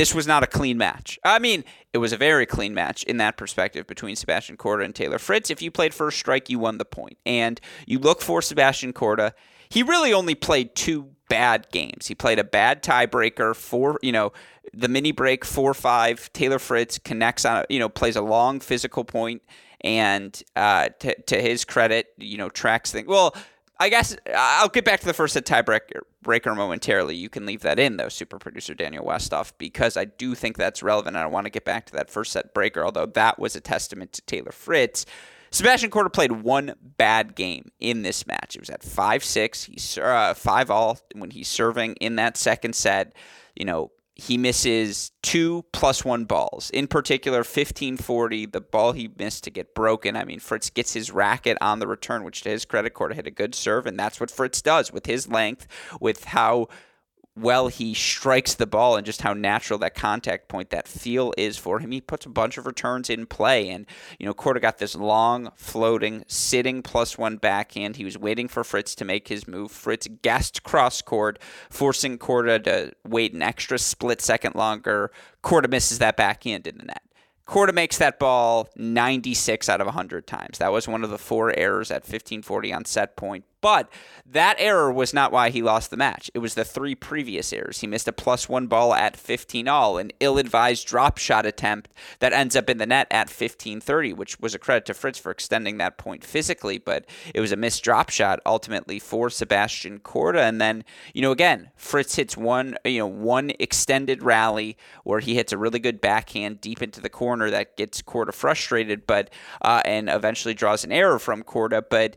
this 0.00 0.14
was 0.14 0.26
not 0.26 0.42
a 0.42 0.46
clean 0.46 0.78
match. 0.78 1.18
I 1.26 1.38
mean, 1.38 1.62
it 1.92 1.98
was 1.98 2.14
a 2.14 2.16
very 2.16 2.46
clean 2.46 2.72
match 2.72 3.02
in 3.02 3.18
that 3.18 3.36
perspective 3.36 3.86
between 3.86 4.16
Sebastian 4.16 4.56
Korda 4.56 4.82
and 4.82 4.94
Taylor 4.94 5.18
Fritz. 5.18 5.50
If 5.50 5.60
you 5.60 5.70
played 5.70 5.92
first 5.92 6.18
strike, 6.18 6.48
you 6.48 6.58
won 6.58 6.78
the 6.78 6.86
point. 6.86 7.18
And 7.26 7.60
you 7.86 7.98
look 7.98 8.22
for 8.22 8.40
Sebastian 8.40 8.94
Korda. 8.94 9.32
He 9.68 9.82
really 9.82 10.14
only 10.14 10.34
played 10.34 10.74
two 10.74 11.10
bad 11.28 11.66
games. 11.70 12.06
He 12.06 12.14
played 12.14 12.38
a 12.38 12.44
bad 12.44 12.82
tiebreaker 12.82 13.54
for, 13.54 13.98
you 14.00 14.10
know, 14.10 14.32
the 14.72 14.88
mini 14.88 15.12
break 15.12 15.44
4 15.44 15.74
5. 15.74 16.32
Taylor 16.32 16.58
Fritz 16.58 16.96
connects 16.96 17.44
on, 17.44 17.66
you 17.68 17.78
know, 17.78 17.90
plays 17.90 18.16
a 18.16 18.22
long 18.22 18.58
physical 18.60 19.04
point 19.04 19.42
and 19.82 20.42
uh, 20.56 20.88
to, 21.00 21.20
to 21.24 21.42
his 21.42 21.66
credit, 21.66 22.06
you 22.16 22.38
know, 22.38 22.48
tracks 22.48 22.90
things. 22.90 23.06
Well, 23.06 23.36
I 23.78 23.90
guess 23.90 24.16
I'll 24.34 24.68
get 24.70 24.86
back 24.86 25.00
to 25.00 25.06
the 25.06 25.12
first 25.12 25.34
set 25.34 25.44
tiebreaker 25.44 26.00
breaker 26.22 26.54
momentarily. 26.54 27.16
You 27.16 27.28
can 27.28 27.46
leave 27.46 27.62
that 27.62 27.78
in, 27.78 27.96
though, 27.96 28.08
super 28.08 28.38
producer 28.38 28.74
Daniel 28.74 29.04
Westoff, 29.04 29.52
because 29.58 29.96
I 29.96 30.04
do 30.04 30.34
think 30.34 30.56
that's 30.56 30.82
relevant. 30.82 31.16
And 31.16 31.24
I 31.24 31.26
want 31.26 31.46
to 31.46 31.50
get 31.50 31.64
back 31.64 31.86
to 31.86 31.92
that 31.94 32.10
first 32.10 32.32
set 32.32 32.54
breaker, 32.54 32.84
although 32.84 33.06
that 33.06 33.38
was 33.38 33.56
a 33.56 33.60
testament 33.60 34.12
to 34.14 34.22
Taylor 34.22 34.52
Fritz. 34.52 35.06
Sebastian 35.52 35.90
Korda 35.90 36.12
played 36.12 36.30
one 36.30 36.74
bad 36.80 37.34
game 37.34 37.72
in 37.80 38.02
this 38.02 38.26
match. 38.26 38.54
It 38.54 38.60
was 38.60 38.70
at 38.70 38.84
5 38.84 39.24
6. 39.24 39.64
He's 39.64 39.98
uh, 39.98 40.34
5 40.34 40.70
all 40.70 40.98
when 41.14 41.30
he's 41.30 41.48
serving 41.48 41.94
in 41.94 42.16
that 42.16 42.36
second 42.36 42.74
set. 42.74 43.14
You 43.56 43.64
know, 43.64 43.90
he 44.20 44.36
misses 44.36 45.12
two 45.22 45.64
plus 45.72 46.04
one 46.04 46.26
balls. 46.26 46.68
In 46.70 46.86
particular, 46.86 47.38
1540, 47.38 48.46
the 48.46 48.60
ball 48.60 48.92
he 48.92 49.10
missed 49.18 49.44
to 49.44 49.50
get 49.50 49.74
broken. 49.74 50.14
I 50.14 50.24
mean, 50.24 50.40
Fritz 50.40 50.68
gets 50.68 50.92
his 50.92 51.10
racket 51.10 51.56
on 51.62 51.78
the 51.78 51.86
return, 51.86 52.22
which 52.22 52.42
to 52.42 52.50
his 52.50 52.66
credit, 52.66 52.92
Korda 52.92 53.14
hit 53.14 53.26
a 53.26 53.30
good 53.30 53.54
serve, 53.54 53.86
and 53.86 53.98
that's 53.98 54.20
what 54.20 54.30
Fritz 54.30 54.60
does 54.60 54.92
with 54.92 55.06
his 55.06 55.26
length, 55.26 55.66
with 56.00 56.24
how 56.24 56.68
well 57.36 57.68
he 57.68 57.94
strikes 57.94 58.54
the 58.54 58.66
ball 58.66 58.96
and 58.96 59.06
just 59.06 59.22
how 59.22 59.32
natural 59.32 59.78
that 59.78 59.94
contact 59.94 60.48
point, 60.48 60.70
that 60.70 60.88
feel 60.88 61.32
is 61.38 61.56
for 61.56 61.78
him. 61.78 61.90
He 61.90 62.00
puts 62.00 62.26
a 62.26 62.30
bunch 62.30 62.58
of 62.58 62.66
returns 62.66 63.08
in 63.08 63.26
play. 63.26 63.68
And, 63.68 63.86
you 64.18 64.26
know, 64.26 64.34
Korda 64.34 64.60
got 64.60 64.78
this 64.78 64.94
long, 64.94 65.50
floating, 65.56 66.24
sitting 66.26 66.82
plus 66.82 67.16
one 67.16 67.36
backhand. 67.36 67.96
He 67.96 68.04
was 68.04 68.18
waiting 68.18 68.48
for 68.48 68.64
Fritz 68.64 68.94
to 68.96 69.04
make 69.04 69.28
his 69.28 69.46
move. 69.48 69.70
Fritz 69.70 70.08
guessed 70.22 70.62
cross 70.62 71.02
court, 71.02 71.38
forcing 71.70 72.18
Korda 72.18 72.62
to 72.64 72.92
wait 73.06 73.32
an 73.32 73.42
extra 73.42 73.78
split 73.78 74.20
second 74.20 74.54
longer. 74.54 75.10
Korda 75.42 75.70
misses 75.70 75.98
that 75.98 76.16
backhand 76.16 76.66
in 76.66 76.78
the 76.78 76.84
net. 76.84 77.02
Korda 77.50 77.74
makes 77.74 77.98
that 77.98 78.20
ball 78.20 78.68
96 78.76 79.68
out 79.68 79.80
of 79.80 79.86
100 79.86 80.24
times. 80.24 80.58
That 80.58 80.70
was 80.70 80.86
one 80.86 81.02
of 81.02 81.10
the 81.10 81.18
four 81.18 81.52
errors 81.58 81.90
at 81.90 82.02
1540 82.02 82.72
on 82.72 82.84
set 82.84 83.16
point. 83.16 83.44
But 83.60 83.90
that 84.24 84.56
error 84.58 84.92
was 84.92 85.12
not 85.12 85.32
why 85.32 85.50
he 85.50 85.60
lost 85.60 85.90
the 85.90 85.96
match. 85.96 86.30
It 86.34 86.38
was 86.38 86.54
the 86.54 86.64
three 86.64 86.94
previous 86.94 87.52
errors. 87.52 87.80
He 87.80 87.86
missed 87.86 88.08
a 88.08 88.12
plus 88.12 88.48
one 88.48 88.68
ball 88.68 88.94
at 88.94 89.16
15 89.16 89.68
all, 89.68 89.98
an 89.98 90.12
ill 90.20 90.38
advised 90.38 90.86
drop 90.86 91.18
shot 91.18 91.44
attempt 91.44 91.90
that 92.20 92.32
ends 92.32 92.56
up 92.56 92.70
in 92.70 92.78
the 92.78 92.86
net 92.86 93.08
at 93.10 93.26
1530, 93.26 94.12
which 94.14 94.40
was 94.40 94.54
a 94.54 94.58
credit 94.58 94.86
to 94.86 94.94
Fritz 94.94 95.18
for 95.18 95.30
extending 95.30 95.78
that 95.78 95.98
point 95.98 96.24
physically, 96.24 96.78
but 96.78 97.04
it 97.34 97.40
was 97.40 97.52
a 97.52 97.56
missed 97.56 97.82
drop 97.82 98.08
shot 98.08 98.40
ultimately 98.46 98.98
for 98.98 99.28
Sebastian 99.28 99.98
Korda. 99.98 100.48
And 100.48 100.60
then, 100.60 100.84
you 101.12 101.20
know, 101.20 101.32
again, 101.32 101.70
Fritz 101.76 102.14
hits 102.14 102.36
one, 102.36 102.76
you 102.84 103.00
know, 103.00 103.06
one 103.06 103.52
extended 103.58 104.22
rally 104.22 104.76
where 105.04 105.20
he 105.20 105.34
hits 105.34 105.52
a 105.52 105.58
really 105.58 105.78
good 105.80 106.00
backhand 106.00 106.60
deep 106.60 106.82
into 106.82 107.00
the 107.00 107.10
corner 107.10 107.50
that 107.50 107.76
gets 107.76 108.00
Korda 108.00 108.32
frustrated, 108.32 109.06
but, 109.06 109.30
uh, 109.60 109.82
and 109.84 110.08
eventually 110.08 110.54
draws 110.54 110.84
an 110.84 110.92
error 110.92 111.18
from 111.18 111.42
Korda. 111.42 111.82
But, 111.88 112.16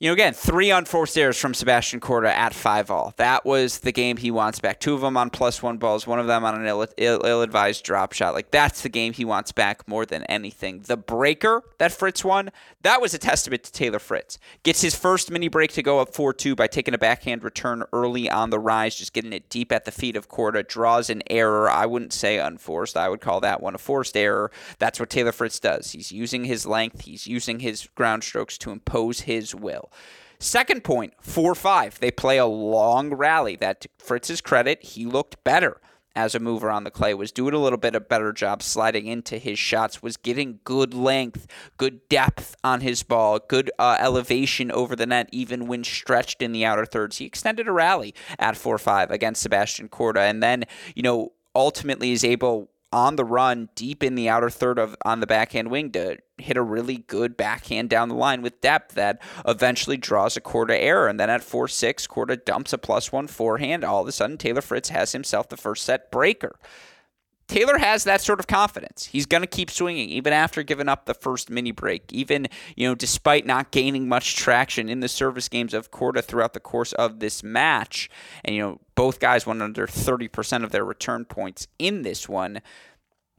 you 0.00 0.08
know, 0.08 0.12
again, 0.12 0.34
three 0.34 0.72
unforced 0.72 1.16
errors 1.16 1.38
from 1.38 1.54
Sebastian 1.54 2.00
Korda 2.00 2.28
at 2.28 2.52
five 2.52 2.90
all. 2.90 3.14
That 3.16 3.44
was 3.44 3.78
the 3.78 3.92
game 3.92 4.16
he 4.16 4.32
wants 4.32 4.58
back. 4.58 4.80
Two 4.80 4.92
of 4.92 5.00
them 5.02 5.16
on 5.16 5.30
plus 5.30 5.62
one 5.62 5.78
balls, 5.78 6.04
one 6.04 6.18
of 6.18 6.26
them 6.26 6.44
on 6.44 6.60
an 6.60 6.66
Ill, 6.66 6.86
Ill 6.98 7.42
advised 7.42 7.84
drop 7.84 8.12
shot. 8.12 8.34
Like 8.34 8.50
that's 8.50 8.82
the 8.82 8.88
game 8.88 9.12
he 9.12 9.24
wants 9.24 9.52
back 9.52 9.86
more 9.86 10.04
than 10.04 10.24
anything. 10.24 10.80
The 10.80 10.96
breaker 10.96 11.62
that 11.78 11.92
Fritz 11.92 12.24
won, 12.24 12.50
that 12.82 13.00
was 13.00 13.14
a 13.14 13.18
testament 13.18 13.62
to 13.62 13.72
Taylor 13.72 14.00
Fritz. 14.00 14.36
Gets 14.64 14.80
his 14.80 14.96
first 14.96 15.30
mini 15.30 15.46
break 15.46 15.72
to 15.74 15.82
go 15.82 16.00
up 16.00 16.12
four 16.12 16.34
two 16.34 16.56
by 16.56 16.66
taking 16.66 16.92
a 16.94 16.98
backhand 16.98 17.44
return 17.44 17.84
early 17.92 18.28
on 18.28 18.50
the 18.50 18.58
rise, 18.58 18.96
just 18.96 19.12
getting 19.12 19.32
it 19.32 19.48
deep 19.48 19.70
at 19.70 19.84
the 19.84 19.92
feet 19.92 20.16
of 20.16 20.28
Korda. 20.28 20.66
Draws 20.66 21.08
an 21.08 21.22
error. 21.30 21.70
I 21.70 21.86
wouldn't 21.86 22.12
say 22.12 22.40
unforced. 22.40 22.96
I 22.96 23.08
would 23.08 23.20
call 23.20 23.38
that 23.42 23.62
one 23.62 23.76
a 23.76 23.78
forced 23.78 24.16
error. 24.16 24.50
That's 24.80 24.98
what 24.98 25.08
Taylor 25.08 25.30
Fritz 25.30 25.60
does. 25.60 25.92
He's 25.92 26.10
using 26.10 26.44
his 26.44 26.66
length. 26.66 27.02
He's 27.02 27.28
using 27.28 27.60
his 27.60 27.88
ground 27.94 28.24
strokes 28.24 28.58
to 28.58 28.72
impose 28.72 29.20
his 29.20 29.54
will. 29.54 29.83
Second 30.38 30.84
point, 30.84 31.14
4 31.20 31.54
5. 31.54 32.00
They 32.00 32.10
play 32.10 32.38
a 32.38 32.46
long 32.46 33.14
rally. 33.14 33.56
That, 33.56 33.86
Fritz's 33.98 34.40
credit, 34.40 34.82
he 34.82 35.06
looked 35.06 35.42
better 35.44 35.80
as 36.16 36.34
a 36.34 36.38
mover 36.38 36.70
on 36.70 36.84
the 36.84 36.90
clay, 36.90 37.12
was 37.12 37.32
doing 37.32 37.54
a 37.54 37.58
little 37.58 37.78
bit 37.78 37.94
of 37.94 38.08
better 38.08 38.32
job 38.32 38.62
sliding 38.62 39.06
into 39.06 39.36
his 39.36 39.58
shots, 39.58 40.02
was 40.02 40.16
getting 40.16 40.60
good 40.62 40.94
length, 40.94 41.46
good 41.76 42.08
depth 42.08 42.54
on 42.62 42.80
his 42.82 43.02
ball, 43.02 43.40
good 43.40 43.70
uh, 43.78 43.96
elevation 43.98 44.70
over 44.70 44.94
the 44.94 45.06
net, 45.06 45.28
even 45.32 45.66
when 45.66 45.82
stretched 45.82 46.40
in 46.40 46.52
the 46.52 46.64
outer 46.64 46.86
thirds. 46.86 47.18
He 47.18 47.24
extended 47.24 47.66
a 47.66 47.72
rally 47.72 48.14
at 48.38 48.56
4 48.56 48.78
5 48.78 49.10
against 49.10 49.42
Sebastian 49.42 49.88
Korda, 49.88 50.28
and 50.30 50.42
then, 50.42 50.64
you 50.94 51.02
know, 51.02 51.32
ultimately 51.54 52.12
is 52.12 52.24
able 52.24 52.70
on 52.94 53.16
the 53.16 53.24
run 53.24 53.68
deep 53.74 54.04
in 54.04 54.14
the 54.14 54.28
outer 54.28 54.48
third 54.48 54.78
of 54.78 54.94
on 55.04 55.18
the 55.18 55.26
backhand 55.26 55.68
wing 55.68 55.90
to 55.90 56.16
hit 56.38 56.56
a 56.56 56.62
really 56.62 56.98
good 56.98 57.36
backhand 57.36 57.90
down 57.90 58.08
the 58.08 58.14
line 58.14 58.40
with 58.40 58.60
depth 58.60 58.94
that 58.94 59.20
eventually 59.44 59.96
draws 59.96 60.36
a 60.36 60.40
Korda 60.40 60.76
error. 60.78 61.08
And 61.08 61.18
then 61.18 61.28
at 61.28 61.42
4 61.42 61.66
6, 61.66 62.06
Korda 62.06 62.44
dumps 62.44 62.72
a 62.72 62.78
plus 62.78 63.10
one 63.10 63.26
forehand. 63.26 63.82
All 63.82 64.02
of 64.02 64.06
a 64.06 64.12
sudden, 64.12 64.38
Taylor 64.38 64.60
Fritz 64.60 64.90
has 64.90 65.10
himself 65.10 65.48
the 65.48 65.56
first 65.56 65.82
set 65.82 66.12
breaker. 66.12 66.56
Taylor 67.46 67.78
has 67.78 68.04
that 68.04 68.20
sort 68.20 68.40
of 68.40 68.46
confidence. 68.46 69.06
He's 69.06 69.26
going 69.26 69.42
to 69.42 69.46
keep 69.46 69.70
swinging 69.70 70.08
even 70.08 70.32
after 70.32 70.62
giving 70.62 70.88
up 70.88 71.04
the 71.04 71.14
first 71.14 71.50
mini 71.50 71.72
break, 71.72 72.12
even, 72.12 72.48
you 72.74 72.88
know, 72.88 72.94
despite 72.94 73.44
not 73.46 73.70
gaining 73.70 74.08
much 74.08 74.36
traction 74.36 74.88
in 74.88 75.00
the 75.00 75.08
service 75.08 75.48
games 75.48 75.74
of 75.74 75.90
Korda 75.90 76.24
throughout 76.24 76.54
the 76.54 76.60
course 76.60 76.92
of 76.94 77.20
this 77.20 77.42
match. 77.42 78.08
And, 78.44 78.56
you 78.56 78.62
know, 78.62 78.80
both 78.94 79.20
guys 79.20 79.46
went 79.46 79.62
under 79.62 79.86
30% 79.86 80.64
of 80.64 80.70
their 80.70 80.84
return 80.84 81.24
points 81.24 81.66
in 81.78 82.02
this 82.02 82.28
one. 82.28 82.62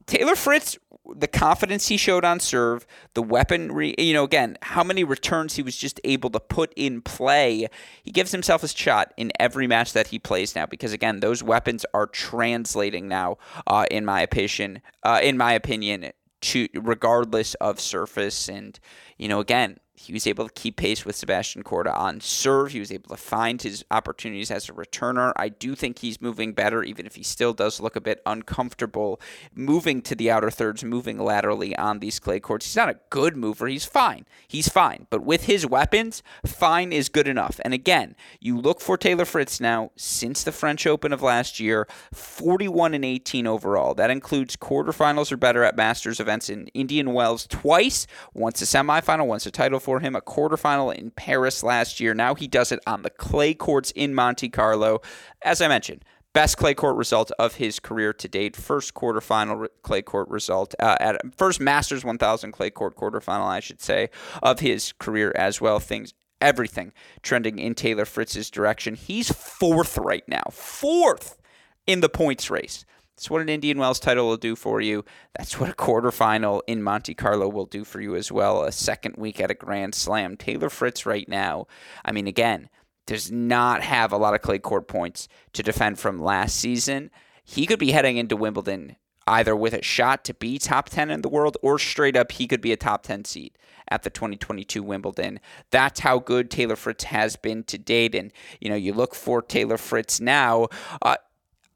Taylor 0.08 0.36
Fritz, 0.36 0.78
the 1.16 1.28
confidence 1.28 1.88
he 1.88 1.98
showed 1.98 2.24
on 2.24 2.40
serve, 2.40 2.86
the 3.16 3.24
weaponry, 3.24 3.96
you 3.98 4.14
know, 4.14 4.24
again, 4.24 4.58
how 4.62 4.84
many 4.84 5.04
returns 5.04 5.56
he 5.56 5.64
was 5.64 5.76
just 5.76 6.00
able 6.04 6.30
to 6.32 6.40
put 6.40 6.72
in 6.76 7.02
play. 7.02 7.68
He 8.04 8.12
gives 8.12 8.32
himself 8.32 8.64
a 8.64 8.68
shot 8.68 9.14
in 9.18 9.32
every 9.40 9.68
match 9.68 9.94
that 9.94 10.08
he 10.08 10.20
plays 10.20 10.56
now 10.56 10.66
because, 10.68 10.94
again, 10.94 11.22
those 11.22 11.42
weapons 11.42 11.86
are 11.94 12.06
translating 12.06 13.08
now, 13.08 13.38
uh, 13.66 13.86
in 13.90 14.06
my 14.06 14.22
opinion, 14.22 14.82
uh, 15.04 15.20
in 15.24 15.38
my 15.38 15.54
opinion, 15.54 16.12
to 16.42 16.68
regardless 16.76 17.56
of 17.56 17.80
surface 17.80 18.48
and, 18.48 18.80
you 19.18 19.28
know, 19.28 19.40
again, 19.40 19.80
he 19.96 20.14
was 20.14 20.28
able 20.28 20.48
to 20.48 20.54
keep 20.54 20.76
pace 20.76 21.06
with 21.06 21.16
Sebastian 21.16 21.64
Korda 21.64 21.96
on 21.96 22.20
serve. 22.20 22.72
He 22.72 22.80
was 22.80 22.92
able 22.92 23.10
to 23.10 23.22
find 23.22 23.62
his 23.62 23.86
opportunities 23.90 24.52
as 24.52 24.68
a 24.68 24.74
returner. 24.74 25.32
I 25.38 25.50
do 25.50 25.74
think 25.74 26.00
he's 26.00 26.22
moving 26.22 26.54
better, 26.54 26.84
even 26.84 27.06
if 27.06 27.16
he 27.16 27.24
still 27.24 27.54
does 27.54 27.80
look 27.80 27.96
a 27.96 28.02
bit 28.02 28.22
uncomfortable 28.26 29.22
moving 29.54 30.02
to 30.04 30.16
the 30.16 30.30
outer 30.30 30.52
thirds, 30.52 30.84
moving 30.84 31.18
laterally 31.18 31.76
on 31.78 32.00
these 32.00 32.20
clay 32.20 32.40
courts. 32.40 32.66
He's 32.66 32.76
not 32.76 32.90
a 32.90 33.00
good 33.10 33.38
mover. 33.38 33.68
He's 33.68 33.86
fine. 33.86 34.26
He's 34.48 34.68
fine. 34.68 35.08
But 35.10 35.24
with 35.24 35.46
his 35.46 35.66
weapons, 35.66 36.22
fine 36.46 36.92
is 36.92 37.10
good 37.10 37.28
enough. 37.28 37.60
And 37.64 37.74
again, 37.74 38.16
you 38.40 38.60
look 38.60 38.82
for 38.82 38.98
Taylor 38.98 39.26
Fritz 39.26 39.62
now 39.62 39.92
since 39.96 40.44
the 40.44 40.52
French 40.52 40.86
Open 40.86 41.14
of 41.14 41.22
last 41.22 41.60
year, 41.60 41.88
41 42.14 42.94
and 42.94 43.06
18 43.06 43.48
overall. 43.48 43.94
That 43.94 44.10
includes 44.10 44.58
quarterfinals 44.58 45.32
or 45.32 45.38
better 45.38 45.64
at 45.64 45.78
Masters 45.78 46.20
events 46.20 46.50
in 46.50 46.68
Indian 46.68 47.14
Wells 47.14 47.48
twice, 47.48 48.08
once 48.34 48.62
a 48.62 48.66
semifinal, 48.66 49.28
once 49.28 49.46
a 49.46 49.52
title 49.52 49.80
for 49.86 50.00
him, 50.00 50.16
a 50.16 50.22
quarterfinal 50.22 50.94
in 50.94 51.12
Paris 51.12 51.62
last 51.62 52.00
year. 52.00 52.16
Now 52.16 52.34
he 52.34 52.48
does 52.48 52.72
it 52.72 52.80
on 52.88 53.04
the 53.04 53.12
clay 53.12 53.54
courts 53.54 53.92
in 53.92 54.16
Monte 54.16 54.50
Carlo. 54.50 55.00
As 55.44 55.62
I 55.62 55.68
mentioned, 55.68 56.04
best 56.34 56.58
clay 56.58 56.74
court 56.74 56.98
result 56.98 57.32
of 57.38 57.56
his 57.56 57.80
career 57.80 58.12
to 58.12 58.28
date. 58.28 58.56
First 58.56 58.96
quarterfinal 58.96 59.68
clay 59.84 60.02
court 60.02 60.28
result 60.30 60.74
uh, 60.80 60.98
at 61.00 61.22
first 61.38 61.62
Masters 61.62 62.04
1000 62.04 62.52
clay 62.52 62.72
court 62.72 62.96
quarterfinal, 62.96 63.46
I 63.46 63.60
should 63.60 63.80
say, 63.80 64.10
of 64.42 64.60
his 64.60 64.92
career 64.94 65.32
as 65.36 65.62
well. 65.62 65.80
Things 65.80 66.16
everything 66.42 66.92
trending 67.22 67.60
in 67.60 67.76
Taylor 67.76 68.06
Fritz's 68.06 68.50
direction. 68.50 68.96
He's 68.96 69.32
fourth 69.32 70.00
right 70.00 70.28
now, 70.28 70.44
fourth 70.52 71.38
in 71.86 72.02
the 72.02 72.10
points 72.10 72.50
race. 72.50 72.86
That's 73.16 73.30
what 73.30 73.42
an 73.42 73.50
Indian 73.50 73.78
Wells 73.78 74.00
title 74.00 74.28
will 74.28 74.38
do 74.38 74.56
for 74.56 74.82
you. 74.82 75.06
That's 75.38 75.60
what 75.60 75.70
a 75.70 75.74
quarterfinal 75.74 76.62
in 76.68 76.84
Monte 76.84 77.14
Carlo 77.14 77.48
will 77.48 77.66
do 77.66 77.86
for 77.86 78.02
you 78.02 78.16
as 78.16 78.32
well. 78.32 78.64
A 78.64 78.72
second 78.72 79.16
week 79.18 79.40
at 79.40 79.52
a 79.52 79.54
Grand 79.54 79.96
Slam. 79.96 80.36
Taylor 80.36 80.70
Fritz 80.70 81.06
right 81.06 81.28
now, 81.30 81.68
I 82.04 82.12
mean, 82.12 82.28
again, 82.28 82.70
does 83.06 83.32
not 83.32 83.82
have 83.84 84.12
a 84.12 84.18
lot 84.18 84.34
of 84.34 84.42
clay 84.42 84.60
court 84.60 84.88
points 84.88 85.30
to 85.54 85.64
defend 85.64 85.98
from 85.98 86.22
last 86.22 86.58
season. 86.58 87.10
He 87.44 87.66
could 87.66 87.80
be 87.80 87.92
heading 87.92 88.18
into 88.18 88.36
Wimbledon 88.36 88.98
either 89.28 89.56
with 89.56 89.74
a 89.74 89.82
shot 89.82 90.24
to 90.26 90.34
be 90.34 90.60
top 90.60 90.90
10 90.90 91.10
in 91.10 91.22
the 91.22 91.30
world 91.30 91.58
or 91.62 91.80
straight 91.80 92.16
up 92.16 92.32
he 92.32 92.48
could 92.48 92.62
be 92.62 92.72
a 92.72 92.78
top 92.78 93.04
10 93.04 93.26
seed 93.26 93.58
at 93.88 94.04
the 94.04 94.10
2022 94.10 94.82
Wimbledon. 94.82 95.40
That's 95.72 96.00
how 96.00 96.20
good 96.20 96.50
Taylor 96.50 96.76
Fritz 96.76 97.06
has 97.06 97.36
been 97.36 97.64
to 97.66 97.78
date. 97.78 98.16
And, 98.16 98.32
you 98.60 98.70
know, 98.70 98.76
you 98.76 98.94
look 98.94 99.14
for 99.14 99.42
Taylor 99.42 99.78
Fritz 99.78 100.20
now. 100.20 100.68
Uh, 101.02 101.18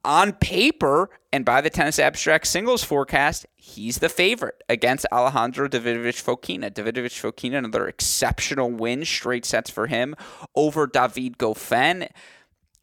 on 0.03 0.33
paper 0.33 1.09
and 1.31 1.45
by 1.45 1.61
the 1.61 1.69
tennis 1.69 1.99
abstract 1.99 2.47
singles 2.47 2.83
forecast, 2.83 3.45
he's 3.55 3.99
the 3.99 4.09
favorite 4.09 4.63
against 4.67 5.05
Alejandro 5.11 5.67
Davidovich 5.67 6.23
Fokina. 6.23 6.71
Davidovich 6.71 7.19
Fokina, 7.19 7.57
another 7.57 7.87
exceptional 7.87 8.71
win, 8.71 9.05
straight 9.05 9.45
sets 9.45 9.69
for 9.69 9.87
him 9.87 10.15
over 10.55 10.87
David 10.87 11.37
Goffin. 11.37 12.09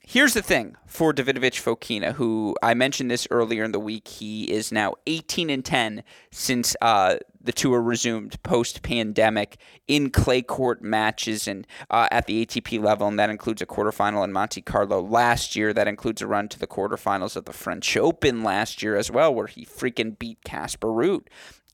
Here's 0.09 0.35
the 0.35 0.43
thing 0.43 0.77
for 0.87 1.13
Davidovich 1.13 1.61
Fokina, 1.61 2.13
who 2.13 2.55
I 2.63 2.75
mentioned 2.75 3.11
this 3.11 3.27
earlier 3.29 3.65
in 3.65 3.73
the 3.73 3.81
week. 3.81 4.07
He 4.07 4.45
is 4.45 4.71
now 4.71 4.95
18 5.09 5.51
and 5.51 5.65
10 5.65 6.05
since 6.31 6.77
uh, 6.81 7.17
the 7.43 7.51
tour 7.51 7.83
resumed 7.83 8.41
post 8.45 8.83
pandemic 8.83 9.57
in 9.89 10.11
clay 10.11 10.43
court 10.43 10.81
matches 10.81 11.49
and 11.49 11.67
uh, 11.91 12.07
at 12.13 12.27
the 12.27 12.47
ATP 12.47 12.81
level, 12.81 13.09
and 13.09 13.19
that 13.19 13.31
includes 13.31 13.61
a 13.61 13.67
quarterfinal 13.67 14.23
in 14.23 14.33
Monte 14.33 14.63
Carlo 14.63 15.03
last 15.03 15.57
year. 15.57 15.73
That 15.73 15.89
includes 15.89 16.23
a 16.23 16.29
run 16.29 16.49
to 16.51 16.59
the 16.61 16.69
quarterfinals 16.69 17.35
of 17.35 17.45
the 17.45 17.53
French 17.53 17.97
Open 17.97 18.45
last 18.45 18.85
year 18.85 18.97
as 18.97 19.11
well, 19.11 19.35
where 19.35 19.49
he 19.49 19.67
freaking 19.67 20.17
beat 20.17 20.39
Casper 20.45 20.87
Ruud 20.87 21.23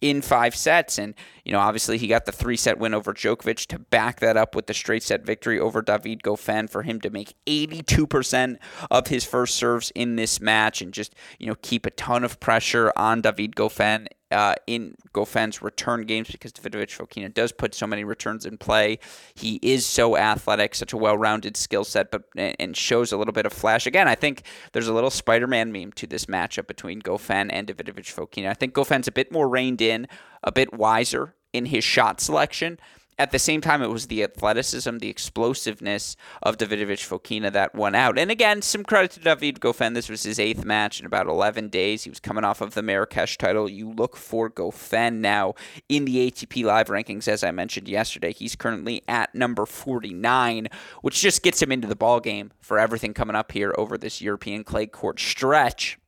in 0.02 0.20
five 0.20 0.54
sets. 0.54 0.98
And, 0.98 1.14
you 1.44 1.52
know, 1.52 1.60
obviously 1.60 1.96
he 1.96 2.08
got 2.08 2.26
the 2.26 2.32
three 2.32 2.56
set 2.56 2.78
win 2.78 2.92
over 2.92 3.14
Djokovic 3.14 3.66
to 3.68 3.78
back 3.78 4.20
that 4.20 4.36
up 4.36 4.54
with 4.54 4.66
the 4.66 4.74
straight 4.74 5.02
set 5.02 5.24
victory 5.24 5.58
over 5.58 5.80
David 5.80 6.22
Goffin 6.22 6.68
for 6.68 6.82
him 6.82 7.00
to 7.00 7.08
make 7.08 7.34
82% 7.46 8.58
of 8.90 9.06
his 9.06 9.24
first 9.24 9.54
serves 9.54 9.90
in 9.94 10.16
this 10.16 10.40
match 10.40 10.82
and 10.82 10.92
just, 10.92 11.14
you 11.38 11.46
know, 11.46 11.56
keep 11.62 11.86
a 11.86 11.90
ton 11.90 12.24
of 12.24 12.40
pressure 12.40 12.92
on 12.96 13.22
David 13.22 13.54
Goffin 13.54 14.08
uh, 14.32 14.54
in 14.66 14.96
Goffin's 15.14 15.62
return 15.62 16.02
games 16.02 16.30
because 16.30 16.52
Davidovich 16.52 16.96
Fokina 16.96 17.32
does 17.32 17.52
put 17.52 17.74
so 17.74 17.86
many 17.86 18.04
returns 18.04 18.46
in 18.46 18.58
play. 18.58 18.98
He 19.34 19.60
is 19.62 19.86
so 19.86 20.16
athletic, 20.16 20.74
such 20.74 20.92
a 20.92 20.96
well-rounded 20.96 21.56
skill 21.56 21.84
set, 21.84 22.10
but 22.10 22.24
and 22.36 22.76
shows 22.76 23.12
a 23.12 23.16
little 23.16 23.32
bit 23.32 23.46
of 23.46 23.52
flash. 23.52 23.86
Again, 23.86 24.08
I 24.08 24.14
think 24.14 24.42
there's 24.72 24.88
a 24.88 24.94
little 24.94 25.10
Spider-Man 25.10 25.70
meme 25.70 25.92
to 25.92 26.06
this 26.06 26.26
matchup 26.26 26.66
between 26.66 27.00
Goffin 27.02 27.50
and 27.52 27.66
Davidovich 27.66 28.14
Fokina. 28.14 28.48
I 28.48 28.54
think 28.54 28.74
Goffin's 28.74 29.08
a 29.08 29.12
bit 29.12 29.30
more 29.30 29.48
reined 29.48 29.82
in, 29.82 30.08
a 30.42 30.50
bit 30.50 30.72
wiser 30.72 31.34
in 31.52 31.66
his 31.66 31.84
shot 31.84 32.20
selection 32.20 32.78
at 33.18 33.30
the 33.30 33.38
same 33.38 33.60
time, 33.60 33.82
it 33.82 33.90
was 33.90 34.06
the 34.06 34.22
athleticism, 34.22 34.98
the 34.98 35.08
explosiveness 35.08 36.16
of 36.42 36.56
Davidovich 36.56 37.06
Fokina 37.06 37.52
that 37.52 37.74
won 37.74 37.94
out. 37.94 38.18
And 38.18 38.30
again, 38.30 38.62
some 38.62 38.84
credit 38.84 39.12
to 39.12 39.20
David 39.20 39.60
Goffin. 39.60 39.94
This 39.94 40.08
was 40.08 40.22
his 40.22 40.38
eighth 40.38 40.64
match 40.64 40.98
in 40.98 41.06
about 41.06 41.26
11 41.26 41.68
days. 41.68 42.04
He 42.04 42.10
was 42.10 42.20
coming 42.20 42.44
off 42.44 42.60
of 42.60 42.74
the 42.74 42.82
Marrakesh 42.82 43.36
title. 43.38 43.68
You 43.68 43.90
look 43.90 44.16
for 44.16 44.50
Goffin 44.50 45.18
now 45.18 45.54
in 45.88 46.04
the 46.04 46.30
ATP 46.30 46.64
Live 46.64 46.88
rankings, 46.88 47.28
as 47.28 47.44
I 47.44 47.50
mentioned 47.50 47.88
yesterday. 47.88 48.32
He's 48.32 48.56
currently 48.56 49.02
at 49.06 49.34
number 49.34 49.66
49, 49.66 50.68
which 51.02 51.20
just 51.20 51.42
gets 51.42 51.60
him 51.60 51.70
into 51.70 51.88
the 51.88 51.96
ball 51.96 52.20
game 52.20 52.52
for 52.60 52.78
everything 52.78 53.14
coming 53.14 53.36
up 53.36 53.52
here 53.52 53.74
over 53.76 53.98
this 53.98 54.20
European 54.20 54.64
clay 54.64 54.86
court 54.86 55.20
stretch. 55.20 55.98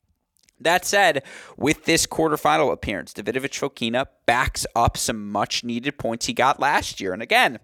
That 0.64 0.84
said, 0.84 1.22
with 1.56 1.84
this 1.84 2.06
quarterfinal 2.06 2.72
appearance, 2.72 3.14
Davidovich 3.14 3.60
Fokina 3.60 4.06
backs 4.26 4.66
up 4.74 4.96
some 4.96 5.30
much 5.30 5.62
needed 5.62 5.98
points 5.98 6.26
he 6.26 6.32
got 6.32 6.58
last 6.58 7.00
year. 7.00 7.12
And 7.12 7.22
again, 7.22 7.58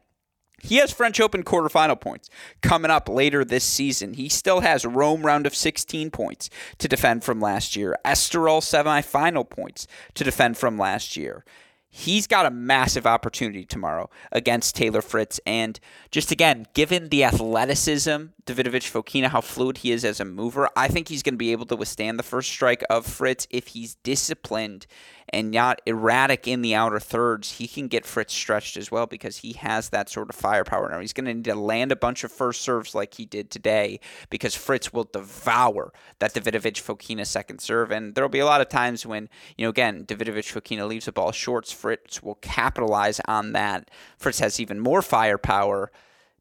he 0.63 0.77
has 0.77 0.93
French 0.93 1.21
Open 1.21 1.43
quarterfinal 1.43 2.01
points 2.01 2.29
coming 2.61 2.91
up 2.91 3.09
later 3.09 3.45
this 3.45 3.65
season. 3.65 4.15
He 4.15 4.29
still 4.29 4.61
has 4.61 4.85
Rome 4.85 5.25
round 5.25 5.47
of 5.47 5.55
16 5.55 6.11
points 6.11 6.51
to 6.79 6.89
defend 6.89 7.25
from 7.25 7.41
last 7.41 7.77
year, 7.77 7.97
Estoril 8.05 8.61
semifinal 8.61 9.49
points 9.49 9.87
to 10.15 10.25
defend 10.25 10.59
from 10.59 10.79
last 10.79 11.17
year 11.17 11.45
he's 11.91 12.29
got 12.29 12.47
a 12.47 12.51
massive 12.51 13.07
opportunity 13.07 13.65
tomorrow 13.65 14.09
against 14.31 14.77
Taylor 14.77 15.03
Fritz. 15.03 15.41
And 15.45 15.79
just 16.11 16.31
again, 16.31 16.67
given 16.73 17.09
the 17.09 17.25
athleticism, 17.25 18.27
Davidovich 18.47 18.91
Fokina, 18.91 19.27
how 19.27 19.41
fluid 19.41 19.79
he 19.79 19.91
is 19.91 20.05
as 20.05 20.21
a 20.21 20.25
mover, 20.25 20.71
I 20.77 20.89
think 20.89 21.09
he's 21.09 21.23
going 21.23 21.35
to 21.35 21.39
be 21.39 21.53
able 21.53 21.67
to 21.67 21.77
withstand 21.77 22.19
the 22.19 22.23
first 22.23 22.49
strike 22.49 22.85
of 22.89 23.05
Fritz 23.05 23.47
if 23.51 23.69
he's 23.69 23.97
disciplined 23.97 24.87
and 25.31 25.51
not 25.51 25.81
erratic 25.87 26.47
in 26.47 26.63
the 26.63 26.75
outer 26.75 27.01
thirds, 27.01 27.53
he 27.53 27.67
can 27.67 27.89
get 27.89 28.05
Fritz 28.05 28.35
stretched 28.35 28.77
as 28.77 28.91
well 28.91 29.07
because 29.07 29.39
he 29.39 29.53
has 29.55 29.89
that 29.91 30.09
sort 30.09 30.29
of 30.29 30.37
firepower. 30.37 30.89
Now 30.89 31.01
he's 31.01 31.13
going 31.13 31.27
to 31.27 31.35
need 31.35 31.45
to 31.45 31.55
land 31.55 31.93
a 31.93 31.97
bunch 31.97 32.25
of 32.25 32.33
first 32.33 32.63
serves 32.63 32.95
like 32.95 33.15
he 33.15 33.25
did 33.25 33.51
today 33.51 34.01
because 34.29 34.55
Fritz 34.55 34.93
will 34.93 35.05
devour 35.05 35.93
that 36.19 36.35
Davidovich 36.35 36.83
Fokina 36.83 37.27
second 37.27 37.61
serve. 37.61 37.91
And 37.91 38.15
there 38.15 38.25
will 38.25 38.29
be 38.29 38.41
a 38.41 38.47
lot 38.47 38.61
of 38.61 38.69
times 38.69 39.07
when, 39.07 39.29
you 39.57 39.65
know, 39.65 39.71
again, 39.71 40.05
Davidovich 40.05 40.53
Fokina 40.53 40.87
leaves 40.87 41.07
the 41.07 41.13
ball 41.13 41.33
short. 41.33 41.67
Fritz 41.69 42.23
will 42.23 42.37
capitalize 42.37 43.21
on 43.27 43.53
that. 43.53 43.91
Fritz 44.19 44.41
has 44.41 44.61
even 44.61 44.81
more 44.81 45.03
firepower. 45.03 45.91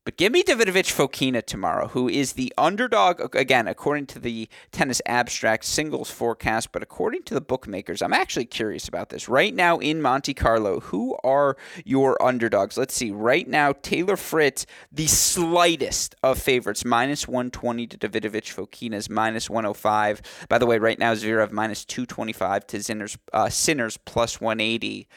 But 0.09 0.17
give 0.17 0.33
me 0.33 0.41
Davidovich 0.41 0.91
Fokina 0.91 1.45
tomorrow, 1.45 1.89
who 1.89 2.09
is 2.09 2.33
the 2.33 2.51
underdog, 2.57 3.35
again, 3.35 3.67
according 3.67 4.07
to 4.07 4.17
the 4.17 4.49
Tennis 4.71 5.03
Abstract 5.05 5.63
singles 5.63 6.09
forecast, 6.09 6.71
but 6.71 6.81
according 6.81 7.21
to 7.25 7.35
the 7.35 7.41
bookmakers. 7.41 8.01
I'm 8.01 8.11
actually 8.11 8.45
curious 8.45 8.87
about 8.87 9.09
this. 9.09 9.29
Right 9.29 9.53
now 9.53 9.77
in 9.77 10.01
Monte 10.01 10.33
Carlo, 10.33 10.79
who 10.79 11.15
are 11.23 11.57
your 11.85 12.19
underdogs? 12.23 12.75
Let's 12.75 12.95
see. 12.95 13.11
Right 13.11 13.47
now, 13.47 13.71
Taylor 13.83 14.17
Fritz, 14.17 14.65
the 14.91 15.05
slightest 15.05 16.15
of 16.23 16.39
favorites, 16.39 16.83
minus 16.83 17.27
120 17.27 17.85
to 17.85 17.97
Davidovich 17.99 18.51
Fokina's 18.51 19.11
minus 19.11 19.47
105. 19.47 20.23
By 20.49 20.57
the 20.57 20.65
way, 20.65 20.79
right 20.79 20.97
now, 20.97 21.13
Zverev 21.13 21.51
minus 21.51 21.85
225 21.85 22.65
to 22.65 22.81
Sinner's, 22.81 23.15
uh, 23.31 23.49
Sinners 23.49 23.97
plus 23.97 24.41
180. 24.41 25.07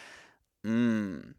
Mmm. 0.66 1.32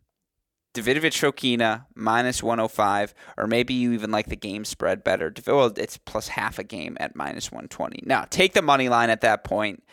Davidovich 0.74 1.20
Fokina 1.22 1.86
minus 1.94 2.42
105, 2.42 3.14
or 3.38 3.46
maybe 3.46 3.74
you 3.74 3.94
even 3.94 4.10
like 4.12 4.28
the 4.28 4.36
game 4.36 4.66
spread 4.66 5.04
better. 5.04 5.32
Well, 5.46 5.72
it's 5.78 5.98
plus 5.98 6.30
half 6.30 6.58
a 6.58 6.64
game 6.64 6.98
at 7.00 7.16
minus 7.16 7.52
120. 7.52 8.04
Now, 8.06 8.26
take 8.30 8.54
the 8.54 8.62
money 8.62 8.90
line 8.90 9.12
at 9.12 9.22
that 9.22 9.44
point. 9.44 9.84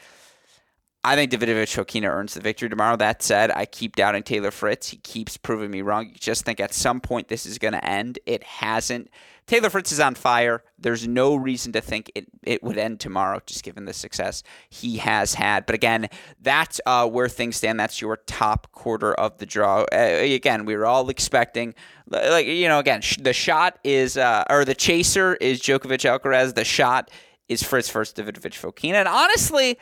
I 1.03 1.17
think 1.17 1.33
Davidovich 1.33 1.75
Fokina 1.75 2.09
earns 2.09 2.35
the 2.35 2.41
victory 2.41 2.69
tomorrow. 2.69 2.97
That 2.97 3.23
said, 3.23 3.51
I 3.51 3.65
keep 3.65 3.97
doubting 3.97 4.23
Taylor 4.23 4.51
Fritz. 4.51 4.89
He 4.91 4.99
keeps 4.99 5.39
proving 5.39 5.71
me 5.71 5.81
wrong. 5.81 6.09
You 6.09 6.15
just 6.17 6.45
think 6.45 6.61
at 6.61 6.75
some 6.75 7.01
point 7.01 7.29
this 7.29 7.47
is 7.47 7.59
going 7.59 7.73
to 7.73 7.85
end. 7.89 8.19
It 8.27 8.45
hasn't. 8.45 9.09
Taylor 9.47 9.71
Fritz 9.71 9.91
is 9.91 9.99
on 9.99 10.15
fire. 10.15 10.63
There's 10.79 11.09
no 11.09 11.35
reason 11.35 11.73
to 11.73 11.81
think 11.81 12.13
it, 12.15 12.27
it 12.43 12.63
would 12.63 12.77
end 12.77 13.01
tomorrow, 13.01 13.41
just 13.47 13.65
given 13.65 13.87
the 13.87 13.95
success 13.95 14.43
he 14.69 14.99
has 14.99 15.35
had. 15.35 15.65
But 15.65 15.75
again, 15.75 16.09
that's 16.41 16.81
uh, 16.85 17.09
where 17.09 17.29
things 17.29 17.57
stand. 17.57 17.81
That's 17.81 18.01
your 18.01 18.19
top 18.27 18.71
quarter 18.71 19.15
of 19.15 19.39
the 19.39 19.47
draw. 19.47 19.87
Uh, 19.93 19.97
again, 19.97 20.67
we 20.67 20.77
were 20.77 20.87
all 20.87 21.09
expecting, 21.09 21.75
like, 22.07 22.47
you 22.47 22.69
know, 22.69 22.79
again, 22.79 23.01
sh- 23.01 23.17
the 23.21 23.33
shot 23.33 23.79
is, 23.83 24.19
uh, 24.19 24.45
or 24.51 24.65
the 24.67 24.75
chaser 24.75 25.35
is 25.37 25.61
Djokovic 25.61 26.05
Alcaraz. 26.09 26.55
The 26.55 26.65
shot 26.65 27.11
is 27.49 27.63
Fritz 27.63 27.89
first 27.89 28.17
Davidovich 28.17 28.61
Fokina. 28.61 28.95
And 28.95 29.09
honestly, 29.09 29.79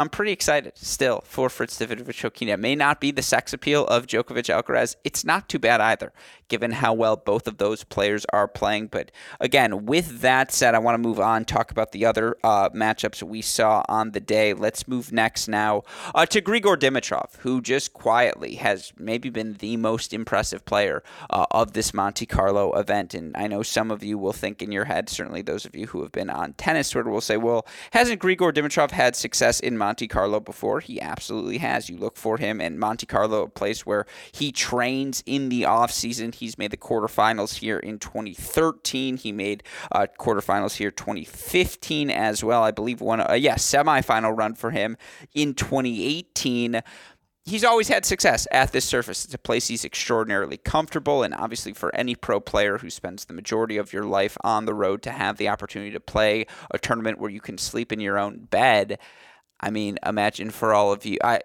I'm 0.00 0.08
pretty 0.08 0.32
excited 0.32 0.72
still 0.76 1.20
for 1.26 1.50
Fritz 1.50 1.78
Davidovich 1.78 2.22
Fokina. 2.22 2.54
It 2.54 2.58
may 2.58 2.74
not 2.74 3.02
be 3.02 3.10
the 3.10 3.20
sex 3.20 3.52
appeal 3.52 3.86
of 3.86 4.06
Djokovic 4.06 4.48
Alcaraz. 4.48 4.96
It's 5.04 5.26
not 5.26 5.46
too 5.46 5.58
bad 5.58 5.82
either, 5.82 6.14
given 6.48 6.70
how 6.70 6.94
well 6.94 7.16
both 7.16 7.46
of 7.46 7.58
those 7.58 7.84
players 7.84 8.24
are 8.32 8.48
playing. 8.48 8.86
But 8.86 9.10
again, 9.40 9.84
with 9.84 10.22
that 10.22 10.52
said, 10.52 10.74
I 10.74 10.78
want 10.78 10.94
to 10.94 11.06
move 11.06 11.20
on, 11.20 11.44
talk 11.44 11.70
about 11.70 11.92
the 11.92 12.06
other 12.06 12.38
uh, 12.42 12.70
matchups 12.70 13.22
we 13.22 13.42
saw 13.42 13.84
on 13.90 14.12
the 14.12 14.20
day. 14.20 14.54
Let's 14.54 14.88
move 14.88 15.12
next 15.12 15.48
now 15.48 15.82
uh, 16.14 16.24
to 16.24 16.40
Grigor 16.40 16.78
Dimitrov, 16.78 17.36
who 17.40 17.60
just 17.60 17.92
quietly 17.92 18.54
has 18.54 18.94
maybe 18.96 19.28
been 19.28 19.52
the 19.58 19.76
most 19.76 20.14
impressive 20.14 20.64
player 20.64 21.02
uh, 21.28 21.44
of 21.50 21.74
this 21.74 21.92
Monte 21.92 22.24
Carlo 22.24 22.72
event. 22.72 23.12
And 23.12 23.36
I 23.36 23.48
know 23.48 23.62
some 23.62 23.90
of 23.90 24.02
you 24.02 24.16
will 24.16 24.32
think 24.32 24.62
in 24.62 24.72
your 24.72 24.86
head, 24.86 25.10
certainly 25.10 25.42
those 25.42 25.66
of 25.66 25.76
you 25.76 25.88
who 25.88 26.00
have 26.00 26.12
been 26.12 26.30
on 26.30 26.54
tennis 26.54 26.88
Twitter 26.88 27.10
will 27.10 27.20
say, 27.20 27.36
well, 27.36 27.66
hasn't 27.90 28.22
Grigor 28.22 28.50
Dimitrov 28.50 28.92
had 28.92 29.14
success 29.14 29.60
in 29.60 29.76
Monte 29.76 29.89
Monte 29.90 30.06
Carlo 30.06 30.38
before? 30.38 30.78
He 30.78 31.00
absolutely 31.00 31.58
has. 31.58 31.90
You 31.90 31.96
look 31.96 32.16
for 32.16 32.38
him 32.38 32.60
in 32.60 32.78
Monte 32.78 33.06
Carlo, 33.06 33.42
a 33.42 33.48
place 33.48 33.84
where 33.84 34.06
he 34.30 34.52
trains 34.52 35.20
in 35.26 35.48
the 35.48 35.64
off 35.64 35.90
season. 35.90 36.30
He's 36.30 36.56
made 36.56 36.70
the 36.70 36.76
quarterfinals 36.76 37.56
here 37.56 37.78
in 37.78 37.98
2013. 37.98 39.16
He 39.16 39.32
made 39.32 39.64
uh, 39.90 40.06
quarterfinals 40.16 40.76
here 40.76 40.92
2015 40.92 42.08
as 42.08 42.44
well. 42.44 42.62
I 42.62 42.70
believe 42.70 43.00
one, 43.00 43.20
uh, 43.20 43.32
yeah, 43.32 43.56
semifinal 43.56 44.38
run 44.38 44.54
for 44.54 44.70
him 44.70 44.96
in 45.34 45.54
2018 45.54 46.82
he's 47.44 47.64
always 47.64 47.88
had 47.88 48.04
success 48.04 48.46
at 48.52 48.70
this 48.70 48.84
surface. 48.84 49.24
It's 49.24 49.34
a 49.34 49.38
place 49.38 49.66
he's 49.66 49.84
extraordinarily 49.84 50.56
comfortable, 50.56 51.22
and 51.22 51.34
obviously 51.34 51.72
for 51.72 51.94
any 51.94 52.14
pro 52.14 52.38
player 52.38 52.78
who 52.78 52.90
spends 52.90 53.24
the 53.24 53.34
majority 53.34 53.76
of 53.76 53.92
your 53.92 54.04
life 54.04 54.36
on 54.44 54.66
the 54.66 54.74
road 54.74 55.02
to 55.02 55.10
have 55.10 55.36
the 55.36 55.48
opportunity 55.48 55.90
to 55.90 56.00
play 56.00 56.46
a 56.70 56.78
tournament 56.78 57.18
where 57.18 57.30
you 57.30 57.40
can 57.40 57.58
sleep 57.58 57.92
in 57.92 57.98
your 57.98 58.18
own 58.18 58.38
bed, 58.50 58.98
I 59.60 59.70
mean, 59.70 59.98
imagine 60.04 60.50
for 60.50 60.74
all 60.74 60.92
of 60.92 61.04
you, 61.04 61.18
I 61.22 61.40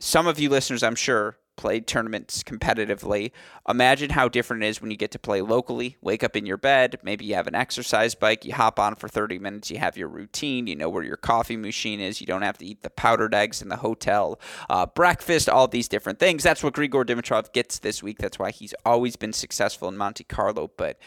some 0.00 0.26
of 0.26 0.38
you 0.38 0.48
listeners, 0.48 0.82
I'm 0.82 0.94
sure, 0.94 1.38
played 1.58 1.86
tournaments 1.86 2.42
competitively. 2.44 3.32
Imagine 3.68 4.10
how 4.10 4.28
different 4.28 4.62
it 4.62 4.68
is 4.68 4.80
when 4.80 4.90
you 4.90 4.96
get 4.96 5.10
to 5.10 5.18
play 5.18 5.42
locally. 5.42 5.96
Wake 6.00 6.22
up 6.22 6.36
in 6.36 6.46
your 6.46 6.56
bed, 6.56 6.98
maybe 7.02 7.26
you 7.26 7.34
have 7.34 7.48
an 7.48 7.54
exercise 7.56 8.14
bike, 8.14 8.44
you 8.44 8.54
hop 8.54 8.78
on 8.78 8.94
for 8.94 9.08
30 9.08 9.40
minutes, 9.40 9.70
you 9.70 9.78
have 9.78 9.98
your 9.98 10.08
routine, 10.08 10.68
you 10.68 10.76
know 10.76 10.88
where 10.88 11.02
your 11.02 11.16
coffee 11.16 11.56
machine 11.56 12.00
is, 12.00 12.20
you 12.20 12.26
don't 12.26 12.42
have 12.42 12.56
to 12.58 12.64
eat 12.64 12.82
the 12.82 12.90
powdered 12.90 13.34
eggs 13.34 13.60
in 13.60 13.68
the 13.68 13.76
hotel 13.76 14.40
uh, 14.70 14.86
breakfast, 14.86 15.48
all 15.48 15.66
these 15.66 15.88
different 15.88 16.20
things. 16.20 16.44
That's 16.44 16.62
what 16.62 16.74
Grigor 16.74 17.04
Dimitrov 17.04 17.52
gets 17.52 17.80
this 17.80 18.02
week. 18.02 18.18
That's 18.18 18.38
why 18.38 18.52
he's 18.52 18.74
always 18.86 19.16
been 19.16 19.32
successful 19.32 19.88
in 19.88 19.96
Monte 19.96 20.24
Carlo. 20.24 20.70
But 20.76 20.98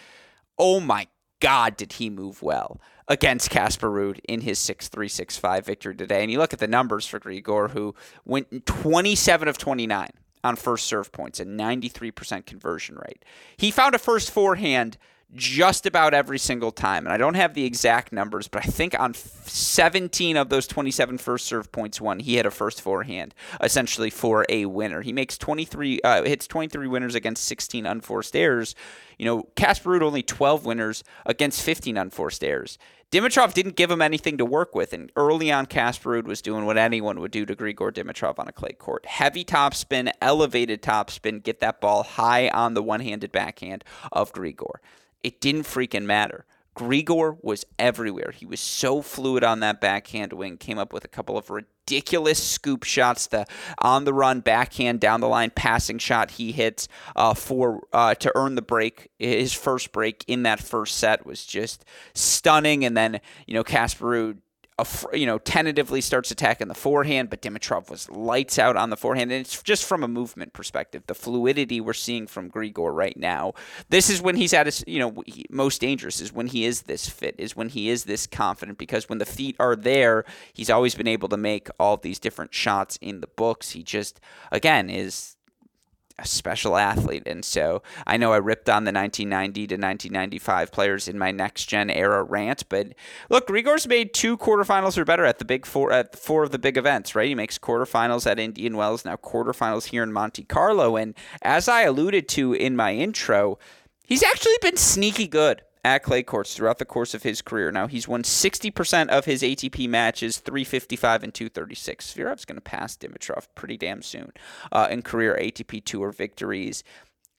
oh 0.58 0.82
my 0.82 1.08
God, 1.42 1.76
did 1.76 1.94
he 1.94 2.10
move 2.10 2.42
well 2.42 2.80
against 3.12 3.50
Casper 3.50 3.90
Ruud 3.90 4.20
in 4.24 4.42
his 4.42 4.58
6 4.58 4.88
3 4.88 5.08
6 5.10 5.38
5 5.38 5.66
victory 5.66 5.96
today. 5.96 6.22
And 6.22 6.32
you 6.32 6.40
look 6.40 6.54
at 6.54 6.60
the 6.60 6.68
numbers 6.68 7.06
for 7.06 7.20
Grigor, 7.20 7.72
who 7.72 7.94
went 8.26 8.66
27 8.66 9.50
of 9.50 9.58
29 9.58 10.10
on 10.44 10.56
first 10.56 10.86
serve 10.88 11.12
points, 11.12 11.40
a 11.40 11.46
93% 11.46 12.46
conversion 12.46 12.96
rate. 12.96 13.24
He 13.58 13.70
found 13.70 13.94
a 13.94 14.00
first 14.00 14.32
forehand 14.32 14.98
just 15.36 15.86
about 15.86 16.14
every 16.14 16.38
single 16.38 16.72
time. 16.72 17.06
And 17.06 17.14
I 17.14 17.18
don't 17.18 17.36
have 17.36 17.54
the 17.54 17.66
exact 17.66 18.12
numbers, 18.12 18.48
but 18.48 18.66
I 18.66 18.70
think 18.70 19.00
on 19.00 19.14
17 19.14 20.36
of 20.38 20.50
those 20.50 20.68
27 20.68 21.18
first 21.18 21.46
serve 21.46 21.72
points 21.72 22.02
won, 22.02 22.20
he 22.20 22.36
had 22.36 22.46
a 22.46 22.52
first 22.52 22.82
forehand, 22.82 23.34
essentially 23.62 24.10
for 24.10 24.46
a 24.50 24.66
winner. 24.66 25.02
He 25.02 25.14
makes 25.14 25.38
23, 25.38 26.02
uh, 26.02 26.24
hits 26.24 26.48
23 26.48 26.88
winners 26.88 27.16
against 27.16 27.46
16 27.46 27.86
unforced 27.86 28.36
errors. 28.36 28.76
You 29.18 29.26
know, 29.26 29.44
Casper 29.56 30.02
only 30.04 30.24
12 30.24 30.66
winners 30.66 31.04
against 31.26 31.62
15 31.62 31.98
unforced 31.98 32.44
errors. 32.44 32.78
Dimitrov 33.12 33.54
didn't 33.54 33.76
give 33.76 33.92
him 33.92 34.02
anything 34.02 34.38
to 34.38 34.46
work 34.46 34.74
with, 34.74 34.94
and 34.94 35.12
early 35.18 35.52
on, 35.52 35.66
Casper 35.66 36.22
was 36.22 36.42
doing 36.42 36.66
what 36.66 36.78
anyone 36.78 37.20
would 37.20 37.32
do 37.32 37.46
to 37.46 37.54
Grigor 37.54 37.92
Dimitrov 37.92 38.40
on 38.40 38.48
a 38.48 38.54
clay 38.54 38.72
court. 38.72 39.06
Heavy 39.06 39.44
topspin, 39.44 40.10
elevated 40.22 40.82
topspin, 40.82 41.44
get 41.44 41.60
that 41.60 41.82
ball 41.82 42.04
high 42.04 42.48
on 42.48 42.74
the 42.74 42.82
one-handed 42.82 43.34
backhand 43.34 43.84
of 44.14 44.32
Grigor. 44.32 44.76
It 45.24 45.42
didn't 45.42 45.64
freaking 45.64 46.06
matter. 46.06 46.46
Grigor 46.76 47.38
was 47.42 47.66
everywhere. 47.78 48.32
He 48.34 48.46
was 48.46 48.62
so 48.62 49.02
fluid 49.02 49.44
on 49.44 49.60
that 49.60 49.82
backhand 49.82 50.32
wing, 50.32 50.58
came 50.58 50.80
up 50.80 50.94
with 50.94 51.04
a 51.04 51.10
couple 51.10 51.38
of 51.38 51.50
ridiculous 51.50 52.42
scoop 52.42 52.84
shots. 52.84 53.28
The 53.28 53.46
on 53.80 54.06
the 54.06 54.14
run 54.14 54.40
backhand 54.40 55.02
down 55.02 55.20
the 55.20 55.28
line 55.28 55.52
passing 55.54 55.98
shot 55.98 56.32
he 56.32 56.54
hits 56.54 56.88
uh, 57.16 57.34
for 57.34 57.82
uh, 57.92 58.16
to 58.16 58.32
earn 58.36 58.56
the 58.56 58.62
break. 58.62 59.10
His 59.20 59.52
first 59.54 59.92
break 59.92 60.24
in 60.28 60.44
that 60.44 60.62
first 60.62 60.98
set 60.98 61.26
was 61.26 61.46
just 61.46 61.84
stunning. 62.14 62.86
And 62.86 62.96
then 62.96 63.20
you 63.46 63.54
know 63.54 63.66
Casper 63.66 64.06
Ruud 64.06 64.38
you 65.14 65.26
know, 65.26 65.38
tentatively 65.38 66.02
starts 66.02 66.32
attacking 66.32 66.68
the 66.68 66.74
forehand, 66.74 67.30
but 67.30 67.42
Dimitrov 67.42 67.90
was 67.90 68.10
lights 68.10 68.60
out 68.60 68.76
on 68.76 68.90
the 68.90 68.98
forehand. 68.98 69.32
And 69.32 69.42
it's 69.42 69.62
just 69.64 69.86
from 69.86 70.04
a 70.04 70.08
movement 70.08 70.54
perspective, 70.54 71.04
the 71.08 71.16
fluidity 71.16 71.82
we're 71.82 71.94
seeing 71.94 72.28
from 72.28 72.50
Grigor 72.50 72.94
right 72.94 73.18
now. 73.18 73.54
This 73.90 74.10
is 74.10 74.22
when 74.22 74.36
he's 74.36 74.54
at 74.54 74.68
his, 74.68 74.84
you 74.88 75.00
know, 75.00 75.24
most 75.50 75.82
dangerous 75.82 76.22
is 76.22 76.34
when 76.34 76.48
he 76.48 76.66
is 76.66 76.84
this 76.84 77.08
fit, 77.10 77.36
is 77.38 77.56
when 77.56 77.70
he 77.70 77.90
is 77.90 78.06
this 78.06 78.28
confident, 78.28 78.78
because 78.78 79.10
when 79.10 79.18
the 79.18 79.26
feet 79.26 79.56
are 79.60 79.76
there, 79.76 80.26
he's 80.54 80.70
always 80.70 80.96
been 80.96 81.08
able 81.08 81.30
to 81.30 81.38
make 81.38 81.70
all 81.80 81.98
these 81.98 82.20
different 82.20 82.54
shots 82.54 82.98
in 83.02 83.22
the 83.22 83.28
books. 83.28 83.72
He 83.72 83.84
just, 83.84 84.20
again, 84.52 84.90
is 84.90 85.36
a 86.22 86.28
special 86.28 86.78
athlete. 86.78 87.24
And 87.26 87.44
so 87.44 87.82
I 88.06 88.18
know 88.18 88.34
I 88.34 88.38
ripped 88.38 88.70
on 88.70 88.84
the 88.84 88.92
1990 88.92 89.68
to 89.68 89.76
1995 89.76 90.72
players 90.72 91.08
in 91.08 91.18
my 91.18 91.32
next 91.32 91.66
gen 91.66 91.90
era 91.90 92.24
rant, 92.24 92.68
but 92.70 92.94
look, 93.30 93.48
Grigor's 93.48 93.88
made 93.88 94.14
two 94.14 94.38
quarterfinals 94.38 94.98
or 94.98 95.06
better 95.06 95.26
at 95.26 95.40
the 95.40 95.46
big 95.46 95.66
four 95.66 95.92
at 95.92 96.16
four 96.16 96.44
of 96.44 96.52
the 96.52 96.60
big 96.60 96.78
events, 96.78 97.16
right? 97.16 97.28
He 97.28 97.36
makes 97.36 97.58
quarterfinals 97.58 98.30
at 98.30 98.40
Indian 98.40 98.78
Wells, 98.78 99.04
now 99.04 99.16
quarterfinals 99.16 99.86
here 99.86 100.04
in 100.04 100.14
Monte 100.14 100.44
Carlo. 100.44 100.96
And 100.96 101.16
as 101.42 101.68
I 101.68 101.82
alluded 101.82 102.28
to 102.30 102.54
in 102.54 102.76
my 102.76 102.94
intro, 102.94 103.58
he's 104.06 104.24
actually 104.24 104.58
been 104.62 104.78
sneaky 104.78 105.28
good 105.28 105.64
at 105.84 106.04
clay 106.04 106.24
courts 106.24 106.56
throughout 106.56 106.78
the 106.78 106.86
course 106.86 107.14
of 107.14 107.24
his 107.24 107.42
career. 107.42 107.72
Now, 107.72 107.88
he's 107.88 108.08
won 108.08 108.24
60% 108.24 109.10
of 109.10 109.26
his 109.26 109.42
ATP 109.42 109.90
matches, 109.90 110.38
355 110.38 111.24
and 111.24 111.34
236. 111.34 112.14
Zverev's 112.14 112.46
going 112.46 112.56
to 112.56 112.62
pass 112.62 112.96
Dimitrov 112.96 113.48
pretty 113.56 113.78
damn 113.78 114.02
soon 114.02 114.32
uh, 114.72 114.88
in 114.92 115.02
career 115.02 115.38
ATP 115.42 115.84
Tour 115.84 116.12
victories. 116.12 116.84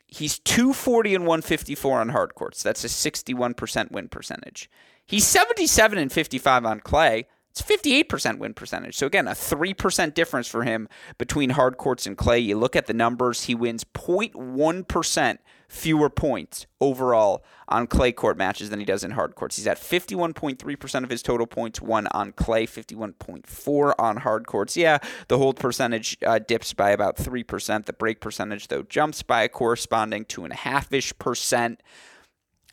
He's 0.07 0.39
240 0.41 1.15
and 1.15 1.25
154 1.27 2.01
on 2.01 2.09
hard 2.11 2.35
courts. 2.35 2.63
That's 2.63 2.85
a 2.85 2.89
61% 2.89 3.91
win 3.91 4.09
percentage. 4.09 4.69
He's 5.07 5.27
77 5.27 5.99
and 5.99 6.13
55 6.13 6.67
on 6.67 6.81
clay. 6.81 7.27
It's 7.53 7.61
58% 7.61 8.39
win 8.39 8.55
percentage. 8.55 8.97
So 8.97 9.07
again, 9.07 9.29
a 9.29 9.33
3% 9.33 10.15
difference 10.15 10.49
for 10.49 10.65
him 10.65 10.89
between 11.19 11.51
hard 11.51 11.77
courts 11.77 12.07
and 12.07 12.17
clay. 12.17 12.39
You 12.39 12.57
look 12.57 12.75
at 12.75 12.87
the 12.87 12.95
numbers, 12.95 13.43
he 13.43 13.55
wins 13.55 13.85
0.1% 13.85 15.39
fewer 15.69 16.09
points 16.09 16.67
overall 16.81 17.45
on 17.69 17.87
clay 17.87 18.11
court 18.11 18.39
matches 18.39 18.71
than 18.71 18.79
he 18.79 18.87
does 18.87 19.05
in 19.05 19.11
hard 19.11 19.35
courts. 19.35 19.57
He's 19.57 19.67
at 19.67 19.79
51.3% 19.79 21.05
of 21.05 21.11
his 21.11 21.21
total 21.21 21.47
points 21.47 21.83
won 21.83 22.07
on 22.09 22.33
clay, 22.33 22.67
51.4 22.67 23.95
on 23.99 24.17
hard 24.19 24.47
courts. 24.47 24.75
Yeah, 24.75 24.97
the 25.29 25.37
hold 25.37 25.57
percentage 25.57 26.17
uh, 26.25 26.39
dips 26.39 26.73
by 26.73 26.89
about 26.91 27.19
3%. 27.19 27.85
The 27.85 27.93
break 27.93 28.23
percentage, 28.23 28.69
though, 28.69 28.83
jumps 28.83 29.23
by 29.23 29.43
a 29.43 29.51
corresponding 29.51 30.25
2.5-ish 30.25 31.19
percent. 31.19 31.83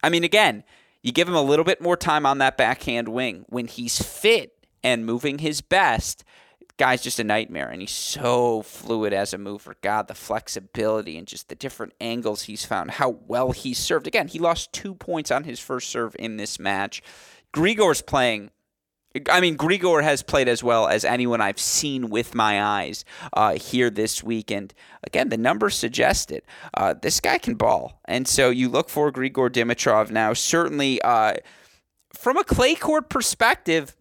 I 0.02 0.10
mean, 0.10 0.24
again, 0.24 0.64
you 1.02 1.12
give 1.12 1.28
him 1.28 1.36
a 1.36 1.42
little 1.42 1.66
bit 1.66 1.82
more 1.82 1.98
time 1.98 2.26
on 2.26 2.38
that 2.38 2.56
backhand 2.56 3.10
wing. 3.10 3.44
When 3.50 3.68
he's 3.68 4.02
fit 4.02 4.56
and 4.84 5.06
moving 5.06 5.40
his 5.40 5.62
best, 5.62 6.24
guy's 6.80 7.02
just 7.02 7.20
a 7.20 7.24
nightmare, 7.24 7.70
and 7.70 7.82
he's 7.82 7.92
so 7.92 8.62
fluid 8.64 9.14
as 9.14 9.34
a 9.34 9.38
mover. 9.38 9.76
God, 9.82 10.08
the 10.08 10.16
flexibility 10.16 11.18
and 11.18 11.28
just 11.28 11.50
the 11.50 11.56
different 11.56 11.94
angles 12.02 12.44
he's 12.44 12.66
found, 12.66 12.92
how 12.92 13.10
well 13.28 13.52
he 13.52 13.74
served. 13.74 14.08
Again, 14.08 14.30
he 14.30 14.40
lost 14.40 14.74
two 14.74 14.96
points 14.96 15.30
on 15.30 15.44
his 15.44 15.60
first 15.60 15.90
serve 15.90 16.16
in 16.18 16.38
this 16.38 16.58
match. 16.58 17.04
Grigor's 17.54 18.02
playing. 18.02 18.52
I 19.30 19.42
mean, 19.42 19.58
Grigor 19.58 20.04
has 20.04 20.22
played 20.22 20.48
as 20.48 20.64
well 20.64 20.88
as 20.88 21.04
anyone 21.04 21.42
I've 21.42 21.60
seen 21.60 22.10
with 22.12 22.36
my 22.36 22.64
eyes 22.64 23.04
uh, 23.34 23.56
here 23.56 23.90
this 23.90 24.24
week. 24.24 24.52
And 24.52 24.72
again, 25.04 25.30
the 25.30 25.38
numbers 25.38 25.76
suggest 25.76 26.32
it. 26.32 26.46
Uh, 26.76 26.94
this 26.94 27.20
guy 27.20 27.40
can 27.40 27.56
ball. 27.56 28.00
And 28.06 28.28
so 28.28 28.52
you 28.52 28.70
look 28.70 28.88
for 28.88 29.12
Grigor 29.12 29.50
Dimitrov 29.50 30.12
now. 30.12 30.34
Certainly, 30.34 31.02
uh, 31.02 31.34
from 32.14 32.38
a 32.38 32.44
clay 32.44 32.76
court 32.76 33.10
perspective, 33.10 33.96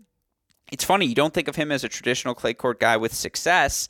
it's 0.71 0.85
funny, 0.85 1.07
you 1.07 1.15
don't 1.15 1.35
think 1.35 1.49
of 1.49 1.57
him 1.57 1.73
as 1.73 1.85
a 1.85 1.89
traditional 1.89 2.35
clay 2.35 2.55
court 2.55 2.81
guy 2.81 2.97
with 2.97 3.15
success. 3.15 3.89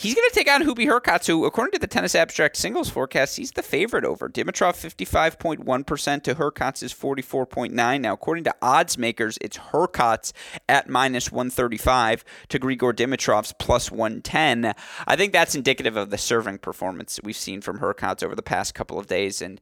He's 0.00 0.14
going 0.14 0.28
to 0.30 0.34
take 0.34 0.50
on 0.50 0.62
Hubie 0.62 0.86
Hurkacz, 0.86 1.26
who, 1.26 1.44
according 1.44 1.72
to 1.72 1.78
the 1.78 1.86
Tennis 1.86 2.14
Abstract 2.14 2.56
singles 2.56 2.88
forecast, 2.88 3.36
he's 3.36 3.52
the 3.52 3.62
favorite 3.62 4.06
over. 4.06 4.30
Dimitrov 4.30 4.74
55.1% 4.74 6.22
to 6.22 6.34
Hurkacz's 6.36 6.94
44.9. 6.94 8.00
Now, 8.00 8.14
according 8.14 8.44
to 8.44 8.54
odds 8.62 8.96
makers, 8.96 9.36
it's 9.42 9.58
Hurkacz 9.58 10.32
at 10.68 10.88
minus 10.88 11.30
135 11.30 12.24
to 12.48 12.58
Grigor 12.58 12.94
Dimitrov's 12.94 13.52
plus 13.58 13.90
110. 13.90 14.72
I 15.06 15.16
think 15.16 15.34
that's 15.34 15.54
indicative 15.54 15.98
of 15.98 16.08
the 16.08 16.16
serving 16.16 16.58
performance 16.58 17.20
we've 17.22 17.36
seen 17.36 17.60
from 17.60 17.80
Hurkacz 17.80 18.22
over 18.22 18.34
the 18.34 18.42
past 18.42 18.74
couple 18.74 18.98
of 18.98 19.06
days. 19.06 19.42
And 19.42 19.60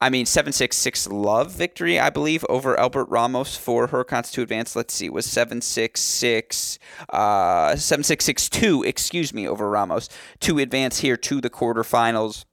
I 0.00 0.10
mean, 0.10 0.26
766 0.26 1.08
love 1.08 1.50
victory, 1.50 1.98
I 1.98 2.10
believe, 2.10 2.44
over 2.48 2.78
Albert 2.78 3.06
Ramos 3.06 3.56
for 3.56 3.88
Hurkacz 3.88 4.30
to 4.32 4.42
advance. 4.42 4.76
Let's 4.76 4.94
see, 4.94 5.08
was 5.08 5.26
766, 5.26 6.78
uh, 7.08 7.74
7662, 7.74 8.84
excuse 8.84 9.34
me, 9.34 9.48
over 9.48 9.68
Ramos 9.68 10.08
to 10.40 10.58
advance 10.58 11.00
here 11.00 11.16
to 11.16 11.40
the 11.40 11.50
quarterfinals. 11.50 12.44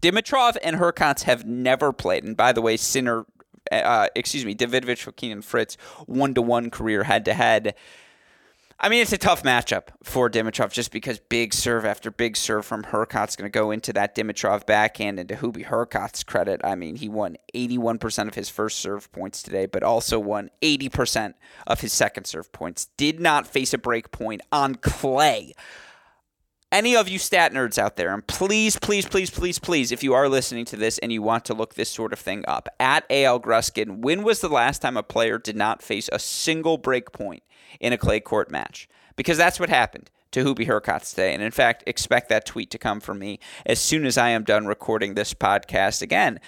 Dimitrov 0.00 0.56
and 0.62 0.76
Hurkacz 0.76 1.22
have 1.22 1.44
never 1.44 1.92
played. 1.92 2.22
And 2.22 2.36
by 2.36 2.52
the 2.52 2.62
way, 2.62 2.76
Sinner, 2.76 3.26
uh, 3.72 4.08
excuse 4.14 4.44
me, 4.44 4.54
Davidovich, 4.54 5.32
and 5.32 5.44
Fritz, 5.44 5.76
one 6.06 6.34
to 6.34 6.42
one 6.42 6.70
career 6.70 7.04
head 7.04 7.24
to 7.24 7.34
head. 7.34 7.74
I 8.78 8.90
mean, 8.90 9.00
it's 9.00 9.12
a 9.12 9.18
tough 9.18 9.42
matchup 9.42 9.84
for 10.02 10.28
Dimitrov 10.28 10.70
just 10.70 10.92
because 10.92 11.18
big 11.18 11.54
serve 11.54 11.86
after 11.86 12.10
big 12.10 12.36
serve 12.36 12.66
from 12.66 12.84
Hurkacz 12.84 13.34
going 13.34 13.50
to 13.50 13.58
go 13.58 13.70
into 13.70 13.90
that 13.94 14.14
Dimitrov 14.14 14.66
backhand. 14.66 15.18
And 15.18 15.26
to 15.30 15.36
Hubie 15.36 15.64
Hurkacz's 15.64 16.22
credit, 16.22 16.60
I 16.62 16.74
mean, 16.74 16.96
he 16.96 17.08
won 17.08 17.38
81% 17.54 18.28
of 18.28 18.34
his 18.34 18.50
first 18.50 18.78
serve 18.78 19.10
points 19.12 19.42
today, 19.42 19.64
but 19.64 19.82
also 19.82 20.18
won 20.18 20.50
80% 20.60 21.34
of 21.66 21.80
his 21.80 21.94
second 21.94 22.26
serve 22.26 22.52
points. 22.52 22.88
Did 22.98 23.18
not 23.18 23.46
face 23.46 23.72
a 23.72 23.78
break 23.78 24.12
point 24.12 24.42
on 24.52 24.74
clay. 24.74 25.54
Any 26.72 26.96
of 26.96 27.08
you 27.08 27.20
stat 27.20 27.52
nerds 27.52 27.78
out 27.78 27.94
there, 27.96 28.12
and 28.12 28.26
please, 28.26 28.76
please, 28.76 29.06
please, 29.06 29.30
please, 29.30 29.60
please, 29.60 29.92
if 29.92 30.02
you 30.02 30.14
are 30.14 30.28
listening 30.28 30.64
to 30.64 30.76
this 30.76 30.98
and 30.98 31.12
you 31.12 31.22
want 31.22 31.44
to 31.44 31.54
look 31.54 31.74
this 31.74 31.88
sort 31.88 32.12
of 32.12 32.18
thing 32.18 32.44
up, 32.48 32.68
at 32.80 33.04
AL 33.08 33.38
Gruskin, 33.40 33.98
when 33.98 34.24
was 34.24 34.40
the 34.40 34.48
last 34.48 34.82
time 34.82 34.96
a 34.96 35.04
player 35.04 35.38
did 35.38 35.54
not 35.54 35.80
face 35.80 36.10
a 36.12 36.18
single 36.18 36.76
break 36.76 37.12
point 37.12 37.44
in 37.78 37.92
a 37.92 37.98
clay 37.98 38.18
court 38.18 38.50
match 38.50 38.88
because 39.14 39.38
that's 39.38 39.60
what 39.60 39.68
happened 39.68 40.10
to 40.32 40.44
Hubie 40.44 40.66
Hurkacz 40.66 41.10
today. 41.10 41.32
And 41.32 41.42
in 41.42 41.52
fact, 41.52 41.84
expect 41.86 42.28
that 42.30 42.44
tweet 42.44 42.70
to 42.72 42.78
come 42.78 42.98
from 42.98 43.20
me 43.20 43.38
as 43.64 43.80
soon 43.80 44.04
as 44.04 44.18
I 44.18 44.30
am 44.30 44.42
done 44.42 44.66
recording 44.66 45.14
this 45.14 45.34
podcast. 45.34 46.02
Again, 46.02 46.40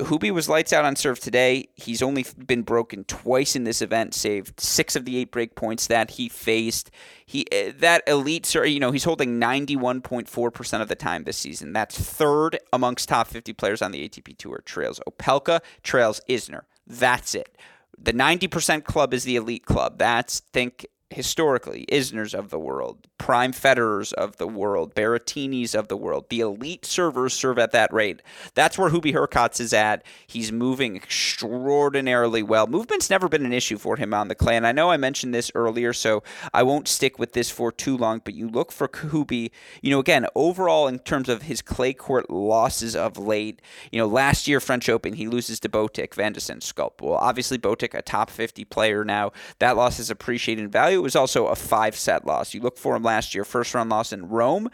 Hubie 0.00 0.30
was 0.30 0.48
lights 0.48 0.72
out 0.72 0.84
on 0.84 0.96
serve 0.96 1.20
today. 1.20 1.68
He's 1.74 2.02
only 2.02 2.24
been 2.46 2.62
broken 2.62 3.04
twice 3.04 3.56
in 3.56 3.64
this 3.64 3.82
event, 3.82 4.14
saved 4.14 4.60
six 4.60 4.94
of 4.96 5.04
the 5.04 5.16
eight 5.16 5.30
break 5.30 5.54
points 5.54 5.86
that 5.88 6.12
he 6.12 6.28
faced. 6.28 6.90
He 7.26 7.46
eh, 7.52 7.72
that 7.78 8.02
elite 8.06 8.46
serve, 8.46 8.68
you 8.68 8.80
know, 8.80 8.92
he's 8.92 9.04
holding 9.04 9.40
91.4% 9.40 10.80
of 10.80 10.88
the 10.88 10.94
time 10.94 11.24
this 11.24 11.38
season. 11.38 11.72
That's 11.72 11.98
third 11.98 12.58
amongst 12.72 13.08
top 13.08 13.26
50 13.26 13.52
players 13.52 13.82
on 13.82 13.92
the 13.92 14.08
ATP 14.08 14.36
Tour. 14.36 14.62
Trails 14.64 15.00
Opelka, 15.08 15.60
trails 15.82 16.20
Isner. 16.28 16.62
That's 16.86 17.34
it 17.34 17.56
the 18.02 18.12
90% 18.12 18.84
club 18.84 19.12
is 19.12 19.24
the 19.24 19.36
elite 19.36 19.66
club. 19.66 19.98
That's 19.98 20.40
think 20.40 20.86
historically 21.10 21.86
Isners 21.90 22.34
of 22.34 22.50
the 22.50 22.58
world, 22.58 23.08
prime 23.18 23.52
Federers 23.52 24.12
of 24.12 24.36
the 24.36 24.46
world, 24.46 24.94
Berrettinis 24.94 25.74
of 25.74 25.88
the 25.88 25.96
world. 25.96 26.26
The 26.30 26.40
elite 26.40 26.86
servers 26.86 27.34
serve 27.34 27.58
at 27.58 27.72
that 27.72 27.92
rate. 27.92 28.22
That's 28.54 28.78
where 28.78 28.90
Hubie 28.90 29.12
Hurkacz 29.12 29.60
is 29.60 29.72
at. 29.72 30.04
He's 30.26 30.52
moving 30.52 30.94
extraordinarily 30.94 32.44
well. 32.44 32.68
Movement's 32.68 33.10
never 33.10 33.28
been 33.28 33.44
an 33.44 33.52
issue 33.52 33.76
for 33.76 33.96
him 33.96 34.14
on 34.14 34.28
the 34.28 34.36
clay, 34.36 34.56
and 34.56 34.66
I 34.66 34.72
know 34.72 34.90
I 34.90 34.96
mentioned 34.96 35.34
this 35.34 35.50
earlier, 35.54 35.92
so 35.92 36.22
I 36.54 36.62
won't 36.62 36.86
stick 36.86 37.18
with 37.18 37.32
this 37.32 37.50
for 37.50 37.72
too 37.72 37.96
long, 37.96 38.20
but 38.24 38.34
you 38.34 38.48
look 38.48 38.70
for 38.70 38.86
Hubie, 38.88 39.50
you 39.82 39.90
know, 39.90 39.98
again, 39.98 40.26
overall 40.36 40.86
in 40.86 41.00
terms 41.00 41.28
of 41.28 41.42
his 41.42 41.60
clay 41.60 41.92
court 41.92 42.30
losses 42.30 42.94
of 42.94 43.18
late, 43.18 43.60
you 43.90 43.98
know, 43.98 44.06
last 44.06 44.46
year 44.46 44.60
French 44.60 44.88
Open, 44.88 45.14
he 45.14 45.26
loses 45.26 45.58
to 45.60 45.68
Botic, 45.68 46.14
Van 46.14 46.32
de 46.32 46.40
Zandschulp. 46.40 47.02
Well, 47.02 47.14
obviously 47.14 47.58
Botic, 47.58 47.94
a 47.94 48.02
top 48.02 48.30
50 48.30 48.64
player 48.66 49.04
now. 49.04 49.32
That 49.58 49.76
loss 49.76 49.98
is 49.98 50.10
appreciated 50.10 50.62
in 50.62 50.70
value. 50.70 50.99
It 51.00 51.02
was 51.02 51.16
also 51.16 51.46
a 51.46 51.56
five 51.56 51.96
set 51.96 52.26
loss. 52.26 52.52
You 52.52 52.60
look 52.60 52.76
for 52.76 52.94
him 52.94 53.02
last 53.02 53.34
year, 53.34 53.42
first 53.42 53.72
round 53.72 53.88
loss 53.88 54.12
in 54.12 54.28
Rome, 54.28 54.68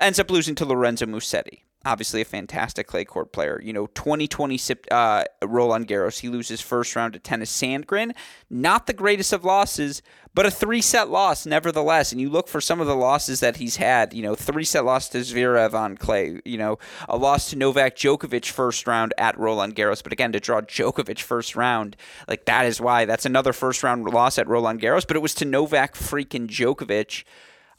ends 0.00 0.18
up 0.18 0.30
losing 0.30 0.54
to 0.54 0.64
Lorenzo 0.64 1.04
Musetti. 1.04 1.64
Obviously, 1.86 2.20
a 2.20 2.24
fantastic 2.24 2.88
clay 2.88 3.04
court 3.04 3.32
player. 3.32 3.60
You 3.62 3.72
know, 3.72 3.86
2020 3.86 4.58
uh, 4.90 5.22
Roland 5.44 5.86
Garros, 5.86 6.18
he 6.18 6.28
loses 6.28 6.60
first 6.60 6.96
round 6.96 7.12
to 7.12 7.20
Tennys 7.20 7.46
Sandgren. 7.46 8.12
Not 8.50 8.88
the 8.88 8.92
greatest 8.92 9.32
of 9.32 9.44
losses, 9.44 10.02
but 10.34 10.44
a 10.44 10.50
three 10.50 10.80
set 10.80 11.10
loss 11.10 11.46
nevertheless. 11.46 12.10
And 12.10 12.20
you 12.20 12.28
look 12.28 12.48
for 12.48 12.60
some 12.60 12.80
of 12.80 12.88
the 12.88 12.96
losses 12.96 13.38
that 13.38 13.58
he's 13.58 13.76
had. 13.76 14.12
You 14.12 14.24
know, 14.24 14.34
three 14.34 14.64
set 14.64 14.84
loss 14.84 15.08
to 15.10 15.18
Zverev 15.18 15.74
on 15.74 15.96
clay. 15.96 16.40
You 16.44 16.58
know, 16.58 16.80
a 17.08 17.16
loss 17.16 17.50
to 17.50 17.56
Novak 17.56 17.94
Djokovic 17.94 18.46
first 18.46 18.88
round 18.88 19.14
at 19.16 19.38
Roland 19.38 19.76
Garros. 19.76 20.02
But 20.02 20.12
again, 20.12 20.32
to 20.32 20.40
draw 20.40 20.62
Djokovic 20.62 21.20
first 21.20 21.54
round, 21.54 21.96
like 22.26 22.46
that 22.46 22.66
is 22.66 22.80
why 22.80 23.04
that's 23.04 23.26
another 23.26 23.52
first 23.52 23.84
round 23.84 24.06
loss 24.06 24.38
at 24.38 24.48
Roland 24.48 24.80
Garros. 24.80 25.06
But 25.06 25.16
it 25.16 25.22
was 25.22 25.34
to 25.34 25.44
Novak 25.44 25.94
freaking 25.94 26.48
Djokovic. 26.48 27.22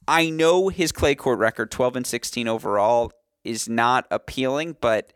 I 0.08 0.30
know 0.30 0.70
his 0.70 0.94
clay 0.94 1.16
court 1.16 1.40
record, 1.40 1.70
12 1.70 1.98
and 1.98 2.08
16 2.08 2.48
overall, 2.48 3.12
is 3.48 3.70
not 3.70 4.06
appealing, 4.12 4.78
but 4.82 5.14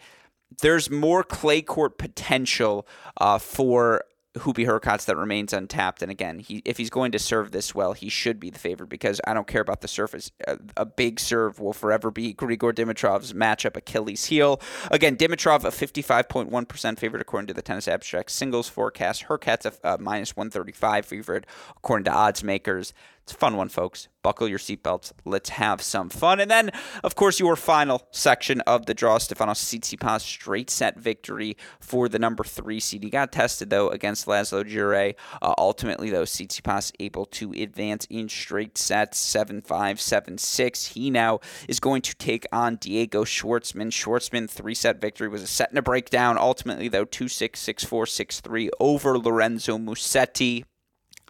there's 0.62 0.90
more 0.90 1.24
clay 1.24 1.62
court 1.62 1.98
potential 1.98 2.88
uh, 3.18 3.38
for 3.38 4.04
Hubie 4.36 4.66
Hurkacz 4.66 5.06
that 5.06 5.18
remains 5.18 5.52
untapped. 5.52 6.02
And 6.02 6.10
again, 6.10 6.40
he 6.40 6.62
if 6.64 6.78
he's 6.78 6.90
going 6.90 7.12
to 7.12 7.20
serve 7.20 7.52
this 7.52 7.76
well, 7.76 7.92
he 7.94 8.08
should 8.08 8.40
be 8.40 8.50
the 8.50 8.60
favorite 8.60 8.88
because 8.88 9.20
I 9.28 9.34
don't 9.34 9.48
care 9.48 9.62
about 9.62 9.82
the 9.82 9.90
surface. 9.90 10.32
A, 10.48 10.58
a 10.78 10.86
big 10.86 11.20
serve 11.20 11.60
will 11.60 11.74
forever 11.74 12.12
be 12.12 12.34
Grigor 12.34 12.74
Dimitrov's 12.74 13.34
matchup 13.34 13.76
Achilles 13.76 14.26
heel. 14.26 14.62
Again, 14.90 15.18
Dimitrov 15.18 15.66
a 15.66 15.70
55.1% 15.70 17.00
favorite 17.00 17.22
according 17.22 17.48
to 17.48 17.54
the 17.54 17.62
Tennis 17.62 17.90
Abstract 17.90 18.32
singles 18.32 18.70
forecast. 18.70 19.26
Hurkacz 19.28 19.66
a, 19.66 19.96
a 19.96 19.98
minus 19.98 20.36
135 20.36 21.06
favorite 21.06 21.46
according 21.76 22.06
to 22.06 22.12
odds 22.12 22.44
makers. 22.44 22.94
It's 23.32 23.38
a 23.38 23.40
fun 23.40 23.56
one, 23.56 23.70
folks. 23.70 24.10
Buckle 24.24 24.50
your 24.50 24.60
seatbelts. 24.60 25.14
Let's 25.24 25.52
have 25.52 25.82
some 25.82 26.10
fun. 26.10 26.42
And 26.42 26.52
then, 26.52 26.70
of 27.02 27.16
course, 27.16 27.40
your 27.40 27.56
final 27.56 28.06
section 28.12 28.60
of 28.62 28.88
the 28.88 28.94
draw, 28.94 29.20
Stefanos 29.20 29.64
Tsitsipas 29.64 30.20
straight 30.20 30.70
set 30.70 31.00
victory 31.00 31.56
for 31.80 32.10
the 32.10 32.20
number 32.20 32.44
three 32.44 32.82
seed. 32.82 33.04
He 33.04 33.10
got 33.10 33.32
tested, 33.32 33.70
though, 33.70 33.88
against 33.88 34.28
Laslo 34.28 34.66
Djere. 34.66 35.16
Uh, 35.42 35.54
ultimately, 35.58 36.10
though, 36.10 36.24
Tsitsipas 36.24 36.92
able 37.00 37.26
to 37.28 37.54
advance 37.54 38.06
in 38.10 38.28
straight 38.28 38.78
sets, 38.78 39.34
7-5, 39.34 39.64
7-6. 39.64 40.88
He 40.88 41.10
now 41.10 41.40
is 41.70 41.80
going 41.80 42.02
to 42.02 42.14
take 42.16 42.46
on 42.52 42.76
Diego 42.76 43.24
Schwartzman. 43.24 43.92
Schwartzman, 43.92 44.50
three-set 44.50 45.00
victory, 45.00 45.30
was 45.30 45.42
a 45.42 45.48
set 45.48 45.70
and 45.70 45.80
a 45.80 45.82
breakdown. 45.82 46.38
Ultimately, 46.38 46.90
though, 46.90 47.06
2-6, 47.06 47.52
6-4, 47.52 48.42
6-3 48.44 48.70
over 48.82 49.18
Lorenzo 49.18 49.78
Musetti. 49.78 50.66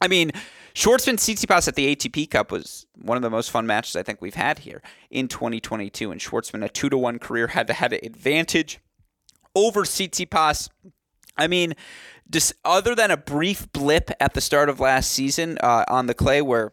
I 0.01 0.07
mean, 0.07 0.31
Schwartzman 0.73 1.15
Tsitsipas 1.15 1.67
at 1.67 1.75
the 1.75 1.95
ATP 1.95 2.29
Cup 2.31 2.51
was 2.51 2.85
one 2.95 3.17
of 3.17 3.23
the 3.23 3.29
most 3.29 3.51
fun 3.51 3.67
matches 3.67 3.95
I 3.95 4.03
think 4.03 4.21
we've 4.21 4.35
had 4.35 4.59
here 4.59 4.81
in 5.09 5.27
2022. 5.27 6.11
And 6.11 6.19
Schwartzman, 6.19 6.65
a 6.65 6.69
two 6.69 6.89
to 6.89 6.97
one 6.97 7.19
career, 7.19 7.47
had 7.47 7.67
to 7.67 7.73
have 7.73 7.91
an 7.91 7.99
advantage 8.03 8.79
over 9.55 9.83
Tsitsipas. 9.83 10.69
I 11.37 11.47
mean, 11.47 11.73
just 12.29 12.53
other 12.65 12.95
than 12.95 13.11
a 13.11 13.17
brief 13.17 13.71
blip 13.73 14.11
at 14.19 14.33
the 14.33 14.41
start 14.41 14.69
of 14.69 14.79
last 14.79 15.11
season 15.11 15.57
uh, 15.59 15.85
on 15.87 16.07
the 16.07 16.13
clay 16.13 16.41
where 16.41 16.71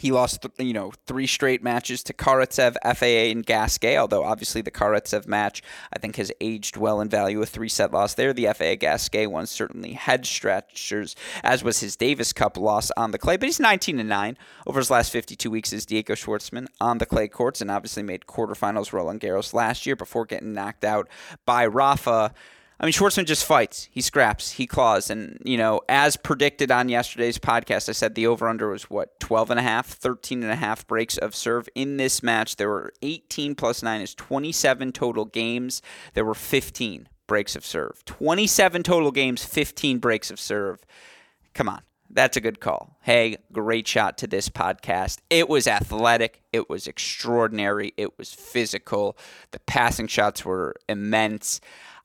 he 0.00 0.12
lost, 0.12 0.46
you 0.58 0.72
know, 0.72 0.92
three 1.06 1.26
straight 1.26 1.62
matches 1.62 2.02
to 2.04 2.14
Karatsev, 2.14 2.76
FAA, 2.96 3.30
and 3.30 3.44
Gasquet. 3.44 3.98
Although 3.98 4.24
obviously 4.24 4.62
the 4.62 4.70
Karatsev 4.70 5.26
match, 5.26 5.62
I 5.92 5.98
think, 5.98 6.16
has 6.16 6.32
aged 6.40 6.78
well 6.78 7.02
in 7.02 7.10
value. 7.10 7.42
A 7.42 7.46
three-set 7.46 7.92
loss 7.92 8.14
there. 8.14 8.32
The 8.32 8.46
FAA 8.46 8.76
Gasquet 8.76 9.26
one 9.26 9.46
certainly 9.46 9.92
head 9.92 10.24
stretchers, 10.24 11.14
as 11.44 11.62
was 11.62 11.80
his 11.80 11.96
Davis 11.96 12.32
Cup 12.32 12.56
loss 12.56 12.90
on 12.96 13.10
the 13.10 13.18
clay. 13.18 13.36
But 13.36 13.50
he's 13.50 13.60
19 13.60 14.00
and 14.00 14.08
nine 14.08 14.38
over 14.66 14.78
his 14.78 14.90
last 14.90 15.12
52 15.12 15.50
weeks. 15.50 15.70
as 15.74 15.84
Diego 15.84 16.14
Schwartzman 16.14 16.68
on 16.80 16.96
the 16.96 17.04
clay 17.04 17.28
courts 17.28 17.60
and 17.60 17.70
obviously 17.70 18.02
made 18.02 18.22
quarterfinals 18.26 18.94
Roland 18.94 19.20
Garros 19.20 19.52
last 19.52 19.84
year 19.84 19.96
before 19.96 20.24
getting 20.24 20.54
knocked 20.54 20.82
out 20.82 21.08
by 21.44 21.66
Rafa. 21.66 22.32
I 22.80 22.86
mean, 22.86 22.94
Schwartzman 22.94 23.26
just 23.26 23.44
fights. 23.44 23.88
He 23.92 24.00
scraps. 24.00 24.52
He 24.52 24.66
claws. 24.66 25.10
And, 25.10 25.38
you 25.44 25.58
know, 25.58 25.82
as 25.86 26.16
predicted 26.16 26.70
on 26.70 26.88
yesterday's 26.88 27.38
podcast, 27.38 27.90
I 27.90 27.92
said 27.92 28.14
the 28.14 28.26
over 28.26 28.48
under 28.48 28.70
was 28.70 28.84
what, 28.84 29.20
12 29.20 29.50
and 29.50 29.60
a 29.60 29.62
half, 29.62 29.86
13 29.86 30.42
and 30.42 30.50
a 30.50 30.56
half 30.56 30.86
breaks 30.86 31.18
of 31.18 31.34
serve 31.34 31.68
in 31.74 31.98
this 31.98 32.22
match. 32.22 32.56
There 32.56 32.70
were 32.70 32.94
18 33.02 33.54
plus 33.54 33.82
9 33.82 34.00
is 34.00 34.14
27 34.14 34.92
total 34.92 35.26
games. 35.26 35.82
There 36.14 36.24
were 36.24 36.34
15 36.34 37.06
breaks 37.26 37.54
of 37.54 37.66
serve. 37.66 38.02
27 38.06 38.82
total 38.82 39.10
games, 39.10 39.44
15 39.44 39.98
breaks 39.98 40.30
of 40.30 40.40
serve. 40.40 40.80
Come 41.52 41.68
on. 41.68 41.82
That's 42.12 42.36
a 42.36 42.40
good 42.40 42.58
call. 42.60 42.96
Hey, 43.02 43.36
great 43.52 43.86
shot 43.86 44.18
to 44.18 44.26
this 44.26 44.48
podcast. 44.48 45.18
It 45.28 45.48
was 45.48 45.68
athletic. 45.68 46.42
It 46.52 46.68
was 46.68 46.88
extraordinary. 46.88 47.92
It 47.96 48.18
was 48.18 48.32
physical. 48.32 49.16
The 49.52 49.60
passing 49.60 50.08
shots 50.08 50.44
were 50.44 50.74
immense. 50.88 51.60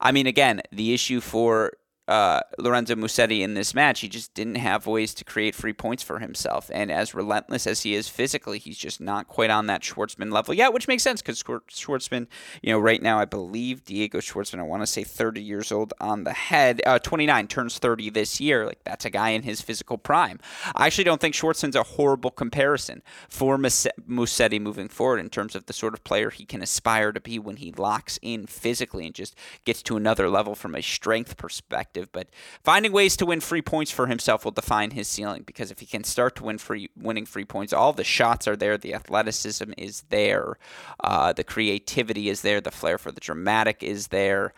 I 0.05 0.11
mean, 0.11 0.27
again, 0.27 0.61
the 0.71 0.93
issue 0.93 1.19
for 1.19 1.73
uh, 2.07 2.41
Lorenzo 2.59 2.95
Musetti 2.95 3.41
in 3.41 3.55
this 3.55 3.73
match, 3.73 4.01
he 4.01 4.07
just 4.07 4.33
didn't 4.33 4.55
have 4.55 4.85
ways 4.85 5.13
to 5.15 5.23
create 5.23 5.55
free 5.55 5.73
points 5.73 6.03
for 6.03 6.19
himself. 6.19 6.69
And 6.73 6.91
as 6.91 7.15
relentless 7.15 7.65
as 7.65 7.81
he 7.81 7.95
is 7.95 8.07
physically, 8.07 8.59
he's 8.59 8.77
just 8.77 9.01
not 9.01 9.27
quite 9.27 9.49
on 9.49 9.67
that 9.67 9.81
Schwartzman 9.81 10.31
level 10.31 10.53
yet, 10.53 10.73
which 10.73 10.87
makes 10.87 11.01
sense 11.01 11.21
because 11.21 11.41
Schwartzman, 11.41 12.27
you 12.61 12.71
know, 12.71 12.79
right 12.79 13.01
now 13.01 13.19
I 13.19 13.25
believe 13.25 13.85
Diego 13.85 14.19
Schwartzman, 14.19 14.59
I 14.59 14.63
want 14.63 14.83
to 14.83 14.87
say 14.87 15.03
30 15.03 15.41
years 15.41 15.71
old 15.71 15.93
on 15.99 16.25
the 16.25 16.33
head, 16.33 16.81
uh, 16.85 16.99
29, 16.99 17.47
turns 17.47 17.79
30 17.79 18.11
this 18.11 18.39
year. 18.39 18.65
Like 18.65 18.83
that's 18.83 19.05
a 19.05 19.09
guy 19.09 19.29
in 19.29 19.41
his 19.41 19.61
physical 19.61 19.97
prime. 19.97 20.39
I 20.75 20.85
actually 20.85 21.05
don't 21.05 21.21
think 21.21 21.33
Schwartzman's 21.33 21.75
a 21.75 21.83
horrible 21.83 22.31
comparison 22.31 23.01
for 23.29 23.57
Musetti 23.57 24.61
moving 24.61 24.89
forward 24.89 25.19
in 25.19 25.29
terms 25.29 25.55
of 25.55 25.65
the 25.65 25.73
sort 25.73 25.95
of 25.95 26.03
player 26.03 26.29
he 26.29 26.45
can 26.45 26.61
aspire 26.61 27.11
to 27.11 27.19
be 27.19 27.39
when 27.39 27.57
he 27.57 27.71
locks 27.71 28.19
in 28.21 28.45
physically 28.45 29.07
and 29.07 29.15
just 29.15 29.35
gets 29.63 29.81
to 29.83 29.97
another 29.97 30.29
level 30.29 30.53
from 30.53 30.75
a 30.75 30.81
strength 30.81 31.37
perspective 31.37 31.94
but 32.11 32.27
finding 32.63 32.91
ways 32.91 33.15
to 33.17 33.25
win 33.25 33.39
free 33.39 33.61
points 33.61 33.91
for 33.91 34.07
himself 34.07 34.43
will 34.43 34.51
define 34.51 34.91
his 34.91 35.07
ceiling 35.07 35.43
because 35.45 35.71
if 35.71 35.79
he 35.79 35.85
can 35.85 36.03
start 36.03 36.35
to 36.35 36.43
win 36.43 36.57
free 36.57 36.89
winning 36.97 37.25
free 37.25 37.45
points, 37.45 37.73
all 37.73 37.93
the 37.93 38.03
shots 38.03 38.47
are 38.47 38.55
there, 38.55 38.77
the 38.77 38.93
athleticism 38.93 39.71
is 39.77 40.01
there, 40.09 40.57
uh, 41.03 41.33
the 41.33 41.43
creativity 41.43 42.29
is 42.29 42.41
there, 42.41 42.61
the 42.61 42.71
flair 42.71 42.97
for 42.97 43.11
the 43.11 43.21
dramatic 43.21 43.81
is 43.83 44.07
there. 44.07 44.53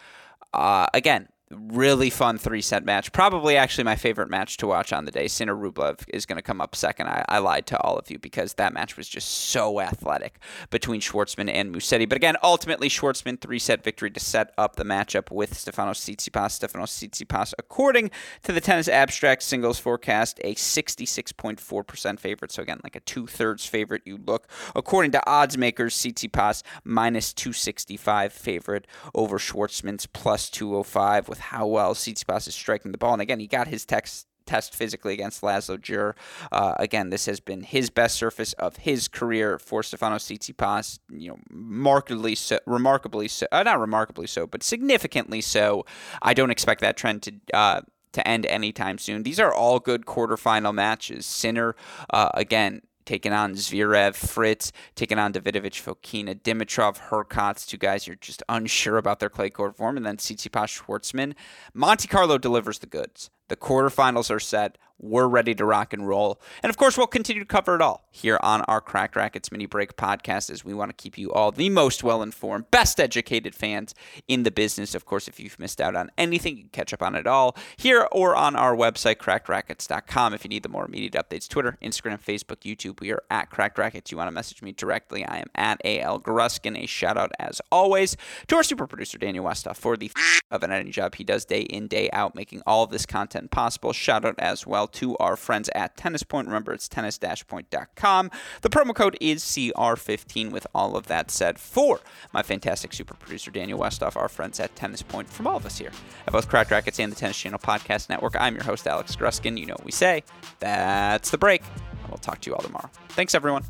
Uh, 0.53 0.87
again, 0.93 1.27
really 1.49 2.09
fun 2.09 2.37
three 2.37 2.61
set 2.61 2.83
match. 2.83 3.11
Probably 3.11 3.55
actually 3.55 3.85
my 3.85 3.95
favorite 3.95 4.29
match 4.29 4.57
to 4.57 4.67
watch 4.67 4.91
on 4.91 5.05
the 5.05 5.11
day. 5.11 5.27
Sinner 5.27 5.55
Rublev 5.55 6.03
is 6.09 6.25
going 6.25 6.35
to 6.35 6.41
come 6.41 6.59
up 6.59 6.75
second. 6.75 7.07
I, 7.07 7.23
I, 7.29 7.37
lied 7.37 7.65
to 7.67 7.79
all 7.81 7.97
of 7.97 8.11
you 8.11 8.19
because 8.19 8.55
that 8.55 8.73
match 8.73 8.97
was 8.97 9.07
just 9.07 9.29
so 9.29 9.79
athletic 9.79 10.39
between 10.69 10.99
Schwartzman 10.99 11.49
and 11.49 11.73
Musetti. 11.73 12.07
But 12.07 12.17
again, 12.17 12.35
ultimately, 12.43 12.89
Schwartzman 12.89 13.39
three 13.39 13.59
set 13.59 13.83
victory 13.83 14.11
to 14.11 14.19
set 14.19 14.53
up 14.57 14.75
the 14.75 14.83
matchup 14.83 15.31
with 15.31 15.53
Stefanos 15.53 15.99
Tsitsipas. 16.01 16.59
Stefanos 16.59 17.09
Tsitsipas, 17.09 17.53
according 17.57 18.11
to 18.43 18.51
the 18.51 18.61
Tennis 18.61 18.89
Abstract 18.89 19.41
singles 19.41 19.79
forecast, 19.79 20.39
a 20.43 20.55
66.4% 20.55 22.19
favorite. 22.19 22.51
So 22.51 22.61
again, 22.61 22.81
like 22.83 22.95
a 22.95 23.01
two 23.01 23.27
thirds 23.27 23.65
favorite 23.65 24.01
you 24.05 24.19
look. 24.25 24.47
According 24.75 25.11
to 25.11 25.29
odds 25.29 25.57
makers, 25.57 25.95
Tsitsipas 25.95 26.63
minus 26.83 27.33
265 27.33 28.33
favorite 28.33 28.85
over 29.15 29.37
Schwartzman's 29.37 30.05
plus 30.07 30.49
205 30.49 31.29
with 31.29 31.36
with 31.37 31.45
how 31.45 31.67
well 31.67 31.93
Tsitsipas 31.93 32.47
is 32.47 32.55
striking 32.55 32.91
the 32.91 32.97
ball. 32.97 33.13
And 33.13 33.21
again, 33.21 33.39
he 33.39 33.47
got 33.47 33.67
his 33.67 33.85
text 33.85 34.27
test 34.45 34.73
physically 34.73 35.13
against 35.13 35.41
Laslo 35.41 35.77
Djere. 35.77 36.13
Uh, 36.53 36.73
again, 36.79 37.09
this 37.09 37.25
has 37.25 37.41
been 37.41 37.61
his 37.61 37.89
best 37.89 38.15
surface 38.15 38.53
of 38.53 38.77
his 38.77 39.09
career 39.09 39.59
for 39.59 39.83
Stefano 39.83 40.15
Tsitsipas. 40.15 40.99
You 41.09 41.31
know, 41.31 41.39
markedly 41.49 42.33
so, 42.33 42.57
remarkably 42.65 43.27
so, 43.27 43.45
uh, 43.51 43.63
not 43.63 43.79
remarkably 43.79 44.25
so, 44.27 44.47
but 44.47 44.63
significantly 44.63 45.41
so. 45.41 45.85
I 46.21 46.33
don't 46.33 46.51
expect 46.51 46.81
that 46.81 46.97
trend 46.97 47.23
to. 47.23 47.33
Uh, 47.53 47.81
to 48.13 48.27
end 48.27 48.47
anytime 48.47 48.97
soon. 48.97 49.21
These 49.21 49.39
are 49.39 49.53
all 49.53 49.79
good 49.79 50.07
quarterfinal 50.07 50.73
matches. 50.73 51.23
Sinner, 51.23 51.75
uh, 52.09 52.29
again, 52.33 52.81
taking 53.07 53.31
on 53.31 53.53
Zverev, 53.53 54.15
Fritz, 54.15 54.73
taking 54.93 55.17
on 55.17 55.31
Davidovich, 55.31 55.81
Fokina, 55.81 56.39
Dimitrov, 56.39 57.09
Hurkacz, 57.09 57.65
two 57.65 57.77
guys 57.77 58.05
you're 58.05 58.17
just 58.17 58.43
unsure 58.49 58.97
about 58.97 59.19
their 59.19 59.29
clay 59.29 59.49
court 59.49 59.77
form, 59.77 59.95
and 59.95 60.05
then 60.05 60.17
Tsitsipas 60.17 60.83
Schwartzman. 60.83 61.33
Monte 61.73 62.07
Carlo 62.09 62.37
delivers 62.37 62.79
the 62.79 62.85
goods. 62.85 63.31
The 63.47 63.55
quarterfinals 63.55 64.29
are 64.29 64.39
set. 64.39 64.77
We're 64.99 65.27
ready 65.27 65.53
to 65.53 65.63
rock 65.63 65.93
and 65.93 66.07
roll. 66.07 66.41
And 66.63 66.71
of 66.71 66.77
course, 66.77 66.97
we'll 66.97 67.05
continue 67.05 67.43
to 67.43 67.47
cover 67.47 67.75
it 67.75 67.81
all 67.83 68.07
here 68.09 68.39
on 68.41 68.61
our 68.61 68.81
Cracked 68.81 69.15
Racquets 69.15 69.51
Mini 69.51 69.67
Break 69.67 69.95
podcast 69.95 70.49
as 70.49 70.65
we 70.65 70.73
want 70.73 70.89
to 70.89 70.95
keep 70.95 71.19
you 71.19 71.31
all 71.31 71.51
the 71.51 71.69
most 71.69 72.03
well 72.03 72.23
informed, 72.23 72.71
best 72.71 72.99
educated 72.99 73.53
fans 73.53 73.93
in 74.27 74.41
the 74.41 74.49
business. 74.49 74.95
Of 74.95 75.05
course, 75.05 75.27
if 75.27 75.39
you've 75.39 75.59
missed 75.59 75.79
out 75.79 75.95
on 75.95 76.09
anything, 76.17 76.57
you 76.57 76.63
can 76.63 76.71
catch 76.71 76.93
up 76.93 77.03
on 77.03 77.13
it 77.13 77.27
all 77.27 77.55
here 77.77 78.07
or 78.11 78.35
on 78.35 78.55
our 78.55 78.75
website, 78.75 79.17
crackedracquets.com. 79.17 80.33
If 80.33 80.43
you 80.43 80.49
need 80.49 80.63
the 80.63 80.69
more 80.69 80.85
immediate 80.85 81.13
updates, 81.13 81.47
Twitter, 81.47 81.77
Instagram, 81.79 82.19
Facebook, 82.19 82.61
YouTube, 82.61 82.99
we 82.99 83.11
are 83.11 83.21
at 83.29 83.51
Cracked 83.51 83.77
Racquets. 83.77 84.09
You 84.11 84.17
want 84.17 84.29
to 84.29 84.33
message 84.33 84.63
me 84.63 84.71
directly, 84.71 85.23
I 85.23 85.37
am 85.37 85.47
at 85.53 85.79
AL 85.85 86.21
Gruskin. 86.21 86.75
A 86.75 86.87
shout 86.87 87.17
out, 87.17 87.31
as 87.37 87.61
always, 87.71 88.17
to 88.47 88.55
our 88.55 88.63
super 88.63 88.87
producer, 88.87 89.19
Daniel 89.19 89.45
Westoff, 89.45 89.77
for 89.77 89.95
the 89.95 90.11
f- 90.15 90.41
of 90.49 90.63
an 90.63 90.71
editing 90.71 90.91
job 90.91 91.13
he 91.13 91.23
does 91.23 91.45
day 91.45 91.61
in, 91.61 91.87
day 91.87 92.09
out, 92.13 92.33
making 92.33 92.63
all 92.65 92.83
of 92.83 92.89
this 92.89 93.05
content 93.05 93.36
possible. 93.47 93.93
Shout 93.93 94.25
out 94.25 94.35
as 94.39 94.65
well 94.65 94.87
to 94.87 95.15
our 95.17 95.35
friends 95.35 95.69
at 95.75 95.95
Tennis 95.95 96.23
Point. 96.23 96.47
Remember, 96.47 96.73
it's 96.73 96.87
tennis-point.com. 96.87 98.31
The 98.61 98.69
promo 98.69 98.95
code 98.95 99.17
is 99.21 99.43
CR15 99.43 100.51
with 100.51 100.65
all 100.73 100.95
of 100.95 101.07
that 101.07 101.29
said 101.29 101.59
for 101.59 101.99
my 102.33 102.41
fantastic 102.41 102.93
super 102.93 103.13
producer, 103.13 103.51
Daniel 103.51 103.79
Westoff, 103.79 104.15
our 104.15 104.29
friends 104.29 104.59
at 104.59 104.75
Tennis 104.75 105.01
Point, 105.01 105.29
from 105.29 105.47
all 105.47 105.57
of 105.57 105.65
us 105.65 105.77
here 105.77 105.91
at 106.25 106.33
both 106.33 106.49
Cracked 106.49 106.71
Racquets 106.71 106.99
and 106.99 107.11
the 107.11 107.15
Tennis 107.15 107.37
Channel 107.37 107.59
Podcast 107.59 108.09
Network. 108.09 108.35
I'm 108.39 108.55
your 108.55 108.63
host, 108.63 108.87
Alex 108.87 109.15
Gruskin. 109.15 109.57
You 109.57 109.67
know 109.67 109.75
what 109.75 109.85
we 109.85 109.91
say. 109.91 110.23
That's 110.59 111.29
the 111.29 111.37
break. 111.37 111.61
We'll 112.09 112.17
talk 112.17 112.41
to 112.41 112.49
you 112.49 112.55
all 112.55 112.61
tomorrow. 112.61 112.89
Thanks, 113.09 113.35
everyone. 113.35 113.63